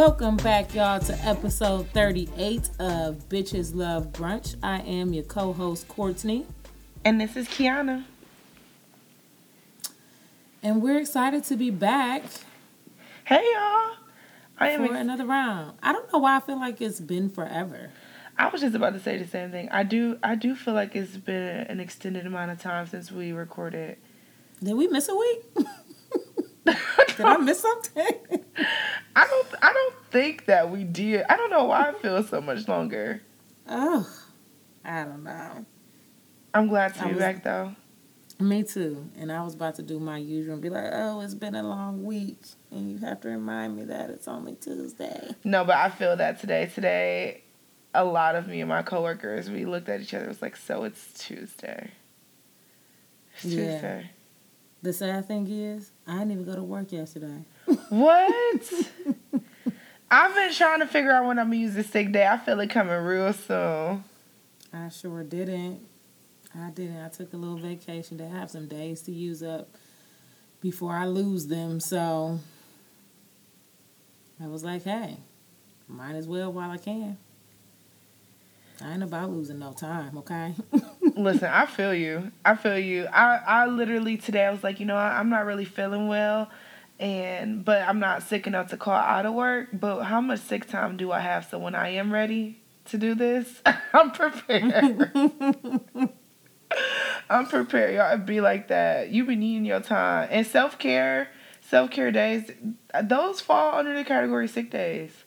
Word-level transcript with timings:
Welcome 0.00 0.38
back, 0.38 0.74
y'all, 0.74 0.98
to 0.98 1.12
episode 1.26 1.86
38 1.90 2.70
of 2.78 3.28
Bitches 3.28 3.74
Love 3.74 4.14
Brunch. 4.14 4.56
I 4.62 4.80
am 4.80 5.12
your 5.12 5.24
co 5.24 5.52
host, 5.52 5.88
Courtney. 5.88 6.46
And 7.04 7.20
this 7.20 7.36
is 7.36 7.46
Kiana. 7.46 8.06
And 10.62 10.80
we're 10.80 10.96
excited 10.96 11.44
to 11.44 11.56
be 11.56 11.70
back. 11.70 12.22
Hey, 13.26 13.44
y'all. 13.52 13.96
I 14.56 14.70
am 14.70 14.86
for 14.86 14.94
ex- 14.94 15.02
another 15.02 15.26
round. 15.26 15.76
I 15.82 15.92
don't 15.92 16.10
know 16.10 16.20
why 16.20 16.38
I 16.38 16.40
feel 16.40 16.58
like 16.58 16.80
it's 16.80 16.98
been 16.98 17.28
forever. 17.28 17.90
I 18.38 18.48
was 18.48 18.62
just 18.62 18.74
about 18.74 18.94
to 18.94 19.00
say 19.00 19.18
the 19.18 19.28
same 19.28 19.50
thing. 19.50 19.68
I 19.68 19.82
do 19.82 20.18
I 20.22 20.34
do 20.34 20.54
feel 20.56 20.72
like 20.72 20.96
it's 20.96 21.18
been 21.18 21.66
an 21.66 21.78
extended 21.78 22.24
amount 22.24 22.52
of 22.52 22.58
time 22.58 22.86
since 22.86 23.12
we 23.12 23.32
recorded. 23.32 23.98
Did 24.62 24.76
we 24.76 24.88
miss 24.88 25.10
a 25.10 25.14
week? 25.14 25.44
did 27.16 27.20
I 27.20 27.36
miss 27.38 27.60
something? 27.60 28.44
I 29.16 29.26
don't 29.26 29.46
I 29.62 29.72
don't 29.72 29.94
think 30.10 30.46
that 30.46 30.70
we 30.70 30.84
did. 30.84 31.24
I 31.28 31.36
don't 31.36 31.50
know 31.50 31.64
why 31.64 31.90
I 31.90 31.92
feel 31.92 32.22
so 32.22 32.40
much 32.40 32.68
longer. 32.68 33.22
Oh, 33.68 34.08
I 34.84 35.04
don't 35.04 35.24
know. 35.24 35.64
I'm 36.52 36.68
glad 36.68 36.94
to 36.94 37.04
be 37.04 37.10
was, 37.10 37.18
back 37.18 37.44
though. 37.44 37.74
Me 38.40 38.62
too. 38.62 39.10
And 39.18 39.30
I 39.30 39.42
was 39.42 39.54
about 39.54 39.74
to 39.76 39.82
do 39.82 40.00
my 40.00 40.16
usual 40.16 40.54
and 40.54 40.62
be 40.62 40.70
like, 40.70 40.90
oh, 40.92 41.20
it's 41.20 41.34
been 41.34 41.54
a 41.54 41.62
long 41.62 42.04
week. 42.04 42.40
And 42.70 42.90
you 42.90 42.98
have 42.98 43.20
to 43.20 43.28
remind 43.28 43.76
me 43.76 43.84
that 43.84 44.08
it's 44.10 44.26
only 44.26 44.54
Tuesday. 44.54 45.34
No, 45.44 45.64
but 45.64 45.76
I 45.76 45.90
feel 45.90 46.16
that 46.16 46.40
today. 46.40 46.70
Today, 46.74 47.42
a 47.92 48.04
lot 48.04 48.36
of 48.36 48.48
me 48.48 48.60
and 48.60 48.68
my 48.68 48.82
coworkers, 48.82 49.50
we 49.50 49.66
looked 49.66 49.88
at 49.88 50.00
each 50.00 50.14
other. 50.14 50.24
It 50.24 50.28
was 50.28 50.42
like, 50.42 50.56
so 50.56 50.84
it's 50.84 51.12
Tuesday. 51.12 51.90
It's 53.34 53.44
yeah. 53.44 53.72
Tuesday. 53.72 54.10
The 54.82 54.92
sad 54.94 55.28
thing 55.28 55.46
is, 55.46 55.92
I 56.10 56.18
didn't 56.18 56.32
even 56.32 56.44
go 56.44 56.56
to 56.56 56.64
work 56.64 56.90
yesterday. 56.90 57.44
What? 57.88 58.72
I've 60.10 60.34
been 60.34 60.52
trying 60.52 60.80
to 60.80 60.86
figure 60.88 61.12
out 61.12 61.24
when 61.24 61.38
I'm 61.38 61.46
gonna 61.46 61.56
use 61.56 61.74
the 61.74 61.84
sick 61.84 62.10
day. 62.10 62.26
I 62.26 62.36
feel 62.36 62.58
it 62.58 62.68
coming 62.68 62.96
real 62.96 63.32
soon. 63.32 64.02
I 64.72 64.88
sure 64.88 65.22
didn't. 65.22 65.86
I 66.52 66.70
didn't. 66.70 67.00
I 67.00 67.10
took 67.10 67.32
a 67.32 67.36
little 67.36 67.58
vacation 67.58 68.18
to 68.18 68.26
have 68.26 68.50
some 68.50 68.66
days 68.66 69.02
to 69.02 69.12
use 69.12 69.40
up 69.40 69.68
before 70.60 70.92
I 70.92 71.06
lose 71.06 71.46
them. 71.46 71.78
So 71.78 72.40
I 74.42 74.48
was 74.48 74.64
like, 74.64 74.82
hey, 74.82 75.16
might 75.86 76.16
as 76.16 76.26
well 76.26 76.52
while 76.52 76.72
I 76.72 76.78
can. 76.78 77.18
I 78.82 78.94
ain't 78.94 79.04
about 79.04 79.30
losing 79.30 79.60
no 79.60 79.72
time, 79.74 80.18
okay? 80.18 80.54
Listen, 81.20 81.50
I 81.50 81.66
feel 81.66 81.94
you. 81.94 82.32
I 82.44 82.56
feel 82.56 82.78
you. 82.78 83.06
I, 83.06 83.40
I 83.46 83.66
literally 83.66 84.16
today 84.16 84.44
I 84.46 84.50
was 84.50 84.64
like, 84.64 84.80
you 84.80 84.86
know, 84.86 84.96
I, 84.96 85.18
I'm 85.18 85.28
not 85.28 85.44
really 85.44 85.64
feeling 85.64 86.08
well 86.08 86.50
and 86.98 87.64
but 87.64 87.82
I'm 87.88 87.98
not 87.98 88.22
sick 88.22 88.46
enough 88.46 88.68
to 88.68 88.76
call 88.76 88.94
out 88.94 89.26
of 89.26 89.34
work. 89.34 89.68
But 89.72 90.04
how 90.04 90.20
much 90.20 90.40
sick 90.40 90.66
time 90.66 90.96
do 90.96 91.10
I 91.12 91.20
have 91.20 91.46
so 91.46 91.58
when 91.58 91.74
I 91.74 91.88
am 91.90 92.12
ready 92.12 92.60
to 92.86 92.98
do 92.98 93.14
this, 93.14 93.62
I'm 93.92 94.12
prepared. 94.12 95.10
I'm 97.30 97.46
prepared. 97.46 97.94
Y'all 97.94 98.16
be 98.18 98.40
like 98.40 98.68
that. 98.68 99.10
You 99.10 99.24
be 99.24 99.36
needing 99.36 99.64
your 99.64 99.80
time. 99.80 100.28
And 100.30 100.46
self 100.46 100.78
care, 100.78 101.28
self 101.60 101.90
care 101.90 102.10
days, 102.10 102.50
those 103.02 103.40
fall 103.40 103.74
under 103.78 103.94
the 103.94 104.04
category 104.04 104.48
sick 104.48 104.70
days. 104.70 105.24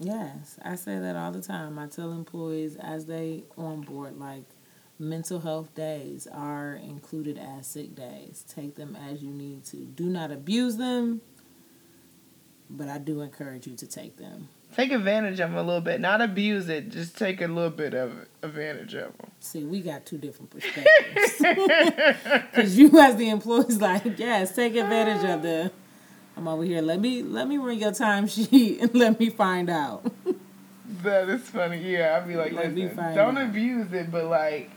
Yes, 0.00 0.58
I 0.62 0.74
say 0.74 0.98
that 0.98 1.16
all 1.16 1.30
the 1.30 1.40
time. 1.40 1.78
I 1.78 1.86
tell 1.86 2.12
employees 2.12 2.76
as 2.76 3.06
they 3.06 3.44
onboard, 3.56 4.18
like 4.18 4.44
mental 5.04 5.40
health 5.40 5.74
days 5.74 6.26
are 6.32 6.74
included 6.74 7.38
as 7.38 7.66
sick 7.66 7.94
days. 7.94 8.44
Take 8.48 8.76
them 8.76 8.96
as 8.96 9.22
you 9.22 9.30
need 9.30 9.64
to. 9.66 9.76
Do 9.76 10.06
not 10.06 10.30
abuse 10.30 10.76
them, 10.76 11.20
but 12.68 12.88
I 12.88 12.98
do 12.98 13.20
encourage 13.20 13.66
you 13.66 13.76
to 13.76 13.86
take 13.86 14.16
them 14.16 14.48
take 14.74 14.92
advantage 14.92 15.40
of 15.40 15.50
them 15.50 15.56
a 15.56 15.62
little 15.62 15.80
bit, 15.80 16.00
not 16.00 16.20
abuse 16.20 16.68
it. 16.68 16.90
Just 16.90 17.16
take 17.16 17.40
a 17.40 17.46
little 17.46 17.70
bit 17.70 17.94
of 17.94 18.12
advantage 18.42 18.94
of 18.94 19.16
them. 19.16 19.30
See, 19.40 19.64
we 19.64 19.80
got 19.80 20.04
two 20.06 20.18
different 20.18 20.50
perspectives. 20.50 21.40
Because 22.54 22.78
you, 22.78 22.98
as 23.00 23.16
the 23.16 23.28
employees, 23.30 23.80
like 23.80 24.18
yes, 24.18 24.54
take 24.54 24.74
advantage 24.76 25.28
of 25.28 25.42
them. 25.42 25.70
I'm 26.36 26.48
over 26.48 26.64
here. 26.64 26.82
Let 26.82 27.00
me 27.00 27.22
let 27.22 27.48
me 27.48 27.58
run 27.58 27.78
your 27.78 27.92
timesheet 27.92 28.80
and 28.82 28.94
let 28.94 29.18
me 29.18 29.30
find 29.30 29.70
out. 29.70 30.12
that 31.02 31.28
is 31.28 31.42
funny. 31.42 31.78
Yeah, 31.92 32.16
I'd 32.16 32.28
be 32.28 32.36
like, 32.36 32.52
let 32.52 32.74
listen, 32.74 33.14
don't 33.14 33.38
out. 33.38 33.48
abuse 33.48 33.92
it, 33.92 34.10
but 34.10 34.26
like 34.26 34.70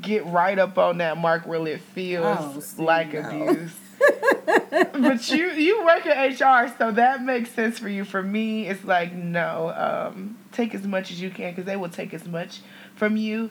get 0.00 0.26
right 0.26 0.58
up 0.58 0.78
on 0.78 0.98
that 0.98 1.18
mark 1.18 1.46
where 1.46 1.66
it 1.66 1.80
feels 1.80 2.74
oh, 2.78 2.82
like 2.82 3.12
no. 3.12 3.20
abuse 3.20 3.72
but 4.70 5.30
you 5.30 5.50
you 5.52 5.84
work 5.84 6.06
in 6.06 6.12
HR, 6.12 6.72
so 6.78 6.90
that 6.92 7.22
makes 7.22 7.50
sense 7.50 7.78
for 7.78 7.88
you. 7.88 8.04
For 8.04 8.22
me, 8.22 8.68
it's 8.68 8.84
like 8.84 9.12
no, 9.12 9.72
um, 9.76 10.38
take 10.52 10.74
as 10.74 10.86
much 10.86 11.10
as 11.10 11.20
you 11.20 11.30
can 11.30 11.50
because 11.50 11.64
they 11.64 11.76
will 11.76 11.88
take 11.88 12.14
as 12.14 12.26
much 12.26 12.60
from 12.94 13.16
you 13.16 13.50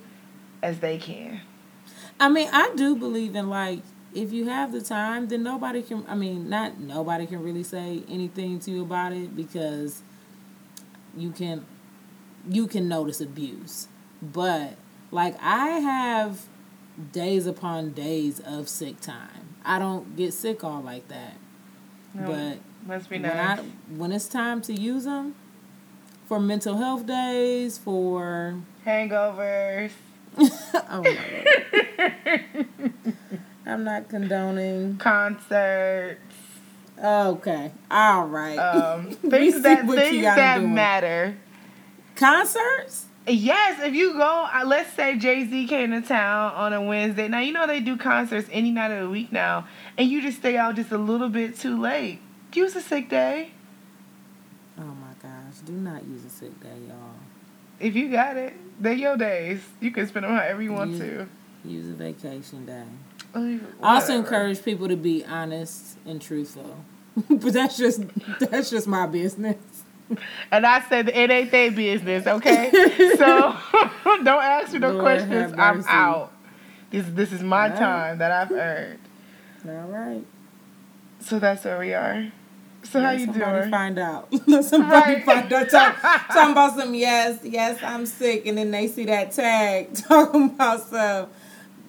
as 0.62 0.79
they 0.79 0.97
can. 0.97 1.41
I 2.19 2.29
mean, 2.29 2.50
I 2.52 2.72
do 2.75 2.96
believe 2.96 3.35
in 3.35 3.50
like 3.50 3.79
if 4.13 4.31
you 4.34 4.47
have 4.47 4.72
the 4.72 4.81
time, 4.81 5.28
then 5.28 5.44
nobody 5.44 5.81
can. 5.81 6.06
I 6.08 6.16
mean, 6.16 6.50
not 6.50 6.79
nobody 6.79 7.25
can 7.28 7.44
really 7.44 7.63
say 7.63 8.03
anything 8.09 8.59
to 8.62 8.72
you 8.72 8.84
about 8.84 9.13
it 9.13 9.35
because 9.35 10.02
you 11.16 11.31
can 11.31 11.66
you 12.50 12.68
can 12.68 12.88
notice 12.88 13.22
abuse, 13.22 13.88
but 14.22 14.75
like 15.12 15.36
I 15.42 15.68
have 15.80 16.46
days 17.12 17.46
upon 17.48 17.92
days 17.92 18.40
of 18.40 18.68
sick 18.68 19.00
time 19.02 19.52
I 19.64 19.80
don't 19.80 20.16
get 20.16 20.34
sick 20.34 20.64
all 20.64 20.82
like 20.82 21.08
that. 21.10 21.34
No, 22.14 22.28
but 22.28 22.58
must 22.88 23.10
be 23.10 23.20
nice. 23.20 23.32
When, 23.32 23.40
I, 23.40 23.98
when 23.98 24.12
it's 24.12 24.28
time 24.28 24.62
to 24.64 24.74
use 24.74 25.06
them 25.06 25.36
for 26.28 26.40
mental 26.40 26.78
health 26.78 27.06
days, 27.06 27.78
for 27.78 28.62
hangovers. 28.86 29.92
oh 30.38 31.04
my 31.04 32.44
I'm 33.66 33.84
not 33.84 34.10
condoning 34.10 34.98
concerts. 34.98 36.20
Okay, 37.04 37.72
all 37.90 38.26
right. 38.26 38.58
Um, 38.58 39.12
things 39.12 39.62
that 39.62 39.88
things 39.88 40.24
that 40.24 40.60
doing. 40.60 40.74
matter. 40.74 41.38
Concerts. 42.16 43.06
Yes, 43.28 43.80
if 43.84 43.94
you 43.94 44.14
go, 44.14 44.50
uh, 44.52 44.64
let's 44.66 44.94
say 44.94 45.18
Jay 45.18 45.46
Z 45.46 45.68
came 45.68 45.92
to 45.92 46.02
town 46.02 46.54
on 46.54 46.74
a 46.74 46.82
Wednesday. 46.82 47.28
Now 47.28 47.40
you 47.40 47.54
know 47.54 47.68
they 47.68 47.80
do 47.80 47.96
concerts 47.96 48.50
any 48.52 48.72
night 48.72 48.92
of 48.92 49.04
the 49.04 49.09
week 49.09 49.32
now, 49.32 49.68
and 49.98 50.09
you 50.09 50.22
just 50.22 50.40
stay 50.40 50.58
out 50.58 50.76
just 50.76 50.92
a 50.92 50.98
little 50.98 51.30
bit 51.30 51.58
too 51.58 51.80
late. 51.80 52.20
Use 52.54 52.76
a 52.76 52.82
sick 52.82 53.09
day. 53.09 53.52
Oh 54.80 54.84
my 54.84 55.14
gosh! 55.22 55.59
Do 55.66 55.74
not 55.74 56.04
use 56.06 56.26
a 56.26 56.30
sick 56.30 56.59
day, 56.62 56.76
y'all. 56.88 57.14
If 57.80 57.96
you 57.96 58.12
got 58.12 58.38
it, 58.38 58.54
they're 58.80 58.94
your 58.94 59.18
days. 59.18 59.62
You 59.80 59.92
can 59.92 60.08
spend 60.08 60.26
them 60.26 60.32
however 60.32 60.62
you 60.64 60.74
want 60.74 60.92
use, 60.92 61.00
to. 61.00 61.28
Use 61.64 61.90
a 61.90 61.94
vacation 61.94 62.66
day. 62.66 62.84
I 63.36 63.59
also 63.82 64.16
encourage 64.16 64.64
people 64.64 64.88
to 64.88 64.98
be 64.98 65.24
honest 65.26 65.98
and 66.08 66.20
truthful, 66.20 66.78
but 67.30 67.53
that's 67.53 67.78
just 67.78 68.02
that's 68.40 68.72
just 68.72 68.88
my 68.88 69.06
business 69.06 69.58
and 70.52 70.66
I 70.66 70.82
said 70.88 71.10
it 71.10 71.32
ain't 71.32 71.52
their 71.52 71.72
business, 71.72 72.28
okay? 72.28 72.70
so 73.18 73.56
don't 74.24 74.28
ask 74.28 74.74
me 74.74 74.80
no 74.80 74.92
Lord 74.92 75.04
questions. 75.04 75.54
I'm 75.58 75.84
out. 75.88 76.32
This 76.90 77.06
this 77.10 77.32
is 77.32 77.42
my 77.42 77.70
time 77.70 78.18
that 78.18 78.32
I've 78.32 78.52
earned. 78.52 79.00
All 79.68 79.88
right. 79.88 80.26
So 81.20 81.40
that's 81.40 81.64
where 81.64 81.80
we 81.80 81.94
are. 81.94 82.32
So 82.84 83.00
Let 83.00 83.06
how 83.06 83.12
you 83.12 83.28
doing? 83.28 83.70
Find 83.70 84.00
out. 84.00 84.34
Somebody 84.64 85.14
right. 85.14 85.24
find 85.24 85.53
out. 85.53 85.70
Talk, 85.70 86.02
talking 86.02 86.52
about 86.52 86.76
some 86.76 86.96
yes, 86.96 87.40
yes, 87.44 87.78
I'm 87.84 88.06
sick, 88.06 88.47
and 88.47 88.58
then 88.58 88.72
they 88.72 88.88
see 88.88 89.06
that 89.06 89.32
tag 89.32 89.94
talking 89.94 90.46
about 90.46 90.82
some 90.90 91.30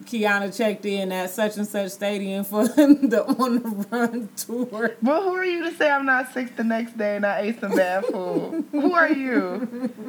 Kiana 0.04 0.56
checked 0.56 0.84
in 0.84 1.12
at 1.12 1.30
such 1.30 1.56
and 1.56 1.66
such 1.66 1.92
stadium 1.92 2.44
for 2.44 2.64
the 2.66 3.24
on 3.38 3.62
the 3.62 3.86
run 3.90 4.28
tour. 4.36 4.96
Well, 5.02 5.22
who 5.22 5.34
are 5.34 5.44
you 5.44 5.70
to 5.70 5.76
say 5.76 5.90
I'm 5.90 6.06
not 6.06 6.32
sick 6.32 6.56
the 6.56 6.64
next 6.64 6.96
day 6.98 7.16
and 7.16 7.26
I 7.26 7.40
ate 7.40 7.60
some 7.60 7.74
bad 7.74 8.04
food? 8.06 8.64
who 8.72 8.92
are 8.92 9.10
you? 9.10 10.04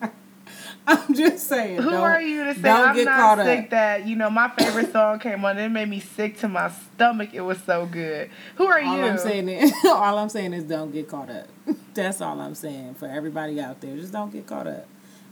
I'm 0.86 1.14
just 1.14 1.46
saying. 1.46 1.80
Who 1.80 1.90
are 1.90 2.20
you 2.20 2.44
to 2.44 2.54
say 2.54 2.68
I'm 2.68 3.04
not 3.04 3.38
sick? 3.38 3.64
Up. 3.64 3.70
That 3.70 4.06
you 4.06 4.16
know, 4.16 4.30
my 4.30 4.48
favorite 4.48 4.92
song 4.92 5.20
came 5.20 5.44
on. 5.44 5.58
It 5.58 5.68
made 5.68 5.88
me 5.88 6.00
sick 6.00 6.38
to 6.38 6.48
my 6.48 6.70
stomach. 6.70 7.30
It 7.32 7.42
was 7.42 7.62
so 7.62 7.86
good. 7.86 8.30
Who 8.56 8.66
are 8.66 8.80
all 8.80 8.96
you? 8.96 9.02
I'm 9.04 9.18
saying 9.18 9.48
is, 9.48 9.72
all 9.84 10.18
I'm 10.18 10.28
saying 10.28 10.52
is, 10.54 10.64
don't 10.64 10.90
get 10.90 11.08
caught 11.08 11.30
up. 11.30 11.46
That's 11.94 12.20
all 12.20 12.40
I'm 12.40 12.54
saying 12.54 12.94
for 12.94 13.06
everybody 13.06 13.60
out 13.60 13.80
there. 13.80 13.96
Just 13.96 14.12
don't 14.12 14.32
get 14.32 14.46
caught 14.46 14.66
up. 14.66 14.86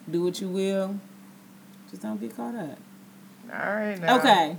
Do 0.08 0.22
what 0.22 0.40
you 0.40 0.48
will. 0.48 0.96
Just 1.90 2.02
don't 2.02 2.20
get 2.20 2.36
caught 2.36 2.54
up. 2.54 2.78
All 3.52 3.74
right. 3.74 4.00
Now. 4.00 4.18
Okay. 4.18 4.56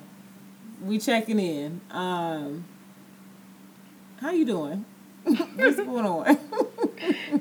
We 0.83 0.97
checking 0.99 1.39
in. 1.39 1.81
Um, 1.91 2.65
how 4.19 4.31
you 4.31 4.45
doing? 4.45 4.85
What's 5.23 5.75
going 5.77 6.05
on? 6.05 6.37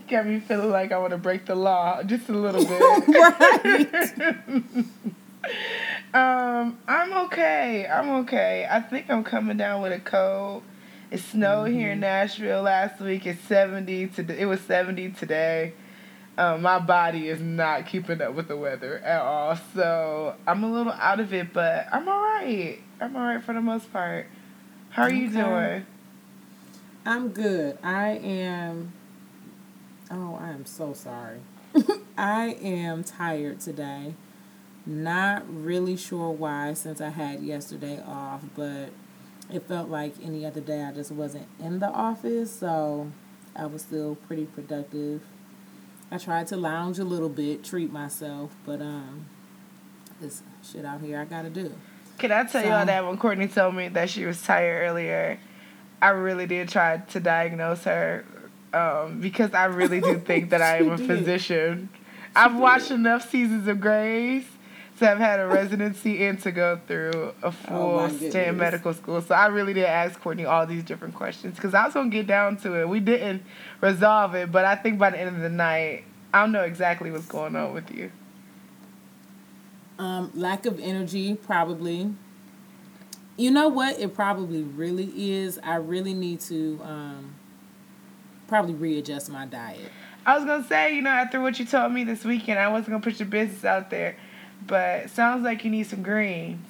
Got 0.08 0.26
me 0.26 0.40
feeling 0.40 0.70
like 0.70 0.92
I 0.92 0.98
want 0.98 1.10
to 1.12 1.18
break 1.18 1.46
the 1.46 1.54
law 1.54 2.02
just 2.02 2.28
a 2.28 2.32
little 2.32 2.64
bit. 2.64 2.80
right. 3.08 4.84
um, 6.14 6.78
I'm 6.86 7.12
okay. 7.26 7.86
I'm 7.86 8.10
okay. 8.20 8.68
I 8.70 8.80
think 8.80 9.10
I'm 9.10 9.24
coming 9.24 9.56
down 9.56 9.82
with 9.82 9.92
a 9.92 10.00
cold, 10.00 10.62
It 11.10 11.18
snowed 11.18 11.70
mm-hmm. 11.70 11.78
here 11.78 11.90
in 11.90 11.96
mm-hmm. 11.96 12.02
Nashville 12.02 12.62
last 12.62 13.00
week. 13.00 13.26
It's 13.26 13.42
seventy 13.42 14.06
today. 14.06 14.40
it 14.40 14.46
was 14.46 14.60
seventy 14.60 15.10
today. 15.10 15.72
Um, 16.40 16.62
my 16.62 16.78
body 16.78 17.28
is 17.28 17.38
not 17.42 17.86
keeping 17.86 18.22
up 18.22 18.32
with 18.32 18.48
the 18.48 18.56
weather 18.56 18.96
at 19.00 19.20
all, 19.20 19.58
so 19.74 20.34
I'm 20.46 20.64
a 20.64 20.72
little 20.72 20.94
out 20.94 21.20
of 21.20 21.34
it, 21.34 21.52
but 21.52 21.86
I'm 21.92 22.08
all 22.08 22.18
right. 22.18 22.78
I'm 22.98 23.14
all 23.14 23.24
right 23.24 23.44
for 23.44 23.52
the 23.52 23.60
most 23.60 23.92
part. 23.92 24.26
How 24.88 25.02
are 25.02 25.08
okay. 25.08 25.16
you 25.18 25.28
doing? 25.28 25.86
I'm 27.04 27.28
good. 27.28 27.76
I 27.82 28.12
am. 28.12 28.94
Oh, 30.10 30.38
I 30.40 30.52
am 30.52 30.64
so 30.64 30.94
sorry. 30.94 31.40
I 32.16 32.56
am 32.62 33.04
tired 33.04 33.60
today. 33.60 34.14
Not 34.86 35.44
really 35.46 35.94
sure 35.94 36.30
why 36.30 36.72
since 36.72 37.02
I 37.02 37.10
had 37.10 37.42
yesterday 37.42 38.02
off, 38.02 38.44
but 38.56 38.88
it 39.52 39.64
felt 39.68 39.90
like 39.90 40.14
any 40.24 40.46
other 40.46 40.62
day 40.62 40.84
I 40.84 40.92
just 40.92 41.12
wasn't 41.12 41.48
in 41.62 41.80
the 41.80 41.90
office, 41.90 42.50
so 42.50 43.12
I 43.54 43.66
was 43.66 43.82
still 43.82 44.14
pretty 44.26 44.46
productive. 44.46 45.20
I 46.10 46.18
tried 46.18 46.48
to 46.48 46.56
lounge 46.56 46.98
a 46.98 47.04
little 47.04 47.28
bit, 47.28 47.64
treat 47.64 47.92
myself, 47.92 48.54
but 48.64 48.80
um 48.80 49.26
this 50.20 50.42
shit 50.62 50.84
out 50.84 51.00
here 51.00 51.18
I 51.18 51.24
gotta 51.24 51.50
do. 51.50 51.72
Can 52.18 52.32
I 52.32 52.44
tell 52.44 52.62
so, 52.62 52.68
y'all 52.68 52.84
that 52.84 53.06
when 53.06 53.16
Courtney 53.16 53.48
told 53.48 53.74
me 53.74 53.88
that 53.88 54.10
she 54.10 54.26
was 54.26 54.42
tired 54.42 54.86
earlier, 54.86 55.38
I 56.02 56.10
really 56.10 56.46
did 56.46 56.68
try 56.68 56.98
to 56.98 57.20
diagnose 57.20 57.84
her 57.84 58.26
um, 58.74 59.20
because 59.20 59.54
I 59.54 59.64
really 59.64 60.00
do 60.00 60.18
think 60.26 60.50
that 60.50 60.60
I 60.60 60.78
am 60.78 60.90
a 60.90 60.98
physician. 60.98 61.88
I've 62.36 62.56
watched 62.56 62.90
enough 62.90 63.30
seasons 63.30 63.66
of 63.66 63.80
Grey's 63.80 64.44
to 65.00 65.06
have 65.06 65.18
had 65.18 65.40
a 65.40 65.46
residency 65.46 66.24
and 66.26 66.38
to 66.42 66.52
go 66.52 66.78
through 66.86 67.32
a 67.42 67.46
oh 67.46 67.50
full 67.50 68.00
oh 68.00 68.08
stay 68.08 68.48
in 68.48 68.58
medical 68.58 68.92
school. 68.92 69.20
So 69.22 69.34
I 69.34 69.46
really 69.46 69.72
did 69.72 69.86
ask 69.86 70.20
Courtney 70.20 70.44
all 70.44 70.66
these 70.66 70.84
different 70.84 71.14
questions 71.14 71.56
because 71.56 71.72
I 71.72 71.86
was 71.86 71.94
gonna 71.94 72.10
get 72.10 72.26
down 72.26 72.58
to 72.58 72.74
it. 72.80 72.88
We 72.88 73.00
didn't 73.00 73.42
resolve 73.80 74.34
it, 74.34 74.52
but 74.52 74.66
I 74.66 74.76
think 74.76 74.98
by 74.98 75.10
the 75.10 75.18
end 75.18 75.34
of 75.34 75.42
the 75.42 75.48
night, 75.48 76.04
I'll 76.34 76.48
know 76.48 76.62
exactly 76.62 77.10
what's 77.10 77.26
going 77.26 77.56
on 77.56 77.72
with 77.72 77.90
you. 77.90 78.12
Um, 79.98 80.30
lack 80.34 80.66
of 80.66 80.78
energy, 80.78 81.34
probably. 81.34 82.12
You 83.38 83.50
know 83.50 83.68
what? 83.68 83.98
It 83.98 84.14
probably 84.14 84.62
really 84.62 85.12
is. 85.16 85.58
I 85.62 85.76
really 85.76 86.12
need 86.12 86.40
to 86.40 86.78
um, 86.84 87.34
probably 88.48 88.74
readjust 88.74 89.30
my 89.30 89.46
diet. 89.46 89.90
I 90.26 90.36
was 90.36 90.44
gonna 90.44 90.64
say, 90.64 90.94
you 90.94 91.00
know, 91.00 91.10
after 91.10 91.40
what 91.40 91.58
you 91.58 91.64
told 91.64 91.90
me 91.92 92.04
this 92.04 92.22
weekend, 92.22 92.58
I 92.58 92.68
wasn't 92.68 92.88
gonna 92.88 93.02
put 93.02 93.18
your 93.18 93.28
business 93.28 93.64
out 93.64 93.88
there, 93.88 94.16
but 94.66 95.10
sounds 95.10 95.44
like 95.44 95.64
you 95.64 95.70
need 95.70 95.86
some 95.86 96.02
greens. 96.02 96.66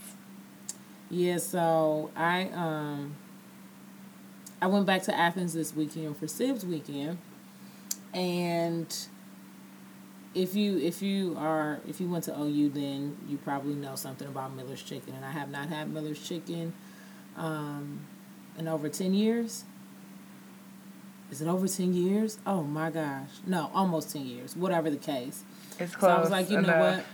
Yeah, 1.10 1.38
so 1.38 2.10
I 2.16 2.44
um 2.54 3.16
I 4.62 4.66
went 4.66 4.86
back 4.86 5.02
to 5.04 5.16
Athens 5.16 5.54
this 5.54 5.74
weekend 5.74 6.16
for 6.16 6.26
Sibs 6.26 6.64
weekend, 6.64 7.18
and 8.12 8.94
if 10.34 10.54
you 10.54 10.78
if 10.78 11.02
you 11.02 11.36
are 11.38 11.80
if 11.88 12.00
you 12.00 12.08
went 12.08 12.24
to 12.24 12.38
OU, 12.38 12.68
then 12.70 13.16
you 13.28 13.36
probably 13.38 13.74
know 13.74 13.96
something 13.96 14.28
about 14.28 14.54
Miller's 14.54 14.82
Chicken, 14.82 15.14
and 15.14 15.24
I 15.24 15.30
have 15.32 15.50
not 15.50 15.68
had 15.68 15.90
Miller's 15.92 16.26
Chicken 16.26 16.72
um, 17.36 18.00
in 18.58 18.68
over 18.68 18.88
ten 18.88 19.14
years. 19.14 19.64
Is 21.30 21.40
it 21.42 21.48
over 21.48 21.66
ten 21.66 21.94
years? 21.94 22.38
Oh 22.46 22.62
my 22.62 22.90
gosh, 22.90 23.30
no, 23.46 23.70
almost 23.74 24.12
ten 24.12 24.26
years. 24.26 24.54
Whatever 24.56 24.90
the 24.90 24.96
case. 24.96 25.42
It's 25.78 25.96
close. 25.96 26.10
So 26.10 26.16
I 26.16 26.20
was 26.20 26.30
like, 26.30 26.50
you 26.50 26.58
enough. 26.58 26.66
know 26.76 26.80
what? 26.80 27.04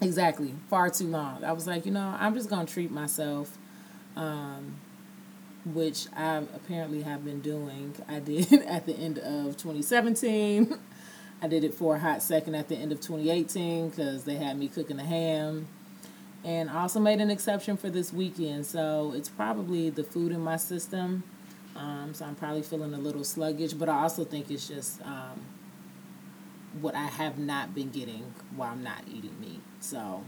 Exactly, 0.00 0.54
far 0.68 0.90
too 0.90 1.06
long. 1.06 1.42
I 1.42 1.52
was 1.52 1.66
like, 1.66 1.86
you 1.86 1.92
know, 1.92 2.14
I'm 2.18 2.34
just 2.34 2.50
gonna 2.50 2.66
treat 2.66 2.90
myself. 2.90 3.56
Um, 4.16 4.76
which 5.74 6.06
I 6.14 6.36
apparently 6.36 7.02
have 7.02 7.24
been 7.24 7.40
doing. 7.40 7.94
I 8.08 8.20
did 8.20 8.52
at 8.52 8.86
the 8.86 8.94
end 8.94 9.18
of 9.18 9.56
2017. 9.56 10.78
I 11.42 11.48
did 11.48 11.64
it 11.64 11.74
for 11.74 11.96
a 11.96 11.98
hot 11.98 12.22
second 12.22 12.54
at 12.54 12.68
the 12.68 12.76
end 12.76 12.92
of 12.92 13.00
2018 13.00 13.90
because 13.90 14.24
they 14.24 14.36
had 14.36 14.58
me 14.58 14.68
cooking 14.68 14.96
the 14.96 15.04
ham. 15.04 15.68
And 16.44 16.70
also 16.70 17.00
made 17.00 17.20
an 17.20 17.30
exception 17.30 17.76
for 17.76 17.90
this 17.90 18.12
weekend. 18.12 18.64
So 18.66 19.12
it's 19.14 19.28
probably 19.28 19.90
the 19.90 20.04
food 20.04 20.32
in 20.32 20.40
my 20.40 20.56
system. 20.56 21.24
Um, 21.74 22.14
so 22.14 22.24
I'm 22.24 22.36
probably 22.36 22.62
feeling 22.62 22.94
a 22.94 22.98
little 22.98 23.24
sluggish, 23.24 23.74
but 23.74 23.88
I 23.88 24.00
also 24.02 24.24
think 24.24 24.50
it's 24.50 24.68
just 24.68 25.02
um, 25.02 25.44
what 26.80 26.94
I 26.94 27.04
have 27.04 27.36
not 27.38 27.74
been 27.74 27.90
getting 27.90 28.32
while 28.54 28.70
I'm 28.70 28.82
not 28.82 29.02
eating 29.08 29.38
meat. 29.40 29.60
So 29.80 30.24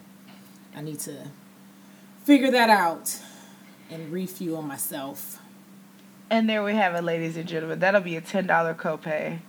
I 0.74 0.80
need 0.80 1.00
to 1.00 1.28
figure 2.24 2.50
that 2.50 2.70
out 2.70 3.18
and 3.90 4.12
refuel 4.12 4.62
myself. 4.62 5.40
And 6.30 6.48
there 6.48 6.62
we 6.62 6.74
have 6.74 6.94
it, 6.94 7.02
ladies 7.02 7.36
and 7.36 7.48
gentlemen. 7.48 7.78
That'll 7.78 8.00
be 8.00 8.16
a 8.16 8.20
ten 8.20 8.46
dollar 8.46 8.74
copay. 8.74 9.40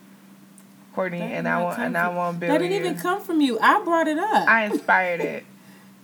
Courtney, 0.96 1.22
and 1.22 1.48
I 1.48 1.62
want 1.62 1.80
and 1.80 1.98
I 1.98 2.10
want 2.10 2.40
Bill. 2.40 2.50
That 2.50 2.60
didn't 2.60 2.76
even 2.76 2.98
come 2.98 3.22
from 3.22 3.42
you. 3.42 3.60
I 3.60 3.82
brought 3.84 4.08
it 4.08 4.18
up. 4.18 4.48
I 4.48 4.66
inspired 4.66 5.22
it. 5.22 5.46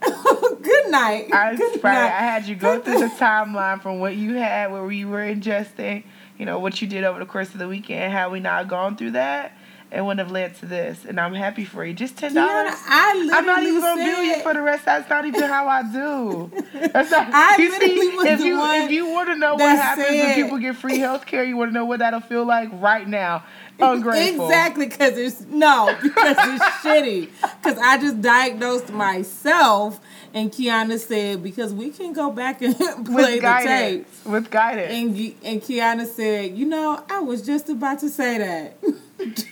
Good 0.00 0.90
night. 0.90 1.32
I 1.32 1.52
inspired. 1.52 2.12
I 2.12 2.20
had 2.20 2.46
you 2.46 2.54
go 2.54 2.80
through 2.80 3.00
the 3.00 3.06
timeline 3.06 3.82
from 3.82 3.98
what 3.98 4.14
you 4.14 4.34
had, 4.34 4.70
where 4.70 4.90
you 4.90 5.08
were 5.08 5.20
ingesting, 5.20 6.04
you 6.38 6.46
know, 6.46 6.58
what 6.58 6.80
you 6.80 6.88
did 6.88 7.04
over 7.04 7.18
the 7.18 7.26
course 7.26 7.52
of 7.52 7.58
the 7.58 7.68
weekend. 7.68 8.12
Had 8.12 8.30
we 8.30 8.40
not 8.40 8.68
gone 8.68 8.96
through 8.96 9.12
that, 9.12 9.55
it 9.92 10.00
wouldn't 10.00 10.18
have 10.18 10.32
led 10.32 10.56
to 10.56 10.66
this. 10.66 11.04
And 11.04 11.20
I'm 11.20 11.32
happy 11.32 11.64
for 11.64 11.84
you. 11.84 11.94
Just 11.94 12.18
ten 12.18 12.34
dollars. 12.34 12.74
I 12.74 13.30
I'm 13.32 13.46
not 13.46 13.62
even 13.62 13.80
gonna 13.80 14.04
bill 14.04 14.22
you 14.22 14.40
for 14.42 14.52
the 14.52 14.62
rest. 14.62 14.84
That's 14.84 15.08
not 15.08 15.24
even 15.24 15.42
how 15.42 15.68
I 15.68 15.82
do. 15.92 16.50
That's 16.92 17.10
not. 17.10 17.28
I 17.32 17.56
you 17.58 17.70
literally 17.70 18.00
see, 18.00 18.16
was 18.16 18.26
if 18.26 18.38
the 18.40 18.46
you 18.46 18.58
one 18.58 18.80
if 18.82 18.90
you 18.90 19.06
want 19.08 19.28
to 19.28 19.36
know 19.36 19.54
what 19.54 19.78
happens 19.78 20.08
said, 20.08 20.26
when 20.26 20.34
people 20.34 20.58
get 20.58 20.76
free 20.76 20.98
health 20.98 21.26
care, 21.26 21.44
you 21.44 21.56
want 21.56 21.70
to 21.70 21.74
know 21.74 21.84
what 21.84 22.00
that'll 22.00 22.20
feel 22.20 22.44
like 22.44 22.68
right 22.72 23.06
now. 23.06 23.44
Ungrateful. 23.78 24.46
Exactly, 24.46 24.86
because 24.86 25.18
it's 25.18 25.42
no, 25.42 25.94
because 26.02 26.36
it's 26.40 26.64
shitty. 26.82 27.28
Because 27.62 27.78
I 27.78 27.98
just 27.98 28.20
diagnosed 28.22 28.90
myself, 28.90 30.00
and 30.34 30.50
Kiana 30.50 30.98
said 30.98 31.42
because 31.42 31.74
we 31.74 31.90
can 31.90 32.12
go 32.12 32.30
back 32.30 32.62
and 32.62 32.74
play 33.06 33.38
the 33.38 33.60
tape 33.62 34.06
with 34.24 34.50
guidance. 34.50 34.92
And 34.92 35.16
and 35.44 35.62
Kiana 35.62 36.06
said, 36.06 36.56
you 36.56 36.66
know, 36.66 37.04
I 37.08 37.20
was 37.20 37.44
just 37.44 37.68
about 37.68 38.00
to 38.00 38.08
say 38.08 38.38
that. 38.38 38.78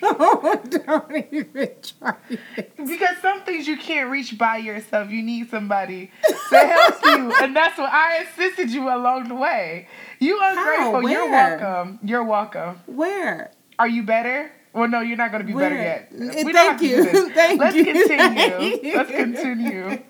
Don't, 0.01 0.87
don't 0.87 1.27
even 1.33 1.71
try 1.83 2.17
it. 2.31 2.77
Because 2.77 3.17
some 3.23 3.43
things 3.43 3.67
you 3.67 3.77
can't 3.77 4.11
reach 4.11 4.37
by 4.37 4.59
yourself. 4.59 5.11
You 5.11 5.23
need 5.23 5.51
somebody 5.51 6.11
to 6.51 6.59
help 6.59 7.05
you. 7.05 7.33
And 7.45 7.55
that's 7.55 7.79
what 7.79 7.91
I 7.91 8.25
assisted 8.25 8.71
you 8.71 8.89
along 8.89 9.29
the 9.29 9.35
way. 9.35 9.89
You 10.19 10.39
ungrateful. 10.43 11.09
You're 11.09 11.31
welcome. 11.31 11.99
You're 12.03 12.25
welcome. 12.25 12.81
Where? 12.87 13.51
Are 13.79 13.89
you 13.89 14.03
better? 14.03 14.51
Well, 14.73 14.89
no, 14.89 15.01
you're 15.01 15.17
not 15.17 15.31
going 15.31 15.43
to 15.43 15.47
be 15.47 15.55
Where? 15.55 15.71
better 15.71 15.81
yet. 15.81 16.13
We 16.45 16.53
Thank 16.53 16.83
you. 16.83 17.31
Thank 17.31 17.61
Let's 17.61 17.77
you. 17.77 17.85
continue. 17.85 18.95
Let's 18.97 19.11
continue. 19.11 20.03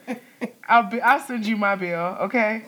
I'll 0.66 0.84
be, 0.84 1.00
I'll 1.00 1.20
send 1.20 1.46
you 1.46 1.56
my 1.56 1.76
bill, 1.76 2.16
okay? 2.23 2.64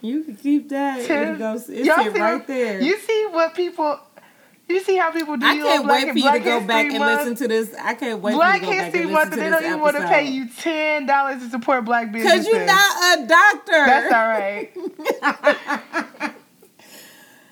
You 0.00 0.22
can 0.22 0.36
keep 0.36 0.68
that. 0.68 1.00
It 1.00 1.38
goes, 1.38 1.68
it's 1.68 1.88
it 1.88 2.18
right 2.20 2.46
there. 2.46 2.80
You 2.80 2.98
see 2.98 3.26
what 3.32 3.54
people 3.54 3.98
you 4.68 4.80
see 4.80 4.96
how 4.96 5.12
people 5.12 5.36
do? 5.36 5.46
I 5.46 5.56
can't 5.56 5.86
wait 5.86 6.10
for 6.10 6.18
you 6.18 6.32
to 6.32 6.40
go 6.40 6.60
back 6.60 6.86
and 6.86 6.98
listen 6.98 7.36
to 7.36 7.46
this. 7.48 7.72
I 7.80 7.94
can't 7.94 8.20
wait 8.20 8.34
Black 8.34 8.60
for 8.60 8.66
you 8.66 8.72
to 8.72 8.76
go 8.76 8.82
History 8.84 9.04
back 9.04 9.12
Month, 9.12 9.30
they 9.36 9.48
don't 9.50 9.64
even 9.64 9.80
want 9.80 9.96
to 9.96 10.06
pay 10.08 10.26
you 10.28 10.48
ten 10.48 11.06
dollars 11.06 11.40
to 11.42 11.48
support 11.50 11.84
Black 11.84 12.10
businesses. 12.12 12.46
Because 12.46 12.52
you're 12.52 12.66
not 12.66 13.18
a 13.18 13.26
doctor. 13.26 13.72
That's 13.72 14.14
all 14.14 14.28
right. 14.28 14.70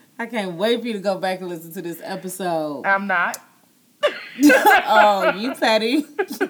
I 0.19 0.27
can't 0.27 0.53
wait 0.53 0.81
for 0.81 0.87
you 0.87 0.93
to 0.95 0.99
go 1.01 1.19
back 1.19 1.41
and 1.41 1.49
listen 1.49 1.73
to 1.73 1.83
this 1.83 2.01
episode. 2.03 2.87
I'm 2.87 3.07
not. 3.07 3.39
oh, 4.45 5.33
you 5.37 5.55
petty. 5.55 6.05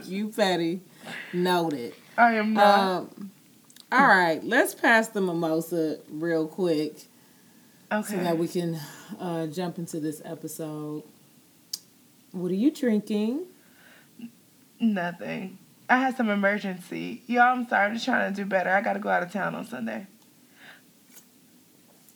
you 0.04 0.28
petty. 0.28 0.80
Noted. 1.32 1.94
I 2.16 2.34
am 2.34 2.54
not. 2.54 2.78
Um, 2.78 3.30
all 3.92 4.06
right, 4.06 4.42
let's 4.42 4.74
pass 4.74 5.08
the 5.08 5.20
mimosa 5.20 5.98
real 6.10 6.48
quick. 6.48 7.04
Okay. 7.94 8.16
So 8.16 8.22
that 8.24 8.36
we 8.36 8.48
can 8.48 8.80
uh, 9.20 9.46
jump 9.46 9.78
into 9.78 10.00
this 10.00 10.20
episode. 10.24 11.04
What 12.32 12.50
are 12.50 12.56
you 12.56 12.72
drinking? 12.72 13.46
Nothing. 14.80 15.58
I 15.88 15.98
had 15.98 16.16
some 16.16 16.28
emergency. 16.28 17.22
Y'all, 17.28 17.42
I'm 17.56 17.68
sorry. 17.68 17.86
I'm 17.86 17.94
just 17.94 18.04
trying 18.04 18.34
to 18.34 18.42
do 18.42 18.44
better. 18.44 18.70
I 18.70 18.80
got 18.80 18.94
to 18.94 18.98
go 18.98 19.10
out 19.10 19.22
of 19.22 19.30
town 19.30 19.54
on 19.54 19.64
Sunday. 19.64 20.08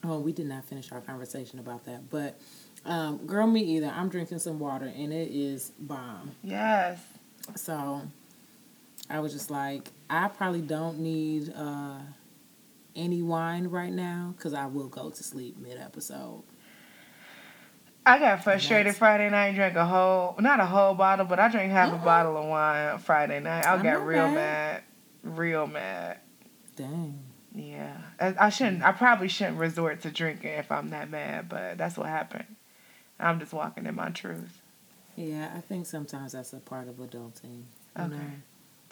Oh, 0.02 0.18
we 0.18 0.32
did 0.32 0.46
not 0.46 0.64
finish 0.64 0.90
our 0.90 1.00
conversation 1.00 1.60
about 1.60 1.84
that. 1.84 2.10
But, 2.10 2.40
um, 2.84 3.18
girl, 3.26 3.46
me 3.46 3.60
either. 3.76 3.92
I'm 3.94 4.08
drinking 4.08 4.40
some 4.40 4.58
water 4.58 4.86
and 4.86 5.12
it 5.12 5.30
is 5.30 5.70
bomb. 5.78 6.32
Yes. 6.42 7.00
So, 7.54 8.02
I 9.08 9.20
was 9.20 9.32
just 9.32 9.50
like, 9.50 9.92
I 10.10 10.26
probably 10.26 10.62
don't 10.62 10.98
need 10.98 11.52
uh, 11.54 11.98
any 12.98 13.22
wine 13.22 13.68
right 13.68 13.92
now 13.92 14.34
because 14.36 14.52
I 14.52 14.66
will 14.66 14.88
go 14.88 15.10
to 15.10 15.22
sleep 15.22 15.56
mid 15.56 15.78
episode. 15.78 16.42
I 18.04 18.18
got 18.18 18.42
frustrated 18.42 18.96
Friday 18.96 19.28
night. 19.30 19.54
Drank 19.54 19.76
a 19.76 19.84
whole, 19.84 20.34
not 20.40 20.60
a 20.60 20.66
whole 20.66 20.94
bottle, 20.94 21.26
but 21.26 21.38
I 21.38 21.48
drank 21.48 21.70
half 21.70 21.92
uh-uh. 21.92 22.00
a 22.00 22.04
bottle 22.04 22.36
of 22.36 22.46
wine 22.46 22.98
Friday 22.98 23.40
night. 23.40 23.66
I 23.66 23.82
got 23.82 24.04
real 24.04 24.30
mad, 24.30 24.82
real 25.22 25.66
mad. 25.66 26.18
Dang. 26.76 27.18
Yeah, 27.54 27.96
I, 28.20 28.34
I 28.38 28.48
shouldn't. 28.50 28.82
I 28.82 28.92
probably 28.92 29.28
shouldn't 29.28 29.58
resort 29.58 30.02
to 30.02 30.10
drinking 30.10 30.50
if 30.50 30.70
I'm 30.70 30.90
that 30.90 31.10
mad, 31.10 31.48
but 31.48 31.76
that's 31.78 31.96
what 31.96 32.06
happened. 32.06 32.56
I'm 33.18 33.40
just 33.40 33.52
walking 33.52 33.86
in 33.86 33.94
my 33.94 34.10
truth. 34.10 34.62
Yeah, 35.16 35.50
I 35.54 35.60
think 35.60 35.86
sometimes 35.86 36.32
that's 36.32 36.52
a 36.52 36.58
part 36.60 36.88
of 36.88 36.96
adulting. 36.96 37.64
Okay. 37.98 38.08
Know? 38.08 38.20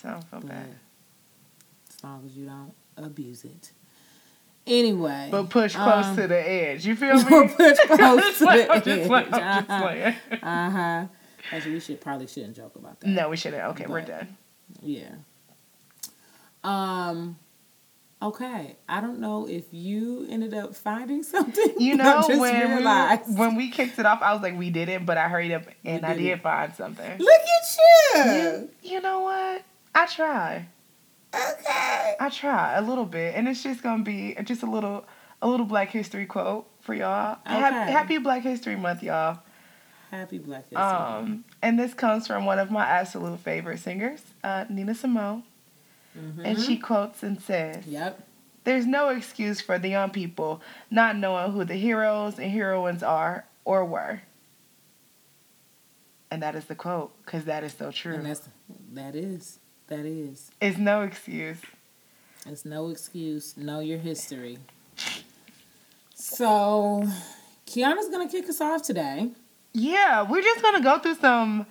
I 0.04 0.10
don't 0.10 0.24
feel 0.24 0.40
but 0.40 0.48
bad. 0.48 0.78
As 1.88 2.04
long 2.04 2.24
as 2.26 2.36
you 2.36 2.46
don't 2.46 2.74
abuse 2.96 3.44
it. 3.44 3.70
Anyway. 4.66 5.28
But 5.30 5.48
push 5.48 5.74
close 5.74 6.06
um, 6.06 6.16
to 6.16 6.26
the 6.26 6.50
edge. 6.50 6.86
You 6.86 6.96
feel 6.96 7.14
me? 7.24 7.48
push 7.48 7.78
close 7.86 8.38
to 8.38 8.44
the 8.44 8.68
edge. 8.74 9.08
uh-huh. 9.08 10.32
uh-huh. 10.42 11.06
Actually, 11.52 11.74
we 11.74 11.80
should 11.80 12.00
probably 12.00 12.26
shouldn't 12.26 12.56
joke 12.56 12.74
about 12.74 12.98
that. 13.00 13.06
No, 13.06 13.28
we 13.28 13.36
shouldn't. 13.36 13.62
Okay, 13.62 13.84
but, 13.84 13.90
we're 13.90 14.00
done. 14.02 14.36
Yeah. 14.82 15.14
Um. 16.64 17.38
Okay, 18.20 18.76
I 18.88 19.02
don't 19.02 19.20
know 19.20 19.46
if 19.46 19.66
you 19.70 20.26
ended 20.30 20.54
up 20.54 20.74
finding 20.74 21.22
something. 21.22 21.74
You 21.78 21.96
know, 21.96 22.24
when 22.26 22.78
we, 22.78 23.34
when 23.34 23.56
we 23.56 23.70
kicked 23.70 23.98
it 23.98 24.06
off, 24.06 24.22
I 24.22 24.32
was 24.32 24.42
like, 24.42 24.58
we 24.58 24.70
didn't, 24.70 25.04
but 25.04 25.18
I 25.18 25.28
hurried 25.28 25.52
up 25.52 25.64
and 25.84 26.04
I 26.04 26.16
did 26.16 26.40
find 26.40 26.74
something. 26.74 27.18
Look 27.18 27.40
at 27.40 27.76
you. 28.16 28.32
you. 28.32 28.94
You 28.94 29.00
know 29.02 29.20
what? 29.20 29.62
I 29.94 30.06
try. 30.06 30.66
Okay. 31.36 32.16
I 32.18 32.30
try 32.32 32.74
a 32.74 32.82
little 32.82 33.04
bit, 33.04 33.34
and 33.34 33.48
it's 33.48 33.62
just 33.62 33.82
gonna 33.82 34.02
be 34.02 34.36
just 34.44 34.62
a 34.62 34.70
little, 34.70 35.04
a 35.42 35.48
little 35.48 35.66
Black 35.66 35.90
History 35.90 36.26
quote 36.26 36.66
for 36.80 36.94
y'all. 36.94 37.38
Okay. 37.46 37.54
Happy, 37.54 37.92
happy 37.92 38.18
Black 38.18 38.42
History 38.42 38.76
Month, 38.76 39.02
y'all. 39.02 39.38
Happy 40.10 40.38
Black 40.38 40.62
History 40.62 40.78
um, 40.78 41.44
And 41.62 41.78
this 41.78 41.92
comes 41.92 42.26
from 42.26 42.46
one 42.46 42.58
of 42.58 42.70
my 42.70 42.86
absolute 42.86 43.40
favorite 43.40 43.78
singers, 43.78 44.20
uh, 44.44 44.64
Nina 44.68 44.94
Simone. 44.94 45.42
Mm-hmm. 46.16 46.44
And 46.44 46.60
she 46.60 46.78
quotes 46.78 47.22
and 47.22 47.40
says, 47.40 47.86
Yep. 47.86 48.22
There's 48.64 48.86
no 48.86 49.10
excuse 49.10 49.60
for 49.60 49.78
the 49.78 49.88
young 49.90 50.10
people 50.10 50.60
not 50.90 51.16
knowing 51.16 51.52
who 51.52 51.64
the 51.64 51.76
heroes 51.76 52.38
and 52.38 52.50
heroines 52.50 53.02
are 53.02 53.44
or 53.64 53.84
were. 53.84 54.22
And 56.32 56.42
that 56.42 56.56
is 56.56 56.64
the 56.64 56.74
quote, 56.74 57.12
because 57.24 57.44
that 57.44 57.62
is 57.62 57.72
so 57.74 57.92
true. 57.92 58.14
And 58.14 58.26
that's, 58.26 58.48
that 58.94 59.14
is. 59.14 59.60
That 59.88 60.04
is. 60.04 60.50
It's 60.60 60.78
no 60.78 61.02
excuse. 61.02 61.58
It's 62.46 62.64
no 62.64 62.88
excuse. 62.88 63.56
Know 63.56 63.80
your 63.80 63.98
history. 63.98 64.58
So, 66.14 67.04
Kiana's 67.66 68.08
going 68.08 68.28
to 68.28 68.32
kick 68.32 68.48
us 68.48 68.60
off 68.60 68.82
today. 68.82 69.30
Yeah, 69.72 70.22
we're 70.28 70.42
just 70.42 70.62
going 70.62 70.76
to 70.76 70.82
go 70.82 70.98
through 70.98 71.16
some 71.16 71.66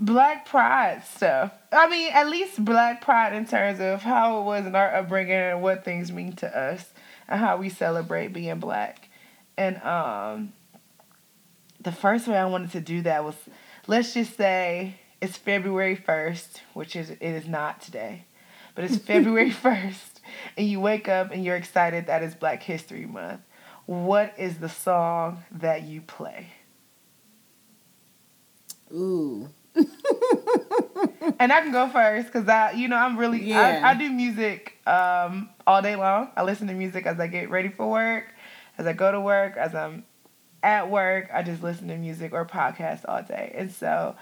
Black 0.00 0.46
Pride 0.46 1.02
stuff. 1.04 1.52
I 1.72 1.88
mean, 1.88 2.10
at 2.12 2.28
least 2.28 2.64
Black 2.64 3.00
Pride 3.00 3.32
in 3.32 3.46
terms 3.46 3.80
of 3.80 4.02
how 4.02 4.40
it 4.40 4.44
was 4.44 4.66
in 4.66 4.74
our 4.74 4.94
upbringing 4.94 5.34
and 5.34 5.62
what 5.62 5.84
things 5.84 6.12
mean 6.12 6.34
to 6.36 6.58
us 6.58 6.84
and 7.28 7.40
how 7.40 7.56
we 7.56 7.68
celebrate 7.68 8.32
being 8.32 8.58
Black. 8.58 9.08
And 9.56 9.76
um, 9.82 10.52
the 11.80 11.92
first 11.92 12.28
way 12.28 12.36
I 12.36 12.46
wanted 12.46 12.72
to 12.72 12.80
do 12.80 13.02
that 13.02 13.24
was 13.24 13.34
let's 13.86 14.14
just 14.14 14.36
say 14.36 14.96
it's 15.20 15.36
February 15.36 15.96
1st, 15.96 16.60
which 16.74 16.94
is 16.96 17.10
it 17.10 17.20
is 17.20 17.46
not 17.46 17.80
today. 17.80 18.24
But 18.74 18.84
it's 18.84 18.96
February 18.98 19.50
1st 19.62 20.18
and 20.56 20.66
you 20.68 20.80
wake 20.80 21.08
up 21.08 21.30
and 21.30 21.44
you're 21.44 21.56
excited 21.56 22.06
that 22.06 22.22
it's 22.22 22.34
Black 22.34 22.62
History 22.62 23.06
Month. 23.06 23.40
What 23.86 24.34
is 24.36 24.58
the 24.58 24.68
song 24.68 25.44
that 25.50 25.82
you 25.82 26.00
play? 26.02 26.48
Ooh. 28.92 29.48
and 31.38 31.52
I 31.52 31.60
can 31.60 31.72
go 31.72 31.88
first 31.88 32.26
because 32.26 32.48
I, 32.48 32.72
you 32.72 32.88
know, 32.88 32.96
I'm 32.96 33.16
really, 33.16 33.42
yeah. 33.42 33.80
I, 33.82 33.90
I 33.90 33.94
do 33.94 34.10
music 34.10 34.76
um, 34.86 35.48
all 35.66 35.80
day 35.80 35.96
long. 35.96 36.30
I 36.36 36.42
listen 36.42 36.66
to 36.68 36.74
music 36.74 37.06
as 37.06 37.18
I 37.18 37.28
get 37.28 37.48
ready 37.50 37.68
for 37.68 37.88
work, 37.88 38.24
as 38.76 38.86
I 38.86 38.92
go 38.92 39.10
to 39.10 39.20
work, 39.20 39.56
as 39.56 39.74
I'm 39.74 40.04
at 40.62 40.90
work. 40.90 41.30
I 41.32 41.42
just 41.42 41.62
listen 41.62 41.88
to 41.88 41.96
music 41.96 42.32
or 42.32 42.44
podcasts 42.44 43.04
all 43.08 43.22
day. 43.22 43.54
And 43.56 43.72
so 43.72 44.16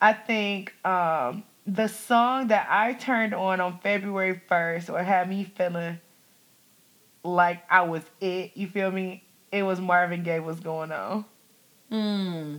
I 0.00 0.12
think 0.12 0.72
um, 0.84 1.44
the 1.66 1.88
song 1.88 2.48
that 2.48 2.66
I 2.70 2.94
turned 2.94 3.34
on 3.34 3.60
on 3.60 3.78
February 3.78 4.40
1st 4.50 4.92
or 4.92 5.02
had 5.02 5.28
me 5.28 5.44
feeling 5.44 6.00
like 7.22 7.62
I 7.70 7.82
was 7.82 8.02
it, 8.20 8.52
you 8.54 8.66
feel 8.66 8.90
me? 8.90 9.24
It 9.52 9.62
was 9.62 9.80
Marvin 9.80 10.22
Gaye 10.22 10.40
was 10.40 10.60
going 10.60 10.92
on. 10.92 11.24
Hmm. 11.90 12.56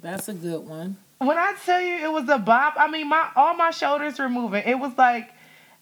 That's 0.00 0.28
a 0.28 0.34
good 0.34 0.66
one. 0.66 0.96
When 1.18 1.38
I 1.38 1.54
tell 1.64 1.80
you 1.80 1.94
it 1.96 2.10
was 2.10 2.28
a 2.28 2.38
bop, 2.38 2.74
I 2.76 2.90
mean 2.90 3.08
my 3.08 3.30
all 3.36 3.54
my 3.54 3.70
shoulders 3.70 4.18
were 4.18 4.28
moving. 4.28 4.62
It 4.66 4.78
was 4.78 4.92
like 4.96 5.32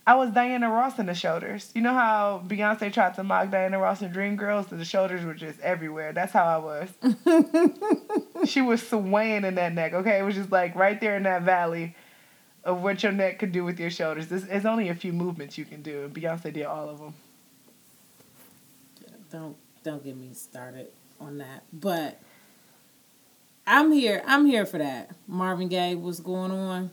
I 0.09 0.15
was 0.15 0.31
Diana 0.31 0.71
Ross 0.71 0.99
in 0.99 1.05
the 1.05 1.15
shoulders. 1.15 1.71
You 1.75 1.83
know 1.83 1.93
how 1.93 2.43
Beyonce 2.47 2.91
tried 2.91 3.13
to 3.17 3.23
mock 3.23 3.51
Diana 3.51 3.79
Ross 3.79 4.01
in 4.01 4.11
Dreamgirls? 4.11 4.71
The 4.71 4.83
shoulders 4.83 5.23
were 5.23 5.35
just 5.35 5.61
everywhere. 5.61 6.15
That's 6.15 6.33
how 6.33 6.45
I 6.47 6.57
was. 6.57 8.49
she 8.49 8.63
was 8.63 8.89
swaying 8.89 9.45
in 9.45 9.57
that 9.57 9.75
neck. 9.75 9.93
Okay, 9.93 10.19
it 10.19 10.23
was 10.23 10.35
just 10.35 10.51
like 10.51 10.75
right 10.75 10.99
there 10.99 11.19
in 11.19 11.25
that 11.25 11.43
valley 11.43 11.95
of 12.65 12.81
what 12.81 13.03
your 13.03 13.13
neck 13.13 13.39
could 13.39 13.53
do 13.53 13.65
with 13.65 13.79
your 13.79 13.91
shoulders. 13.91 14.29
There's, 14.29 14.45
it's 14.45 14.65
only 14.65 14.89
a 14.89 14.95
few 14.95 15.13
movements 15.13 15.59
you 15.59 15.67
can 15.67 15.83
do, 15.83 16.05
and 16.05 16.15
Beyonce 16.15 16.55
did 16.55 16.65
all 16.65 16.89
of 16.89 17.01
them. 17.01 17.13
Don't 19.31 19.59
don't 19.85 20.03
get 20.03 20.17
me 20.17 20.33
started 20.33 20.87
on 21.21 21.37
that, 21.37 21.65
but 21.71 22.19
I'm 23.67 23.93
here. 23.93 24.23
I'm 24.27 24.47
here 24.47 24.65
for 24.65 24.79
that. 24.79 25.11
Marvin 25.27 25.69
Gaye, 25.69 25.97
what's 25.97 26.21
going 26.21 26.51
on? 26.51 26.93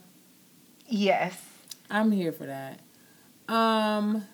Yes, 0.86 1.42
I'm 1.88 2.12
here 2.12 2.32
for 2.32 2.44
that. 2.44 2.80
Um, 3.48 4.24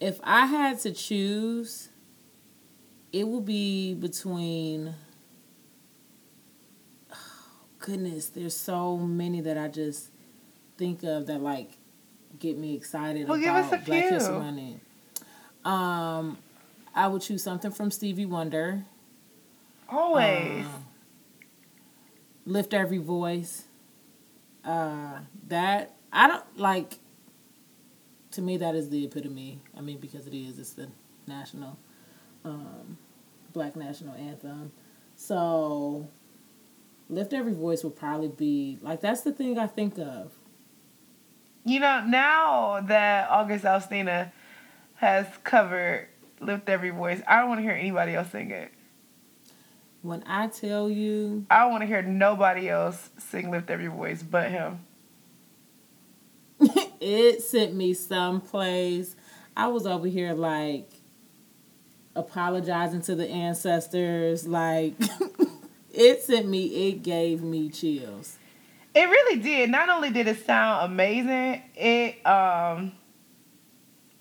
if 0.00 0.20
I 0.22 0.46
had 0.46 0.78
to 0.80 0.92
choose, 0.92 1.88
it 3.12 3.26
would 3.26 3.44
be 3.44 3.94
between. 3.94 4.94
Oh, 7.12 7.16
goodness, 7.78 8.28
there's 8.28 8.56
so 8.56 8.96
many 8.96 9.40
that 9.40 9.56
I 9.56 9.68
just 9.68 10.10
think 10.76 11.02
of 11.04 11.26
that 11.26 11.40
like 11.40 11.70
get 12.38 12.58
me 12.58 12.74
excited 12.74 13.28
well, 13.28 13.38
about 13.38 13.44
give 13.44 13.54
us 13.54 13.82
a 13.82 13.84
Black 13.84 14.02
few. 14.04 14.14
History 14.14 14.38
Month. 14.38 14.80
Um, 15.64 16.38
I 16.94 17.06
would 17.06 17.22
choose 17.22 17.42
something 17.42 17.70
from 17.70 17.90
Stevie 17.90 18.26
Wonder. 18.26 18.84
Always. 19.88 20.64
Uh, 20.64 20.68
lift 22.46 22.74
every 22.74 22.98
voice. 22.98 23.64
Uh, 24.64 25.18
that 25.48 25.94
I 26.12 26.28
don't 26.28 26.58
like 26.58 26.98
to 28.32 28.42
me 28.42 28.56
that 28.58 28.74
is 28.74 28.90
the 28.90 29.04
epitome. 29.04 29.60
I 29.76 29.80
mean, 29.80 29.98
because 29.98 30.26
it 30.26 30.34
is, 30.34 30.58
it's 30.58 30.72
the 30.72 30.88
national, 31.26 31.78
um, 32.44 32.98
black 33.52 33.76
national 33.76 34.14
anthem. 34.14 34.72
So, 35.14 36.08
lift 37.08 37.32
every 37.32 37.52
voice 37.52 37.84
will 37.84 37.90
probably 37.90 38.28
be 38.28 38.78
like 38.82 39.00
that's 39.00 39.20
the 39.20 39.32
thing 39.32 39.58
I 39.58 39.66
think 39.66 39.98
of. 39.98 40.32
You 41.64 41.78
know, 41.78 42.04
now 42.04 42.80
that 42.80 43.30
August 43.30 43.64
Alsina 43.64 44.32
has 44.94 45.26
covered 45.44 46.08
lift 46.40 46.68
every 46.68 46.90
voice, 46.90 47.22
I 47.28 47.38
don't 47.38 47.48
want 47.48 47.58
to 47.58 47.62
hear 47.62 47.72
anybody 47.72 48.14
else 48.14 48.30
sing 48.30 48.50
it. 48.50 48.72
When 50.00 50.24
I 50.26 50.48
tell 50.48 50.90
you, 50.90 51.46
I 51.48 51.60
don't 51.60 51.70
want 51.70 51.82
to 51.82 51.86
hear 51.86 52.02
nobody 52.02 52.68
else 52.68 53.10
sing 53.18 53.50
lift 53.52 53.70
every 53.70 53.86
voice 53.86 54.24
but 54.24 54.50
him. 54.50 54.80
It 57.02 57.42
sent 57.42 57.74
me 57.74 57.94
someplace. 57.94 59.16
I 59.56 59.68
was 59.68 59.86
over 59.86 60.06
here 60.06 60.32
like 60.34 60.88
apologizing 62.14 63.02
to 63.02 63.14
the 63.14 63.28
ancestors. 63.28 64.46
Like 64.46 64.94
it 65.90 66.22
sent 66.22 66.48
me, 66.48 66.88
it 66.88 67.02
gave 67.02 67.42
me 67.42 67.68
chills. 67.68 68.38
It 68.94 69.04
really 69.04 69.40
did. 69.40 69.70
Not 69.70 69.88
only 69.88 70.10
did 70.10 70.28
it 70.28 70.44
sound 70.44 70.92
amazing, 70.92 71.62
it 71.74 72.24
um 72.26 72.92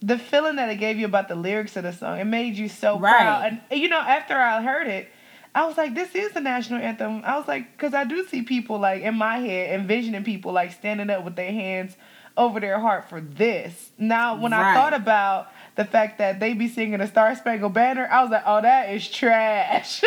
the 0.02 0.18
feeling 0.18 0.56
that 0.56 0.70
it 0.70 0.78
gave 0.78 0.98
you 0.98 1.06
about 1.06 1.28
the 1.28 1.36
lyrics 1.36 1.76
of 1.78 1.84
the 1.84 1.94
song, 1.94 2.20
it 2.20 2.26
made 2.26 2.56
you 2.56 2.68
so 2.68 2.98
right. 2.98 3.18
proud. 3.18 3.60
And 3.70 3.80
you 3.80 3.90
know, 3.90 4.00
after 4.00 4.36
I 4.36 4.62
heard 4.64 4.88
it, 4.88 5.10
I 5.54 5.68
was 5.68 5.78
like, 5.78 5.94
this 5.94 6.16
is 6.16 6.32
the 6.32 6.40
national 6.42 6.82
anthem. 6.82 7.22
I 7.26 7.38
was 7.38 7.48
like, 7.48 7.72
because 7.74 7.94
I 7.94 8.06
do 8.06 8.26
see 8.28 8.42
people 8.42 8.80
like 8.80 9.04
in 9.04 9.16
my 9.16 9.38
head 9.40 9.80
envisioning 9.80 10.24
people 10.24 10.54
like 10.54 10.72
standing 10.72 11.10
up 11.10 11.24
with 11.24 11.36
their 11.36 11.52
hands 11.52 11.96
over 12.38 12.60
their 12.60 12.80
heart 12.80 13.10
for 13.10 13.22
this. 13.22 13.92
Now, 13.98 14.40
when 14.40 14.52
right. 14.52 14.72
I 14.72 14.74
thought 14.74 14.94
about 14.94 15.50
the 15.76 15.86
fact 15.86 16.18
that 16.20 16.40
they 16.40 16.54
be 16.54 16.68
singing 16.68 17.02
a 17.02 17.08
Star 17.08 17.36
Spangled 17.36 17.74
Banner, 17.74 18.08
I 18.12 18.22
was 18.22 18.32
like, 18.32 18.44
oh, 18.46 18.62
that 18.62 18.94
is 18.94 19.10
trash. 19.10 20.04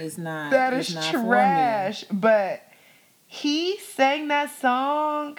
it's 0.00 0.18
not. 0.18 0.50
That 0.50 0.72
is 0.74 0.94
trash. 1.10 2.04
But 2.10 2.62
he 3.26 3.78
sang 3.78 4.28
that 4.28 4.50
song 4.58 5.38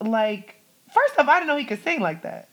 like, 0.00 0.56
first 0.92 1.18
off, 1.18 1.28
I 1.28 1.38
didn't 1.38 1.48
know 1.48 1.56
he 1.56 1.64
could 1.64 1.82
sing 1.82 2.00
like 2.00 2.22
that. 2.22 2.48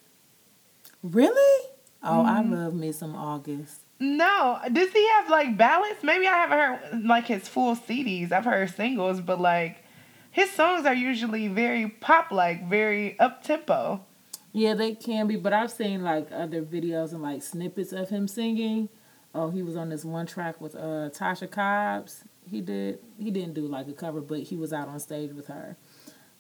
Really? 1.03 1.67
Oh, 2.03 2.23
mm. 2.23 2.25
I 2.25 2.41
love 2.41 2.73
me 2.73 2.91
some 2.91 3.15
August. 3.15 3.81
No, 3.99 4.59
does 4.71 4.91
he 4.93 5.09
have 5.09 5.29
like 5.29 5.57
balance? 5.57 6.03
Maybe 6.03 6.25
I 6.25 6.33
haven't 6.33 6.57
heard 6.57 7.05
like 7.05 7.25
his 7.25 7.49
full 7.49 7.75
CDs. 7.75 8.31
I've 8.31 8.45
heard 8.45 8.73
singles, 8.73 9.19
but 9.19 9.41
like 9.41 9.83
his 10.31 10.51
songs 10.51 10.85
are 10.85 10.93
usually 10.93 11.47
very 11.47 11.87
pop 11.87 12.31
like, 12.31 12.67
very 12.69 13.19
up 13.19 13.43
tempo. 13.43 14.05
Yeah, 14.51 14.73
they 14.73 14.95
can 14.95 15.27
be, 15.27 15.35
but 15.35 15.53
I've 15.53 15.71
seen 15.71 16.03
like 16.03 16.29
other 16.31 16.61
videos 16.63 17.11
and 17.11 17.21
like 17.21 17.43
snippets 17.43 17.91
of 17.93 18.09
him 18.09 18.27
singing. 18.27 18.89
Oh, 19.35 19.51
he 19.51 19.61
was 19.61 19.75
on 19.75 19.89
this 19.89 20.03
one 20.03 20.25
track 20.25 20.59
with 20.59 20.75
uh 20.75 21.09
Tasha 21.11 21.49
Cobbs. 21.49 22.23
He 22.49 22.61
did 22.61 22.99
he 23.19 23.29
didn't 23.29 23.53
do 23.53 23.67
like 23.67 23.87
a 23.87 23.93
cover, 23.93 24.21
but 24.21 24.39
he 24.39 24.55
was 24.55 24.73
out 24.73 24.87
on 24.87 24.99
stage 24.99 25.31
with 25.33 25.47
her. 25.47 25.77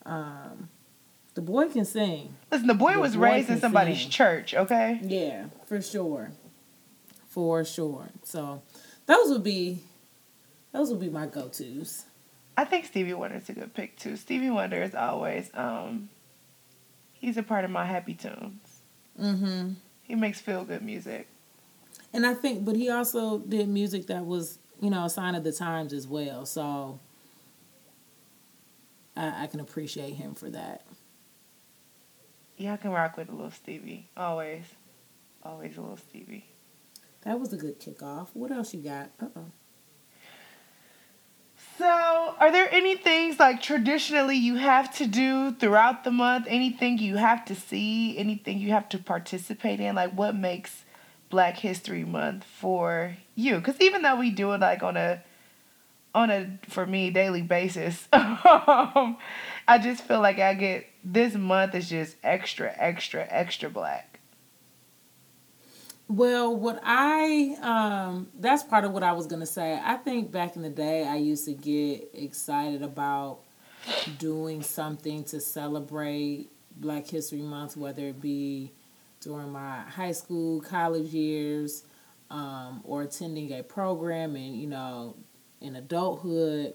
Um 0.05 0.69
the 1.35 1.41
boy 1.41 1.69
can 1.69 1.85
sing. 1.85 2.35
Listen, 2.51 2.67
the 2.67 2.73
boy 2.73 2.93
the 2.93 2.99
was 2.99 3.15
boy 3.15 3.21
raised 3.23 3.49
in 3.49 3.59
somebody's 3.59 4.01
sing. 4.01 4.09
church, 4.09 4.55
okay? 4.55 4.99
Yeah, 5.03 5.45
for 5.65 5.81
sure. 5.81 6.31
For 7.27 7.63
sure. 7.63 8.09
So 8.23 8.63
those 9.05 9.29
would 9.29 9.43
be 9.43 9.83
those 10.71 10.89
would 10.89 10.99
be 10.99 11.09
my 11.09 11.27
go 11.27 11.47
tos. 11.47 12.05
I 12.59 12.65
think 12.65 12.83
Stevie 12.83 13.13
Wonder's 13.13 13.47
a 13.47 13.53
good 13.53 13.73
pick 13.73 13.95
too. 13.95 14.17
Stevie 14.17 14.49
Wonder 14.49 14.83
is 14.83 14.93
always 14.93 15.49
um 15.53 16.09
he's 17.13 17.37
a 17.37 17.43
part 17.43 17.63
of 17.63 17.71
my 17.71 17.85
happy 17.85 18.13
tunes. 18.13 18.81
Mm-hmm. 19.17 19.75
He 20.01 20.15
makes 20.15 20.41
feel 20.41 20.65
good 20.65 20.81
music. 20.81 21.29
And 22.11 22.25
I 22.25 22.33
think 22.33 22.65
but 22.65 22.75
he 22.75 22.89
also 22.89 23.39
did 23.39 23.69
music 23.69 24.07
that 24.07 24.25
was, 24.25 24.59
you 24.81 24.89
know, 24.89 25.05
a 25.05 25.09
sign 25.09 25.35
of 25.35 25.45
the 25.45 25.53
times 25.53 25.93
as 25.93 26.05
well. 26.05 26.45
So 26.45 26.99
I, 29.15 29.43
I 29.43 29.47
can 29.47 29.61
appreciate 29.61 30.15
him 30.15 30.35
for 30.35 30.49
that. 30.49 30.85
Yeah, 32.57 32.73
I 32.73 32.75
can 32.75 32.91
rock 32.91 33.15
with 33.15 33.29
a 33.29 33.31
little 33.31 33.51
Stevie. 33.51 34.09
Always. 34.17 34.65
Always 35.43 35.77
a 35.77 35.81
little 35.81 35.95
Stevie. 35.95 36.45
That 37.21 37.39
was 37.39 37.53
a 37.53 37.57
good 37.57 37.79
kickoff. 37.79 38.27
What 38.33 38.51
else 38.51 38.73
you 38.73 38.81
got? 38.81 39.11
Uh 39.21 39.27
oh. 39.37 39.45
So, 41.79 42.35
are 42.37 42.51
there 42.51 42.67
any 42.73 42.97
things 42.97 43.39
like 43.39 43.61
traditionally 43.61 44.35
you 44.35 44.55
have 44.55 44.93
to 44.97 45.07
do 45.07 45.53
throughout 45.53 46.03
the 46.03 46.11
month? 46.11 46.45
Anything 46.49 46.97
you 46.97 47.15
have 47.15 47.45
to 47.45 47.55
see? 47.55 48.17
Anything 48.17 48.59
you 48.59 48.71
have 48.71 48.89
to 48.89 48.97
participate 48.97 49.79
in? 49.79 49.95
Like, 49.95 50.11
what 50.11 50.35
makes 50.35 50.83
Black 51.29 51.55
History 51.55 52.03
Month 52.03 52.43
for 52.43 53.15
you? 53.33 53.59
Because 53.59 53.79
even 53.79 54.01
though 54.01 54.17
we 54.17 54.29
do 54.29 54.51
it 54.51 54.59
like 54.59 54.83
on 54.83 54.97
a 54.97 55.23
on 56.13 56.29
a 56.29 56.59
for 56.67 56.85
me 56.85 57.11
daily 57.11 57.43
basis, 57.43 58.09
um, 58.13 59.15
I 59.65 59.79
just 59.81 60.03
feel 60.03 60.19
like 60.19 60.37
I 60.37 60.55
get 60.55 60.85
this 61.05 61.33
month 61.33 61.75
is 61.75 61.89
just 61.89 62.17
extra, 62.25 62.73
extra, 62.75 63.25
extra 63.29 63.69
black. 63.69 64.18
Well, 66.09 66.55
what 66.55 66.81
I 66.83 67.55
um 67.61 68.29
that's 68.39 68.63
part 68.63 68.83
of 68.83 68.93
what 68.93 69.03
I 69.03 69.11
was 69.11 69.27
going 69.27 69.41
to 69.41 69.45
say. 69.45 69.79
I 69.81 69.95
think 69.95 70.31
back 70.31 70.55
in 70.55 70.63
the 70.63 70.69
day 70.69 71.07
I 71.07 71.17
used 71.17 71.45
to 71.45 71.53
get 71.53 72.09
excited 72.15 72.81
about 72.81 73.41
doing 74.17 74.63
something 74.63 75.23
to 75.25 75.39
celebrate 75.39 76.49
Black 76.75 77.05
History 77.07 77.43
Month 77.43 77.77
whether 77.77 78.07
it 78.07 78.19
be 78.19 78.71
during 79.21 79.51
my 79.51 79.81
high 79.81 80.13
school, 80.13 80.61
college 80.61 81.13
years, 81.13 81.83
um, 82.31 82.81
or 82.85 83.03
attending 83.03 83.53
a 83.53 83.61
program 83.61 84.35
and 84.35 84.59
you 84.59 84.65
know 84.65 85.15
in 85.61 85.75
adulthood. 85.75 86.73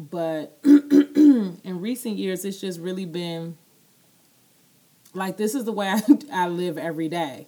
But 0.00 0.58
in 0.64 1.60
recent 1.80 2.16
years, 2.16 2.44
it's 2.44 2.60
just 2.60 2.80
really 2.80 3.06
been 3.06 3.56
like 5.14 5.36
this 5.36 5.54
is 5.54 5.64
the 5.64 5.72
way 5.72 5.86
I, 5.86 6.02
I 6.32 6.48
live 6.48 6.76
every 6.76 7.08
day. 7.08 7.46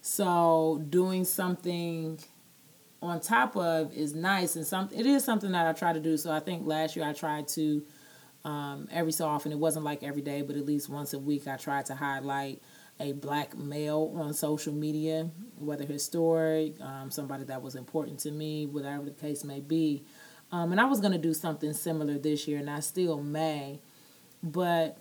So 0.00 0.84
doing 0.88 1.24
something 1.24 2.18
on 3.02 3.20
top 3.20 3.56
of 3.56 3.92
is 3.94 4.14
nice 4.14 4.56
and 4.56 4.66
some 4.66 4.88
it 4.94 5.06
is 5.06 5.24
something 5.24 5.52
that 5.52 5.66
I 5.66 5.72
try 5.72 5.92
to 5.92 6.00
do. 6.00 6.16
So 6.16 6.30
I 6.30 6.40
think 6.40 6.66
last 6.66 6.96
year 6.96 7.04
I 7.04 7.12
tried 7.12 7.48
to 7.48 7.82
um, 8.44 8.88
every 8.90 9.12
so 9.12 9.26
often 9.26 9.52
it 9.52 9.58
wasn't 9.58 9.84
like 9.84 10.02
every 10.02 10.22
day, 10.22 10.42
but 10.42 10.56
at 10.56 10.64
least 10.64 10.88
once 10.88 11.12
a 11.12 11.18
week 11.18 11.46
I 11.46 11.56
tried 11.56 11.86
to 11.86 11.94
highlight 11.94 12.62
a 12.98 13.12
black 13.12 13.56
male 13.56 14.12
on 14.16 14.34
social 14.34 14.72
media, 14.74 15.30
whether 15.58 15.84
historic, 15.84 16.78
um, 16.80 17.10
somebody 17.10 17.44
that 17.44 17.62
was 17.62 17.74
important 17.74 18.20
to 18.20 18.30
me, 18.30 18.66
whatever 18.66 19.04
the 19.04 19.10
case 19.10 19.42
may 19.42 19.60
be. 19.60 20.04
Um, 20.52 20.72
and 20.72 20.80
I 20.80 20.84
was 20.84 21.00
going 21.00 21.12
to 21.12 21.18
do 21.18 21.32
something 21.32 21.72
similar 21.72 22.18
this 22.18 22.46
year, 22.46 22.58
and 22.58 22.68
I 22.68 22.80
still 22.80 23.22
may. 23.22 23.80
But 24.42 24.98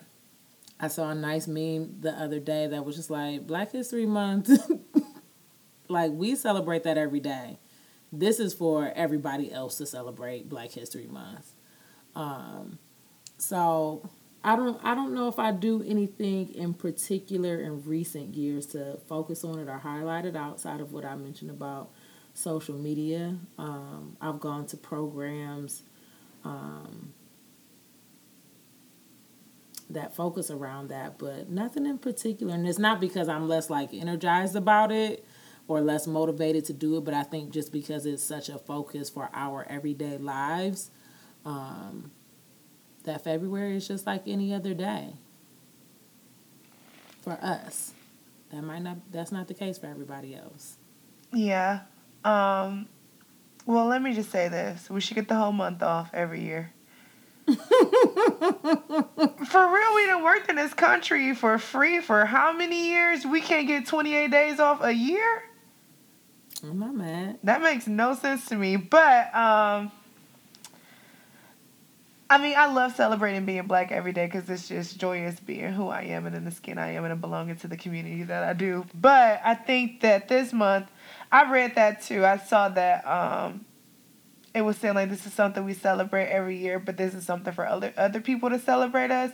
I 0.80 0.88
saw 0.88 1.10
a 1.10 1.16
nice 1.16 1.48
meme 1.48 2.00
the 2.00 2.12
other 2.12 2.40
day 2.40 2.68
that 2.68 2.86
was 2.86 2.96
just 2.96 3.10
like 3.10 3.46
Black 3.46 3.72
History 3.72 4.06
Month. 4.06 4.50
like 5.90 6.12
we 6.12 6.36
celebrate 6.36 6.84
that 6.84 6.98
every 6.98 7.20
day. 7.20 7.58
This 8.12 8.40
is 8.40 8.54
for 8.54 8.92
everybody 8.96 9.52
else 9.52 9.78
to 9.78 9.86
celebrate 9.86 10.50
Black 10.50 10.72
History 10.72 11.08
Month. 11.08 11.52
Um, 12.16 12.80
so 13.38 14.10
I 14.44 14.56
don't 14.56 14.80
I 14.84 14.96
don't 14.96 15.14
know 15.14 15.28
if 15.28 15.38
I 15.38 15.52
do 15.52 15.84
anything 15.86 16.54
in 16.54 16.74
particular 16.74 17.60
in 17.60 17.84
recent 17.84 18.36
years 18.36 18.66
to 18.68 19.00
focus 19.08 19.44
on 19.44 19.60
it 19.60 19.68
or 19.68 19.78
highlight 19.78 20.26
it 20.26 20.36
outside 20.36 20.80
of 20.80 20.92
what 20.94 21.06
I 21.06 21.16
mentioned 21.16 21.52
about 21.52 21.90
social 22.34 22.76
media. 22.76 23.36
Um, 23.58 24.16
I've 24.22 24.40
gone 24.40 24.66
to 24.68 24.78
programs. 24.78 25.84
Um, 26.44 27.14
that 29.92 30.16
focus 30.16 30.52
around 30.52 30.90
that, 30.90 31.18
but 31.18 31.50
nothing 31.50 31.88
in 31.88 31.98
particular. 31.98 32.54
And 32.54 32.68
it's 32.68 32.78
not 32.78 33.02
because 33.02 33.28
I'm 33.28 33.48
less 33.48 33.72
like 33.72 33.92
energized 33.92 34.56
about 34.56 34.92
it 34.92 35.26
or 35.70 35.82
less 35.82 36.08
motivated 36.08 36.66
to 36.66 36.74
do 36.74 36.98
it, 36.98 37.06
but 37.06 37.14
I 37.14 37.22
think 37.22 37.52
just 37.52 37.72
because 37.72 38.08
it's 38.08 38.24
such 38.24 38.50
a 38.50 38.58
focus 38.58 39.08
for 39.10 39.30
our 39.34 39.66
everyday 39.70 40.18
lives, 40.18 40.90
um, 41.46 42.12
that 43.04 43.24
February 43.24 43.78
is 43.78 43.88
just 43.88 44.08
like 44.08 44.24
any 44.28 44.54
other 44.54 44.74
day 44.74 45.14
for 47.22 47.38
us. 47.42 47.94
That 48.52 48.64
might 48.64 48.82
not. 48.82 48.98
That's 49.12 49.32
not 49.32 49.48
the 49.48 49.54
case 49.54 49.78
for 49.78 49.86
everybody 49.86 50.36
else. 50.36 50.78
Yeah. 51.32 51.82
Um, 52.26 52.88
well, 53.68 53.86
let 53.86 54.02
me 54.02 54.16
just 54.16 54.32
say 54.32 54.50
this: 54.50 54.90
we 54.90 55.02
should 55.02 55.14
get 55.16 55.28
the 55.28 55.36
whole 55.36 55.52
month 55.52 55.84
off 55.84 56.10
every 56.16 56.42
year. 56.42 56.74
for 57.50 57.56
real, 57.56 57.60
we 59.96 60.08
done 60.08 60.24
worked 60.24 60.50
in 60.50 60.56
this 60.56 60.74
country 60.74 61.36
for 61.36 61.60
free 61.60 62.00
for 62.00 62.26
how 62.26 62.54
many 62.54 62.90
years? 62.90 63.24
We 63.24 63.42
can't 63.42 63.68
get 63.68 63.86
28 63.86 64.32
days 64.32 64.60
off 64.60 64.84
a 64.84 64.92
year? 64.92 65.44
Mad. 66.64 67.40
That 67.44 67.62
makes 67.62 67.88
no 67.88 68.16
sense 68.16 68.46
to 68.48 68.56
me. 68.56 68.76
But 68.76 69.34
um 69.36 69.92
I 72.32 72.38
mean, 72.38 72.54
I 72.56 72.72
love 72.72 72.96
celebrating 72.96 73.46
being 73.46 73.66
black 73.66 73.92
every 73.92 74.14
day 74.14 74.28
because 74.28 74.48
it's 74.50 74.68
just 74.68 75.00
joyous 75.00 75.40
being 75.40 75.74
who 75.74 75.88
I 75.88 76.04
am 76.04 76.28
and 76.28 76.36
in 76.36 76.46
the 76.46 76.52
skin 76.52 76.78
I 76.78 76.92
am 76.92 77.04
and 77.04 77.20
belonging 77.20 77.56
to 77.58 77.68
the 77.68 77.76
community 77.76 78.22
that 78.24 78.44
I 78.44 78.54
do. 78.54 78.86
But 78.94 79.42
I 79.44 79.56
think 79.56 80.02
that 80.02 80.28
this 80.28 80.54
month, 80.54 80.92
I 81.32 81.52
read 81.52 81.74
that 81.74 82.04
too. 82.04 82.24
I 82.24 82.38
saw 82.38 82.70
that 82.70 83.08
um, 83.08 83.66
it 84.54 84.62
was 84.62 84.78
saying 84.78 84.94
like 84.94 85.10
this 85.10 85.26
is 85.26 85.34
something 85.34 85.66
we 85.66 85.74
celebrate 85.74 86.28
every 86.28 86.58
year, 86.58 86.78
but 86.78 86.98
this 86.98 87.16
is 87.16 87.26
something 87.26 87.52
for 87.52 87.68
other 87.68 87.94
other 87.98 88.22
people 88.22 88.52
to 88.52 88.60
celebrate 88.60 89.10
us. 89.10 89.32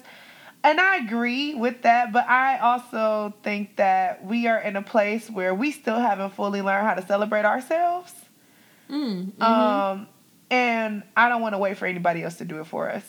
And 0.66 0.82
I 0.82 0.98
agree 0.98 1.54
with 1.54 1.84
that, 1.84 2.12
but 2.12 2.28
I 2.28 2.58
also 2.58 3.36
think 3.44 3.76
that 3.76 4.26
we 4.26 4.48
are 4.48 4.58
in 4.58 4.76
a 4.76 4.82
place 4.82 5.30
where 5.30 5.54
we 5.54 5.72
still 5.72 6.00
haven't 6.00 6.32
fully 6.32 6.64
learned 6.64 6.88
how 6.88 6.96
to 6.96 7.06
celebrate 7.06 7.46
ourselves. 7.46 8.12
Mm, 8.90 9.26
mm-hmm. 9.26 9.44
Um, 9.44 10.08
and 10.50 11.04
I 11.16 11.30
don't 11.30 11.42
want 11.42 11.54
to 11.54 11.60
wait 11.60 11.78
for 11.78 11.86
anybody 11.86 12.24
else 12.24 12.38
to 12.38 12.46
do 12.46 12.60
it 12.62 12.66
for 12.66 12.90
us 12.90 13.04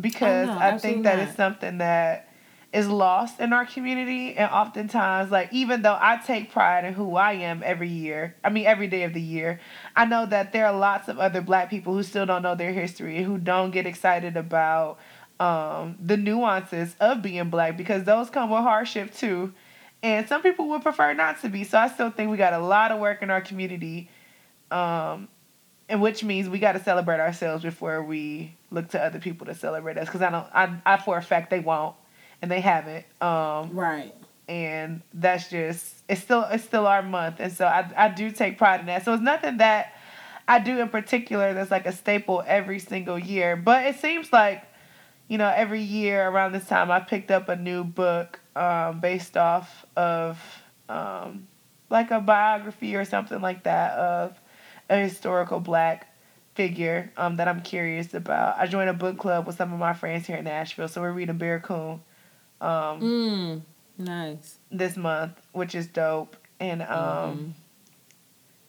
because 0.00 0.48
oh, 0.48 0.54
no, 0.54 0.58
I 0.60 0.78
think 0.78 1.02
that 1.02 1.18
is 1.18 1.34
something 1.34 1.78
that 1.78 2.28
is 2.72 2.88
lost 2.88 3.40
in 3.40 3.52
our 3.52 3.66
community 3.66 4.36
and 4.36 4.48
oftentimes 4.48 5.32
like 5.32 5.52
even 5.52 5.82
though 5.82 5.98
I 6.00 6.20
take 6.24 6.52
pride 6.52 6.84
in 6.84 6.94
who 6.94 7.16
I 7.16 7.32
am 7.32 7.62
every 7.64 7.88
year, 7.88 8.36
I 8.44 8.50
mean 8.50 8.66
every 8.66 8.86
day 8.86 9.02
of 9.02 9.14
the 9.14 9.20
year, 9.20 9.58
I 9.96 10.04
know 10.04 10.26
that 10.26 10.52
there 10.52 10.66
are 10.66 10.78
lots 10.78 11.08
of 11.08 11.18
other 11.18 11.40
black 11.40 11.70
people 11.70 11.92
who 11.92 12.04
still 12.04 12.26
don't 12.26 12.42
know 12.42 12.54
their 12.54 12.72
history, 12.72 13.16
and 13.16 13.26
who 13.26 13.38
don't 13.38 13.72
get 13.72 13.86
excited 13.86 14.36
about 14.36 15.00
um, 15.40 15.96
the 15.98 16.18
nuances 16.18 16.94
of 17.00 17.22
being 17.22 17.48
black 17.48 17.76
because 17.76 18.04
those 18.04 18.30
come 18.30 18.50
with 18.50 18.60
hardship 18.60 19.12
too. 19.14 19.52
And 20.02 20.28
some 20.28 20.42
people 20.42 20.68
would 20.68 20.82
prefer 20.82 21.14
not 21.14 21.40
to 21.42 21.48
be. 21.48 21.64
So 21.64 21.78
I 21.78 21.88
still 21.88 22.10
think 22.10 22.30
we 22.30 22.36
got 22.36 22.52
a 22.52 22.58
lot 22.58 22.92
of 22.92 23.00
work 23.00 23.22
in 23.22 23.30
our 23.30 23.40
community. 23.40 24.08
Um, 24.70 25.28
and 25.88 26.00
which 26.00 26.22
means 26.22 26.48
we 26.48 26.58
got 26.58 26.72
to 26.72 26.82
celebrate 26.82 27.18
ourselves 27.18 27.64
before 27.64 28.02
we 28.02 28.54
look 28.70 28.88
to 28.90 29.02
other 29.02 29.18
people 29.18 29.46
to 29.46 29.54
celebrate 29.54 29.98
us 29.98 30.06
because 30.06 30.22
I 30.22 30.30
don't 30.30 30.46
I, 30.54 30.78
I 30.86 30.96
for 30.98 31.18
a 31.18 31.22
fact 31.22 31.50
they 31.50 31.58
won't 31.58 31.96
and 32.40 32.50
they 32.50 32.60
haven't. 32.60 33.04
Um, 33.20 33.74
right. 33.74 34.14
And 34.48 35.02
that's 35.12 35.50
just 35.50 35.96
it's 36.08 36.20
still 36.20 36.44
it's 36.44 36.64
still 36.64 36.86
our 36.86 37.02
month, 37.02 37.36
and 37.38 37.52
so 37.52 37.66
I 37.66 37.90
I 37.96 38.08
do 38.08 38.30
take 38.30 38.58
pride 38.58 38.80
in 38.80 38.86
that. 38.86 39.04
So 39.04 39.12
it's 39.14 39.22
nothing 39.22 39.58
that 39.58 39.94
I 40.46 40.60
do 40.60 40.78
in 40.78 40.88
particular 40.88 41.54
that's 41.54 41.70
like 41.70 41.86
a 41.86 41.92
staple 41.92 42.42
every 42.46 42.78
single 42.78 43.18
year, 43.18 43.56
but 43.56 43.86
it 43.86 43.96
seems 43.96 44.32
like 44.32 44.64
you 45.30 45.38
know 45.38 45.50
every 45.54 45.80
year 45.80 46.28
around 46.28 46.52
this 46.52 46.66
time 46.66 46.90
I 46.90 46.98
picked 47.00 47.30
up 47.30 47.48
a 47.48 47.54
new 47.54 47.84
book 47.84 48.40
um, 48.56 49.00
based 49.00 49.36
off 49.36 49.86
of 49.96 50.38
um, 50.88 51.46
like 51.88 52.10
a 52.10 52.20
biography 52.20 52.96
or 52.96 53.04
something 53.04 53.40
like 53.40 53.62
that 53.62 53.92
of 53.92 54.38
a 54.90 54.98
historical 54.98 55.60
black 55.60 56.08
figure 56.56 57.12
um, 57.16 57.36
that 57.36 57.46
I'm 57.46 57.60
curious 57.60 58.12
about. 58.12 58.58
I 58.58 58.66
joined 58.66 58.90
a 58.90 58.94
book 58.94 59.18
club 59.18 59.46
with 59.46 59.56
some 59.56 59.72
of 59.72 59.78
my 59.78 59.92
friends 59.92 60.26
here 60.26 60.36
in 60.36 60.44
Nashville, 60.44 60.88
so 60.88 61.00
we're 61.00 61.12
reading 61.12 61.38
Barracoon 61.38 62.00
um, 62.60 63.00
mm, 63.00 63.62
Nice. 63.98 64.58
This 64.70 64.96
month, 64.96 65.40
which 65.52 65.74
is 65.74 65.86
dope, 65.86 66.36
and 66.58 66.82
um, 66.82 66.88
mm-hmm. 66.88 67.50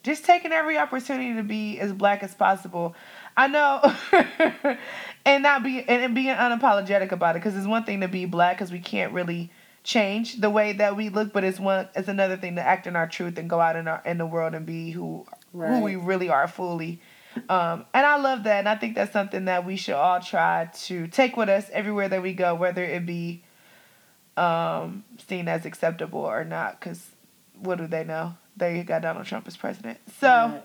just 0.03 0.25
taking 0.25 0.51
every 0.51 0.77
opportunity 0.77 1.33
to 1.35 1.43
be 1.43 1.79
as 1.79 1.91
black 1.91 2.21
as 2.21 2.35
possible. 2.35 2.95
I 3.35 3.47
know, 3.47 3.81
and 5.25 5.43
not 5.43 5.63
be 5.63 5.83
and 5.87 6.15
being 6.15 6.35
unapologetic 6.35 7.11
about 7.11 7.35
it 7.35 7.39
because 7.39 7.55
it's 7.55 7.67
one 7.67 7.83
thing 7.83 8.01
to 8.01 8.07
be 8.07 8.25
black 8.25 8.57
because 8.57 8.71
we 8.71 8.79
can't 8.79 9.13
really 9.13 9.51
change 9.83 10.39
the 10.39 10.49
way 10.49 10.73
that 10.73 10.95
we 10.95 11.09
look, 11.09 11.33
but 11.33 11.43
it's 11.43 11.59
one 11.59 11.87
it's 11.95 12.07
another 12.07 12.37
thing 12.37 12.55
to 12.55 12.61
act 12.61 12.87
in 12.87 12.95
our 12.95 13.07
truth 13.07 13.37
and 13.37 13.49
go 13.49 13.59
out 13.59 13.75
in 13.75 13.87
our 13.87 14.01
in 14.05 14.17
the 14.17 14.25
world 14.25 14.53
and 14.53 14.65
be 14.65 14.91
who 14.91 15.25
right. 15.53 15.69
who 15.69 15.81
we 15.81 15.95
really 15.95 16.29
are 16.29 16.47
fully. 16.47 16.99
Um, 17.47 17.85
and 17.93 18.05
I 18.05 18.17
love 18.17 18.43
that, 18.43 18.59
and 18.59 18.67
I 18.67 18.75
think 18.75 18.95
that's 18.95 19.13
something 19.13 19.45
that 19.45 19.65
we 19.65 19.77
should 19.77 19.95
all 19.95 20.19
try 20.19 20.69
to 20.83 21.07
take 21.07 21.37
with 21.37 21.47
us 21.47 21.69
everywhere 21.71 22.09
that 22.09 22.21
we 22.21 22.33
go, 22.33 22.55
whether 22.55 22.83
it 22.83 23.05
be 23.05 23.41
um, 24.35 25.05
seen 25.29 25.47
as 25.47 25.65
acceptable 25.65 26.19
or 26.19 26.43
not. 26.43 26.79
Because 26.79 27.11
what 27.57 27.77
do 27.77 27.87
they 27.87 28.03
know? 28.03 28.35
They 28.57 28.83
got 28.83 29.01
Donald 29.01 29.25
Trump 29.27 29.47
as 29.47 29.55
president, 29.55 29.99
so. 30.19 30.27
Right. 30.27 30.63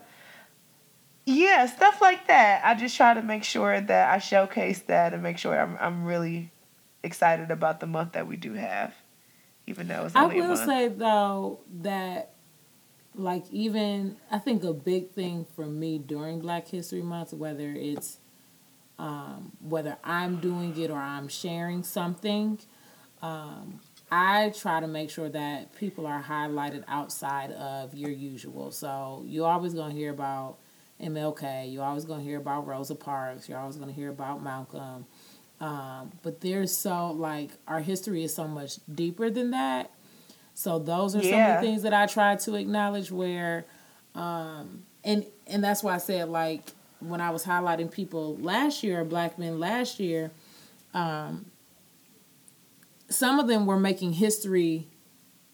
Yeah, 1.27 1.67
stuff 1.67 2.01
like 2.01 2.29
that. 2.29 2.65
I 2.65 2.75
just 2.75 2.97
try 2.97 3.13
to 3.13 3.23
make 3.23 3.45
sure 3.45 3.81
that 3.81 4.15
I 4.15 4.19
showcase 4.19 4.81
that 4.83 5.13
and 5.13 5.23
make 5.23 5.39
sure 5.39 5.59
I'm 5.59 5.77
I'm 5.81 6.05
really 6.05 6.53
excited 7.03 7.51
about 7.51 7.81
the 7.81 7.87
month 7.87 8.13
that 8.13 8.27
we 8.27 8.37
do 8.37 8.55
have 8.55 8.95
even 9.67 9.89
though 9.89 10.07
it's 10.07 10.17
I 10.17 10.27
will 10.27 10.57
say 10.57 10.89
though 10.89 11.61
that 11.81 12.33
like 13.15 13.45
even 13.51 14.17
I 14.31 14.39
think 14.39 14.65
a 14.65 14.73
big 14.73 15.11
thing 15.11 15.47
for 15.57 15.67
me 15.67 15.99
during 15.99 16.41
Black 16.41 16.69
History 16.69 17.03
Month, 17.03 17.33
whether 17.33 17.73
it's 17.73 18.19
um, 18.99 19.53
whether 19.61 19.97
I'm 20.05 20.37
doing 20.37 20.79
it 20.81 20.91
or 20.91 20.99
I'm 20.99 21.29
sharing 21.29 21.83
something, 21.83 22.59
um, 23.21 23.81
I 24.11 24.51
try 24.51 24.81
to 24.81 24.87
make 24.87 25.11
sure 25.11 25.29
that 25.29 25.75
people 25.75 26.07
are 26.07 26.23
highlighted 26.23 26.85
outside 26.89 27.53
of 27.53 27.95
your 27.95 28.11
usual. 28.11 28.71
So 28.71 29.23
you're 29.27 29.49
always 29.49 29.75
gonna 29.75 29.93
hear 29.93 30.13
about 30.13 30.59
MLK. 31.01 31.73
You're 31.73 31.85
always 31.85 32.05
gonna 32.05 32.23
hear 32.23 32.39
about 32.39 32.67
Rosa 32.67 32.95
Parks. 32.95 33.49
You're 33.49 33.59
always 33.59 33.77
gonna 33.77 33.93
hear 33.93 34.11
about 34.11 34.43
Malcolm. 34.43 35.07
Um, 35.61 36.13
but 36.23 36.41
there's 36.41 36.77
so 36.77 37.13
like 37.13 37.51
our 37.67 37.81
history 37.81 38.25
is 38.25 38.35
so 38.35 38.47
much 38.47 38.79
deeper 38.93 39.31
than 39.31 39.51
that. 39.53 39.91
So 40.55 40.79
those 40.79 41.15
are 41.15 41.23
yeah. 41.23 41.31
some 41.31 41.57
of 41.57 41.63
the 41.63 41.69
things 41.69 41.83
that 41.83 41.95
I 41.95 42.07
try 42.07 42.37
to 42.37 42.55
acknowledge 42.55 43.11
where 43.11 43.67
um, 44.15 44.85
and 45.05 45.25
and 45.47 45.63
that's 45.63 45.83
why 45.83 45.95
I 45.95 45.99
said 45.99 46.29
like 46.29 46.63
when 47.01 47.21
I 47.21 47.31
was 47.31 47.45
highlighting 47.45 47.91
people 47.91 48.37
last 48.37 48.83
year, 48.83 49.05
black 49.05 49.39
men 49.39 49.61
last 49.61 50.01
year, 50.01 50.31
um, 50.95 51.47
some 53.09 53.39
of 53.39 53.49
them 53.49 53.67
were 53.67 53.79
making 53.79 54.15
history 54.15 54.89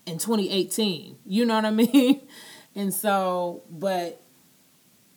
in 0.07 0.18
2018. 0.18 1.18
You 1.26 1.44
know 1.44 1.57
what 1.57 1.64
I 1.64 1.70
mean? 1.70 2.20
and 2.74 2.94
so, 2.94 3.62
but 3.70 4.20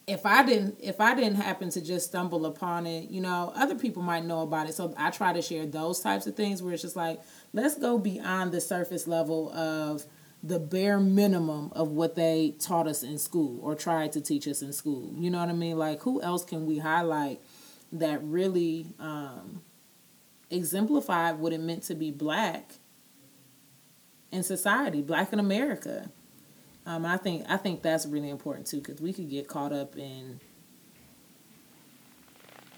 if 0.07 0.25
I 0.25 0.43
didn't 0.43 0.77
if 0.79 1.01
I 1.01 1.15
didn't 1.15 1.35
happen 1.35 1.69
to 1.71 1.81
just 1.81 2.07
stumble 2.07 2.45
upon 2.45 2.85
it, 2.85 3.09
you 3.09 3.21
know, 3.21 3.51
other 3.55 3.75
people 3.75 4.03
might 4.03 4.23
know 4.23 4.41
about 4.41 4.69
it. 4.69 4.73
So 4.73 4.93
I 4.97 5.09
try 5.09 5.33
to 5.33 5.41
share 5.41 5.65
those 5.65 5.99
types 5.99 6.27
of 6.27 6.35
things 6.35 6.61
where 6.61 6.73
it's 6.73 6.83
just 6.83 6.95
like, 6.95 7.21
let's 7.53 7.77
go 7.77 7.97
beyond 7.97 8.51
the 8.51 8.61
surface 8.61 9.07
level 9.07 9.51
of 9.53 10.05
the 10.43 10.59
bare 10.59 10.99
minimum 10.99 11.71
of 11.71 11.89
what 11.89 12.15
they 12.15 12.53
taught 12.59 12.87
us 12.87 13.01
in 13.01 13.17
school 13.17 13.59
or 13.63 13.73
tried 13.73 14.11
to 14.11 14.21
teach 14.21 14.47
us 14.47 14.61
in 14.61 14.73
school. 14.73 15.11
You 15.17 15.31
know 15.31 15.39
what 15.39 15.49
I 15.49 15.53
mean? 15.53 15.77
Like 15.77 16.01
who 16.03 16.21
else 16.21 16.45
can 16.45 16.67
we 16.67 16.77
highlight 16.77 17.41
that 17.91 18.23
really 18.23 18.93
um, 18.99 19.63
exemplified 20.51 21.39
what 21.39 21.51
it 21.51 21.61
meant 21.61 21.81
to 21.83 21.95
be 21.95 22.11
black 22.11 22.73
in 24.31 24.43
society, 24.43 25.01
black 25.01 25.33
in 25.33 25.39
America? 25.39 26.11
Um, 26.85 27.05
I 27.05 27.17
think 27.17 27.45
I 27.49 27.57
think 27.57 27.81
that's 27.81 28.05
really 28.05 28.29
important 28.29 28.67
too 28.67 28.77
because 28.77 29.01
we 29.01 29.11
could 29.11 29.29
get 29.29 29.47
caught 29.47 29.73
up 29.73 29.97
in 29.97 30.39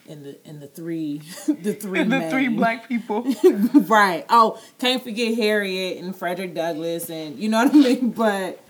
in 0.06 0.24
the 0.24 0.48
in 0.48 0.60
the 0.60 0.67
three 0.67 1.17
the 1.48 1.74
three 1.74 2.04
the 2.04 2.30
three 2.30 2.48
black 2.48 2.88
people. 2.88 3.26
Right. 3.74 4.26
Oh 4.30 4.62
can't 4.80 5.04
forget 5.04 5.36
harriet 5.36 6.04
and 6.04 6.15
frederick 6.15 6.56
douglass 6.56 7.10
and 7.10 7.38
you 7.38 7.50
know 7.50 7.65
what 7.65 7.74
i 7.74 7.78
mean? 7.78 8.12
But 8.12 8.63